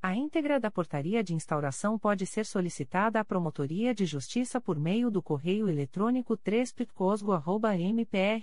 A 0.00 0.16
íntegra 0.16 0.58
da 0.58 0.70
portaria 0.70 1.22
de 1.22 1.34
instauração 1.34 1.98
pode 1.98 2.24
ser 2.24 2.46
solicitada 2.46 3.20
à 3.20 3.24
Promotoria 3.24 3.94
de 3.94 4.06
Justiça 4.06 4.62
por 4.62 4.80
meio 4.80 5.10
do 5.10 5.22
correio 5.22 5.68
eletrônico 5.68 6.38
3 6.38 6.74
mprj.mp.br 7.92 8.34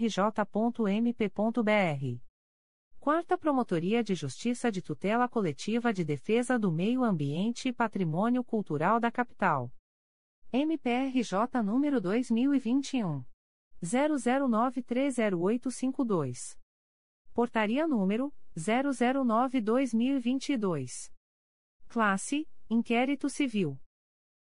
Quarta 3.01 3.35
Promotoria 3.35 4.01
de 4.03 4.13
Justiça 4.13 4.71
de 4.71 4.79
Tutela 4.79 5.27
Coletiva 5.27 5.91
de 5.91 6.05
Defesa 6.05 6.59
do 6.59 6.71
Meio 6.71 7.03
Ambiente 7.03 7.69
e 7.69 7.73
Patrimônio 7.73 8.43
Cultural 8.43 8.99
da 8.99 9.11
Capital. 9.11 9.73
MPRJ 10.53 11.63
número 11.63 11.99
2021 11.99 13.25
00930852. 13.83 16.55
Portaria 17.33 17.87
número 17.87 18.31
009/2022. 18.55 21.11
Classe: 21.87 22.47
Inquérito 22.69 23.27
Civil. 23.29 23.79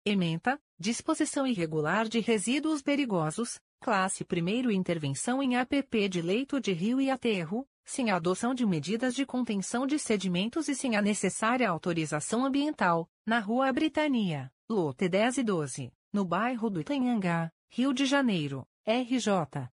Ementa: 0.04 0.60
Disposição 0.80 1.46
irregular 1.46 2.08
de 2.08 2.22
resíduos 2.22 2.82
perigosos, 2.82 3.60
classe 3.80 4.26
1 4.26 4.72
Intervenção 4.72 5.42
em 5.42 5.56
APP 5.56 6.10
de 6.10 6.22
leito 6.22 6.60
de 6.60 6.74
rio 6.74 7.00
e 7.00 7.10
aterro 7.10 7.68
sem 7.88 8.12
a 8.12 8.18
adoção 8.18 8.54
de 8.54 8.66
medidas 8.66 9.16
de 9.16 9.26
contenção 9.26 9.88
de 9.88 9.98
sedimentos 9.98 10.68
e 10.68 10.76
sem 10.76 10.98
a 10.98 11.02
necessária 11.02 11.70
autorização 11.70 12.46
ambiental, 12.46 13.10
na 13.26 13.40
Rua 13.40 13.72
Britania, 13.72 14.52
lote 14.70 15.08
10 15.08 15.38
e 15.38 15.44
12, 15.44 15.94
no 16.12 16.26
bairro 16.26 16.70
do 16.70 16.82
Itanhangá, 16.82 17.50
Rio 17.70 17.94
de 17.94 18.06
Janeiro, 18.06 18.68
RJ. 18.86 19.70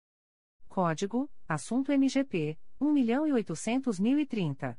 Código: 0.68 1.30
Assunto 1.48 1.90
MGP 1.90 2.58
1.800.030. 2.78 4.76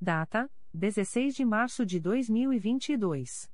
Data: 0.00 0.50
16 0.72 1.34
de 1.34 1.44
março 1.44 1.84
de 1.84 2.00
2022. 2.00 3.50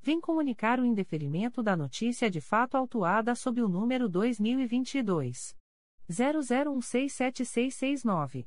vem 0.00 0.20
comunicar 0.20 0.80
o 0.80 0.84
indeferimento 0.84 1.62
da 1.62 1.76
notícia 1.76 2.28
de 2.30 2.40
fato 2.40 2.76
autuada 2.76 3.34
sob 3.34 3.60
o 3.62 3.68
número 3.68 4.08
2022 4.08 5.56
00167669. 6.10 8.46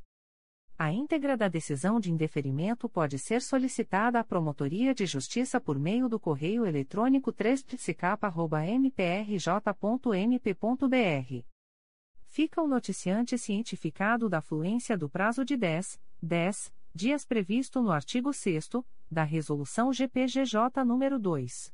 A 0.77 0.91
íntegra 0.91 1.37
da 1.37 1.47
decisão 1.47 1.99
de 1.99 2.11
indeferimento 2.11 2.89
pode 2.89 3.19
ser 3.19 3.39
solicitada 3.41 4.19
à 4.19 4.23
Promotoria 4.23 4.95
de 4.95 5.05
Justiça 5.05 5.61
por 5.61 5.77
meio 5.77 6.09
do 6.09 6.19
correio 6.19 6.65
eletrônico 6.65 7.31
3 7.31 7.63
mprj.mp.br 8.81 11.51
fica 12.31 12.61
o 12.61 12.67
noticiante 12.67 13.37
cientificado 13.37 14.29
da 14.29 14.39
fluência 14.39 14.97
do 14.97 15.09
prazo 15.09 15.43
de 15.43 15.57
10, 15.57 15.99
10 16.21 16.73
dias 16.95 17.25
previsto 17.25 17.81
no 17.81 17.91
artigo 17.91 18.31
6 18.31 18.69
da 19.11 19.23
Resolução 19.23 19.91
GPGJ 19.91 20.85
nº 20.85 21.19
2. 21.19 21.73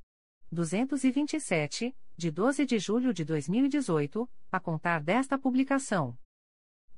227, 0.51 1.95
de 2.17 2.31
12 2.31 2.65
de 2.65 2.79
julho 2.79 3.13
de 3.13 3.23
2018, 3.23 4.27
a 4.51 4.59
contar 4.59 5.03
desta 5.03 5.37
publicação. 5.37 6.17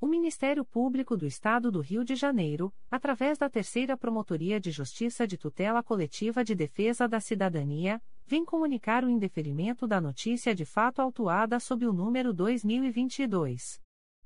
O 0.00 0.06
Ministério 0.06 0.64
Público 0.64 1.14
do 1.14 1.26
Estado 1.26 1.70
do 1.70 1.80
Rio 1.80 2.02
de 2.02 2.16
Janeiro, 2.16 2.72
através 2.90 3.36
da 3.36 3.50
Terceira 3.50 3.98
Promotoria 3.98 4.58
de 4.58 4.70
Justiça 4.70 5.26
de 5.26 5.36
Tutela 5.36 5.82
Coletiva 5.82 6.42
de 6.42 6.54
Defesa 6.54 7.06
da 7.06 7.20
Cidadania, 7.20 8.00
vem 8.26 8.42
comunicar 8.42 9.04
o 9.04 9.10
indeferimento 9.10 9.86
da 9.86 10.00
notícia 10.00 10.54
de 10.54 10.64
fato 10.64 11.02
autuada 11.02 11.60
sob 11.60 11.86
o 11.86 11.92
número 11.92 12.32
2022 12.32 13.78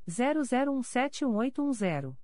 00171810. 0.06 2.23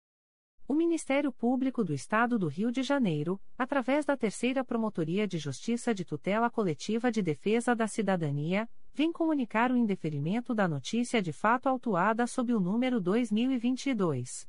O 0.67 0.73
Ministério 0.73 1.31
Público 1.31 1.83
do 1.83 1.93
Estado 1.93 2.39
do 2.39 2.47
Rio 2.47 2.71
de 2.71 2.81
Janeiro, 2.83 3.41
através 3.57 4.05
da 4.05 4.15
Terceira 4.15 4.63
Promotoria 4.63 5.27
de 5.27 5.37
Justiça 5.37 5.93
de 5.93 6.05
Tutela 6.05 6.49
Coletiva 6.49 7.11
de 7.11 7.21
Defesa 7.21 7.75
da 7.75 7.87
Cidadania, 7.87 8.69
vem 8.93 9.11
comunicar 9.11 9.69
o 9.71 9.77
indeferimento 9.77 10.55
da 10.55 10.67
notícia 10.67 11.21
de 11.21 11.33
fato 11.33 11.67
autuada 11.67 12.25
sob 12.27 12.53
o 12.53 12.59
número 12.59 13.01
2022 13.01 14.47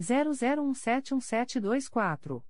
00171724. 0.00 2.42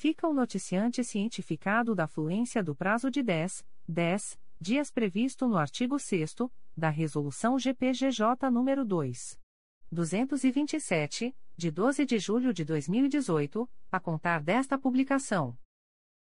Fica 0.00 0.28
o 0.28 0.32
noticiante 0.32 1.02
cientificado 1.02 1.92
da 1.92 2.06
fluência 2.06 2.62
do 2.62 2.72
prazo 2.72 3.10
de 3.10 3.20
10, 3.20 3.66
10 3.88 4.38
dias 4.60 4.92
previsto 4.92 5.48
no 5.48 5.56
artigo 5.56 5.98
6 5.98 6.36
da 6.76 6.88
Resolução 6.88 7.58
GPGJ 7.58 8.48
nº 8.48 8.84
2. 8.84 9.40
227, 9.90 11.36
de 11.56 11.70
12 11.72 12.06
de 12.06 12.16
julho 12.20 12.54
de 12.54 12.64
2018, 12.64 13.68
a 13.90 13.98
contar 13.98 14.40
desta 14.40 14.78
publicação. 14.78 15.58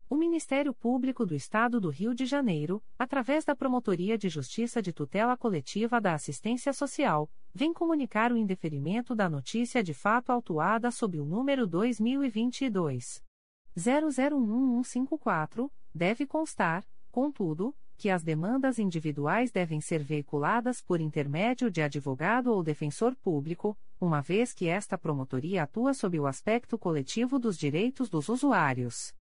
O 0.08 0.16
Ministério 0.16 0.74
Público 0.74 1.24
do 1.24 1.36
Estado 1.36 1.80
do 1.80 1.90
Rio 1.90 2.12
de 2.12 2.26
Janeiro, 2.26 2.82
através 2.98 3.44
da 3.44 3.54
Promotoria 3.54 4.18
de 4.18 4.28
Justiça 4.28 4.82
de 4.82 4.92
Tutela 4.92 5.36
Coletiva 5.36 6.00
da 6.00 6.12
Assistência 6.12 6.72
Social, 6.72 7.30
vem 7.54 7.72
comunicar 7.72 8.32
o 8.32 8.36
indeferimento 8.36 9.14
da 9.14 9.30
notícia 9.30 9.80
de 9.80 9.94
fato 9.94 10.30
autuada 10.30 10.90
sob 10.90 11.20
o 11.20 11.24
número 11.24 11.68
2022 11.68 13.22
001154, 13.76 15.70
deve 15.94 16.26
constar, 16.26 16.84
contudo, 17.10 17.74
que 17.96 18.08
as 18.08 18.22
demandas 18.22 18.78
individuais 18.78 19.50
devem 19.50 19.80
ser 19.80 20.02
veiculadas 20.02 20.80
por 20.80 21.02
intermédio 21.02 21.70
de 21.70 21.82
advogado 21.82 22.50
ou 22.52 22.62
defensor 22.62 23.14
público, 23.14 23.76
uma 24.00 24.22
vez 24.22 24.54
que 24.54 24.68
esta 24.68 24.96
promotoria 24.96 25.64
atua 25.64 25.92
sob 25.92 26.18
o 26.18 26.26
aspecto 26.26 26.78
coletivo 26.78 27.38
dos 27.38 27.58
direitos 27.58 28.08
dos 28.08 28.30
usuários. 28.30 29.12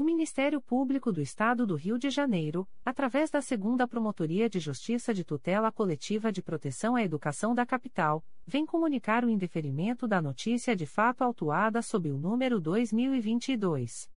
O 0.00 0.02
Ministério 0.02 0.60
Público 0.62 1.12
do 1.12 1.20
Estado 1.20 1.66
do 1.66 1.74
Rio 1.74 1.98
de 1.98 2.08
Janeiro, 2.08 2.66
através 2.82 3.30
da 3.30 3.42
Segunda 3.42 3.86
Promotoria 3.86 4.48
de 4.48 4.58
Justiça 4.58 5.12
de 5.12 5.22
Tutela 5.22 5.70
Coletiva 5.70 6.32
de 6.32 6.40
Proteção 6.40 6.96
à 6.96 7.04
Educação 7.04 7.54
da 7.54 7.66
Capital, 7.66 8.24
vem 8.46 8.64
comunicar 8.64 9.26
o 9.26 9.28
indeferimento 9.28 10.08
da 10.08 10.22
notícia 10.22 10.74
de 10.74 10.86
fato 10.86 11.20
autuada 11.20 11.82
sob 11.82 12.10
o 12.10 12.16
número 12.16 12.58
2022 12.58 14.08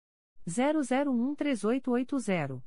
00138880. 0.48 2.64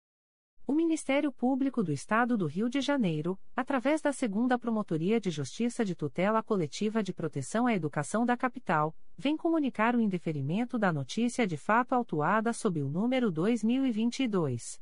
O 0.71 0.73
Ministério 0.73 1.31
Público 1.33 1.83
do 1.83 1.91
Estado 1.91 2.37
do 2.37 2.45
Rio 2.45 2.69
de 2.69 2.79
Janeiro, 2.79 3.37
através 3.53 3.99
da 3.99 4.13
Segunda 4.13 4.57
Promotoria 4.57 5.19
de 5.19 5.29
Justiça 5.29 5.83
de 5.83 5.93
Tutela 5.93 6.41
Coletiva 6.41 7.03
de 7.03 7.11
Proteção 7.11 7.67
à 7.67 7.75
Educação 7.75 8.25
da 8.25 8.37
Capital, 8.37 8.95
vem 9.17 9.35
comunicar 9.35 9.97
o 9.97 9.99
indeferimento 9.99 10.79
da 10.79 10.93
notícia 10.93 11.45
de 11.45 11.57
fato 11.57 11.91
autuada 11.91 12.53
sob 12.53 12.81
o 12.81 12.87
número 12.87 13.29
2022 13.29 14.79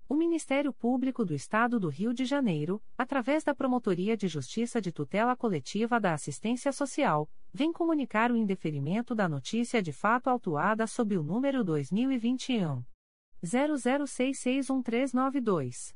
O 0.08 0.14
Ministério 0.14 0.72
Público 0.72 1.24
do 1.24 1.34
Estado 1.34 1.80
do 1.80 1.88
Rio 1.88 2.14
de 2.14 2.24
Janeiro, 2.24 2.80
através 2.96 3.42
da 3.42 3.52
Promotoria 3.52 4.16
de 4.16 4.28
Justiça 4.28 4.80
de 4.80 4.92
Tutela 4.92 5.34
Coletiva 5.34 5.98
da 5.98 6.14
Assistência 6.14 6.70
Social, 6.70 7.28
vem 7.52 7.72
comunicar 7.72 8.30
o 8.30 8.36
indeferimento 8.36 9.16
da 9.16 9.28
notícia 9.28 9.82
de 9.82 9.92
fato 9.92 10.28
autuada 10.28 10.86
sob 10.86 11.18
o 11.18 11.24
número 11.24 11.64
2021 11.64 12.84
00661392. 13.44 15.95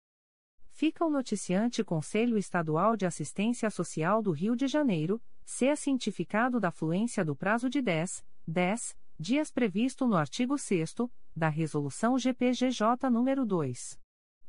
Fica 0.70 1.04
o 1.04 1.10
noticiante 1.10 1.84
Conselho 1.84 2.38
Estadual 2.38 2.96
de 2.96 3.04
Assistência 3.04 3.68
Social 3.68 4.22
do 4.22 4.30
Rio 4.30 4.56
de 4.56 4.66
Janeiro, 4.66 5.20
se 5.44 5.76
cientificado 5.76 6.58
da 6.58 6.70
fluência 6.70 7.22
do 7.22 7.36
prazo 7.36 7.68
de 7.68 7.82
10, 7.82 8.24
10 8.46 8.96
dias 9.18 9.50
previsto 9.50 10.06
no 10.06 10.16
artigo 10.16 10.56
6 10.56 10.94
da 11.36 11.50
Resolução 11.50 12.18
GPGJ 12.18 13.10
nº 13.10 13.44
2. 13.44 14.00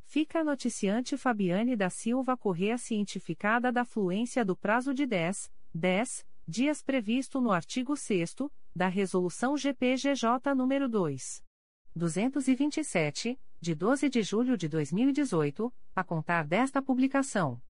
Fica 0.04 0.42
a 0.42 0.44
noticiante 0.44 1.16
Fabiane 1.16 1.78
da 1.78 1.90
Silva 1.90 2.36
Correa 2.36 2.78
cientificada 2.78 3.72
da 3.72 3.86
fluência 3.86 4.44
do 4.44 4.58
prazo 4.58 4.94
de 4.94 5.06
10, 5.06 5.50
10 5.74 6.28
dias 6.46 6.84
previsto 6.84 7.40
no 7.40 7.54
artigo 7.54 7.96
6 7.96 8.36
da 8.76 8.90
Resolução 8.90 9.56
GPGJ 9.56 10.54
nº 10.54 10.90
2. 10.90 11.42
227, 11.96 13.40
de 13.62 13.74
12 13.74 14.10
de 14.10 14.22
julho 14.22 14.58
de 14.58 14.68
2018, 14.68 15.74
a 15.96 16.04
contar 16.04 16.46
desta 16.46 16.82
publicação. 16.82 17.62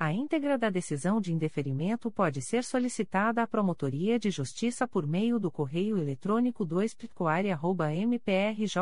A 0.00 0.12
íntegra 0.12 0.56
da 0.56 0.70
decisão 0.70 1.20
de 1.20 1.32
indeferimento 1.32 2.08
pode 2.08 2.40
ser 2.40 2.62
solicitada 2.62 3.42
à 3.42 3.48
Promotoria 3.48 4.16
de 4.16 4.30
Justiça 4.30 4.86
por 4.86 5.04
meio 5.04 5.40
do 5.40 5.50
correio 5.50 5.98
eletrônico 5.98 6.64
2 6.64 6.96
mprj.mp.br. 8.06 8.78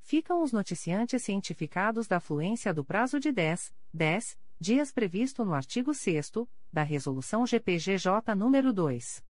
Ficam 0.00 0.42
os 0.42 0.52
noticiantes 0.52 1.24
cientificados 1.24 2.06
da 2.06 2.20
fluência 2.20 2.72
do 2.72 2.84
prazo 2.84 3.18
de 3.18 3.32
10, 3.32 3.74
10 3.92 4.38
dias 4.60 4.92
previsto 4.92 5.44
no 5.44 5.52
artigo 5.52 5.92
6 5.92 6.30
da 6.72 6.84
Resolução 6.84 7.44
GPGJ 7.44 8.36
nº 8.36 8.72
2. 8.72 9.27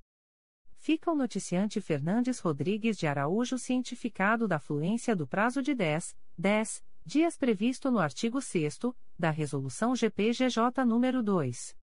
Fica 0.77 1.13
o 1.13 1.15
noticiante 1.15 1.81
Fernandes 1.81 2.41
Rodrigues 2.41 2.99
de 2.99 3.07
Araújo 3.07 3.57
cientificado 3.57 4.49
da 4.49 4.59
fluência 4.59 5.15
do 5.15 5.25
prazo 5.25 5.63
de 5.63 5.73
10, 5.73 6.17
10 6.37 6.83
dias 7.07 7.37
previsto 7.37 7.93
no 7.93 8.01
artigo 8.01 8.41
6 8.41 8.77
da 9.17 9.31
Resolução 9.31 9.95
GPGJ 9.95 10.85
nº 10.85 11.23
2. 11.23 11.77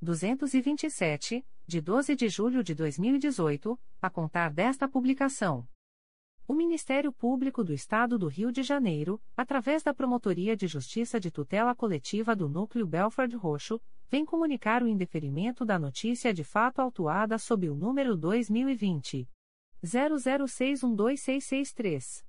227, 0.00 1.44
de 1.66 1.80
12 1.80 2.14
de 2.14 2.28
julho 2.28 2.62
de 2.62 2.72
2018, 2.72 3.76
a 4.00 4.08
contar 4.08 4.52
desta 4.52 4.86
publicação. 4.86 5.66
O 6.46 6.54
Ministério 6.54 7.12
Público 7.12 7.62
do 7.62 7.72
Estado 7.72 8.18
do 8.18 8.26
Rio 8.26 8.50
de 8.50 8.64
Janeiro, 8.64 9.22
através 9.36 9.80
da 9.82 9.92
Promotoria 9.94 10.56
de 10.56 10.66
Justiça 10.66 11.20
de 11.20 11.30
Tutela 11.30 11.74
Coletiva 11.74 12.34
do 12.34 12.48
Núcleo 12.48 12.86
Belford 12.86 13.36
Roxo, 13.36 13.78
vem 14.10 14.24
comunicar 14.24 14.82
o 14.82 14.88
indeferimento 14.88 15.64
da 15.64 15.78
notícia 15.78 16.34
de 16.34 16.42
fato 16.42 16.80
autuada 16.80 17.38
sob 17.38 17.70
o 17.70 17.74
número 17.74 18.16
2020 18.16 19.28
00612663. 19.84 22.24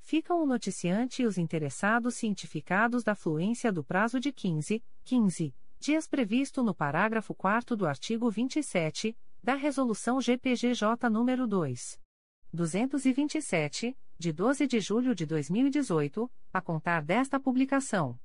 Ficam 0.00 0.42
o 0.42 0.46
noticiante 0.46 1.22
e 1.22 1.26
os 1.26 1.38
interessados 1.38 2.16
cientificados 2.16 3.02
da 3.02 3.14
fluência 3.14 3.72
do 3.72 3.82
prazo 3.82 4.20
de 4.20 4.30
15, 4.30 4.84
15 5.04 5.54
dias 5.80 6.06
previsto 6.06 6.62
no 6.62 6.74
parágrafo 6.74 7.34
4 7.34 7.74
do 7.76 7.86
artigo 7.86 8.30
27 8.30 9.16
da 9.42 9.54
Resolução 9.54 10.20
GPGJ 10.20 11.08
nº 11.08 11.46
2. 11.46 11.98
227, 12.52 13.96
de 14.18 14.32
12 14.32 14.66
de 14.66 14.80
julho 14.80 15.14
de 15.14 15.24
2018, 15.26 16.28
a 16.52 16.60
contar 16.60 17.02
desta 17.02 17.38
publicação. 17.38 18.18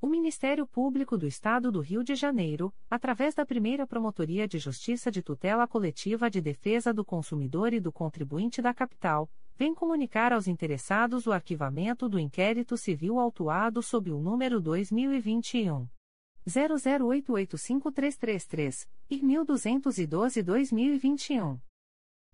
O 0.00 0.06
Ministério 0.06 0.66
Público 0.66 1.18
do 1.18 1.26
Estado 1.26 1.70
do 1.70 1.80
Rio 1.80 2.02
de 2.02 2.14
Janeiro, 2.14 2.72
através 2.88 3.34
da 3.34 3.44
primeira 3.44 3.86
Promotoria 3.86 4.48
de 4.48 4.58
Justiça 4.58 5.10
de 5.10 5.20
Tutela 5.20 5.66
Coletiva 5.66 6.30
de 6.30 6.40
Defesa 6.40 6.94
do 6.94 7.04
Consumidor 7.04 7.74
e 7.74 7.80
do 7.80 7.92
Contribuinte 7.92 8.62
da 8.62 8.72
Capital, 8.72 9.30
vem 9.58 9.74
comunicar 9.74 10.32
aos 10.32 10.48
interessados 10.48 11.26
o 11.26 11.32
arquivamento 11.32 12.08
do 12.08 12.18
inquérito 12.18 12.78
civil 12.78 13.20
autuado 13.20 13.82
sob 13.82 14.10
o 14.10 14.18
número 14.18 14.58
2021. 14.58 15.86
00885333 16.48 18.88
e 19.10 19.20
1212-2021. 19.20 21.60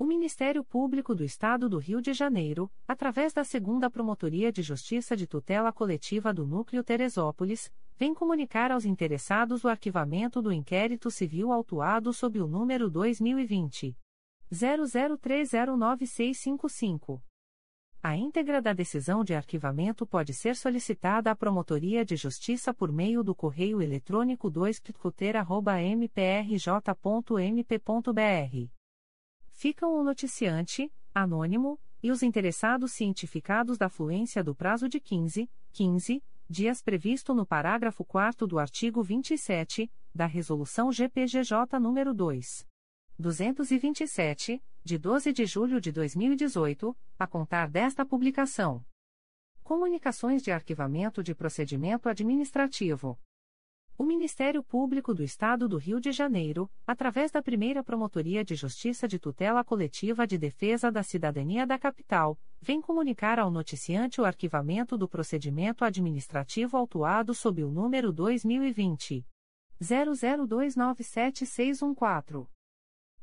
O 0.00 0.04
Ministério 0.06 0.64
Público 0.64 1.14
do 1.14 1.22
Estado 1.22 1.68
do 1.68 1.76
Rio 1.76 2.00
de 2.00 2.14
Janeiro, 2.14 2.72
através 2.88 3.34
da 3.34 3.44
Segunda 3.44 3.90
Promotoria 3.90 4.50
de 4.50 4.62
Justiça 4.62 5.14
de 5.14 5.26
Tutela 5.26 5.70
Coletiva 5.74 6.32
do 6.32 6.46
Núcleo 6.46 6.82
Teresópolis, 6.82 7.70
vem 7.98 8.14
comunicar 8.14 8.72
aos 8.72 8.86
interessados 8.86 9.62
o 9.62 9.68
arquivamento 9.68 10.40
do 10.40 10.50
inquérito 10.50 11.10
civil 11.10 11.52
autuado 11.52 12.14
sob 12.14 12.40
o 12.40 12.46
número 12.46 12.88
2020 12.88 13.94
00309655. 14.50 17.20
A 18.02 18.16
íntegra 18.16 18.62
da 18.62 18.72
decisão 18.72 19.22
de 19.22 19.34
arquivamento 19.34 20.06
pode 20.06 20.32
ser 20.32 20.56
solicitada 20.56 21.30
à 21.30 21.36
Promotoria 21.36 22.06
de 22.06 22.16
Justiça 22.16 22.72
por 22.72 22.90
meio 22.90 23.22
do 23.22 23.34
correio 23.34 23.82
eletrônico 23.82 24.48
2 24.48 24.80
mprj.mp.br 25.94 28.79
ficam 29.60 29.92
o 29.92 30.02
noticiante, 30.02 30.90
anônimo, 31.14 31.78
e 32.02 32.10
os 32.10 32.22
interessados 32.22 32.92
cientificados 32.92 33.76
da 33.76 33.90
fluência 33.90 34.42
do 34.42 34.54
prazo 34.54 34.88
de 34.88 34.98
15, 34.98 35.50
15 35.72 36.24
dias 36.48 36.80
previsto 36.80 37.34
no 37.34 37.44
parágrafo 37.44 38.02
4 38.02 38.46
do 38.46 38.58
artigo 38.58 39.02
27 39.02 39.92
da 40.14 40.24
Resolução 40.24 40.90
GPGJ 40.90 41.78
nº 41.78 42.14
2. 42.14 42.66
227, 43.18 44.64
de 44.82 44.96
12 44.96 45.30
de 45.30 45.44
julho 45.44 45.78
de 45.78 45.92
2018, 45.92 46.96
a 47.18 47.26
contar 47.26 47.68
desta 47.68 48.02
publicação. 48.06 48.82
Comunicações 49.62 50.42
de 50.42 50.50
arquivamento 50.50 51.22
de 51.22 51.34
procedimento 51.34 52.08
administrativo. 52.08 53.20
O 54.00 54.02
Ministério 54.02 54.62
Público 54.62 55.12
do 55.12 55.22
Estado 55.22 55.68
do 55.68 55.76
Rio 55.76 56.00
de 56.00 56.10
Janeiro, 56.10 56.70
através 56.86 57.30
da 57.30 57.42
primeira 57.42 57.84
Promotoria 57.84 58.42
de 58.42 58.54
Justiça 58.54 59.06
de 59.06 59.18
Tutela 59.18 59.62
Coletiva 59.62 60.26
de 60.26 60.38
Defesa 60.38 60.90
da 60.90 61.02
Cidadania 61.02 61.66
da 61.66 61.78
Capital, 61.78 62.38
vem 62.62 62.80
comunicar 62.80 63.38
ao 63.38 63.50
noticiante 63.50 64.18
o 64.18 64.24
arquivamento 64.24 64.96
do 64.96 65.06
procedimento 65.06 65.84
administrativo 65.84 66.78
autuado 66.78 67.34
sob 67.34 67.62
o 67.62 67.70
número 67.70 68.10
2020. 68.10 69.22
00297614. 69.82 72.46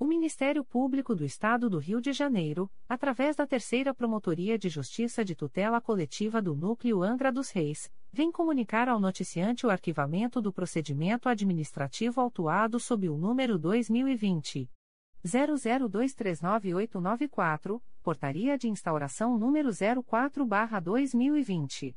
O 0.00 0.04
Ministério 0.04 0.64
Público 0.64 1.12
do 1.12 1.24
Estado 1.24 1.68
do 1.68 1.78
Rio 1.78 2.00
de 2.00 2.12
Janeiro, 2.12 2.70
através 2.88 3.34
da 3.34 3.44
Terceira 3.44 3.92
Promotoria 3.92 4.56
de 4.56 4.68
Justiça 4.68 5.24
de 5.24 5.34
Tutela 5.34 5.80
Coletiva 5.80 6.40
do 6.40 6.54
Núcleo 6.54 7.02
Angra 7.02 7.32
dos 7.32 7.50
Reis, 7.50 7.90
vem 8.12 8.30
comunicar 8.30 8.88
ao 8.88 9.00
noticiante 9.00 9.66
o 9.66 9.70
arquivamento 9.70 10.40
do 10.40 10.52
procedimento 10.52 11.28
administrativo 11.28 12.20
autuado 12.20 12.78
sob 12.78 13.08
o 13.08 13.18
número 13.18 13.58
2020 13.58 14.70
00239894, 15.26 17.82
Portaria 18.00 18.56
de 18.56 18.68
Instauração 18.68 19.36
número 19.36 19.70
04/2020. 19.70 21.96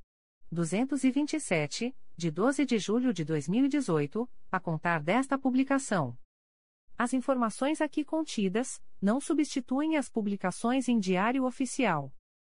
227, 0.51 1.97
de 2.17 2.31
12 2.31 2.67
de 2.67 2.79
julho 2.79 3.13
de 3.13 3.25
2018, 3.25 4.29
a 4.51 4.61
contar 4.61 5.03
desta 5.03 5.39
publicação. 5.39 6.17
As 6.97 7.13
informações 7.13 7.81
aqui 7.81 8.05
contidas 8.05 8.81
não 9.01 9.21
substituem 9.21 9.97
as 9.97 10.09
publicações 10.09 10.89
em 10.89 10.99
Diário 10.99 11.45
Oficial 11.45 12.13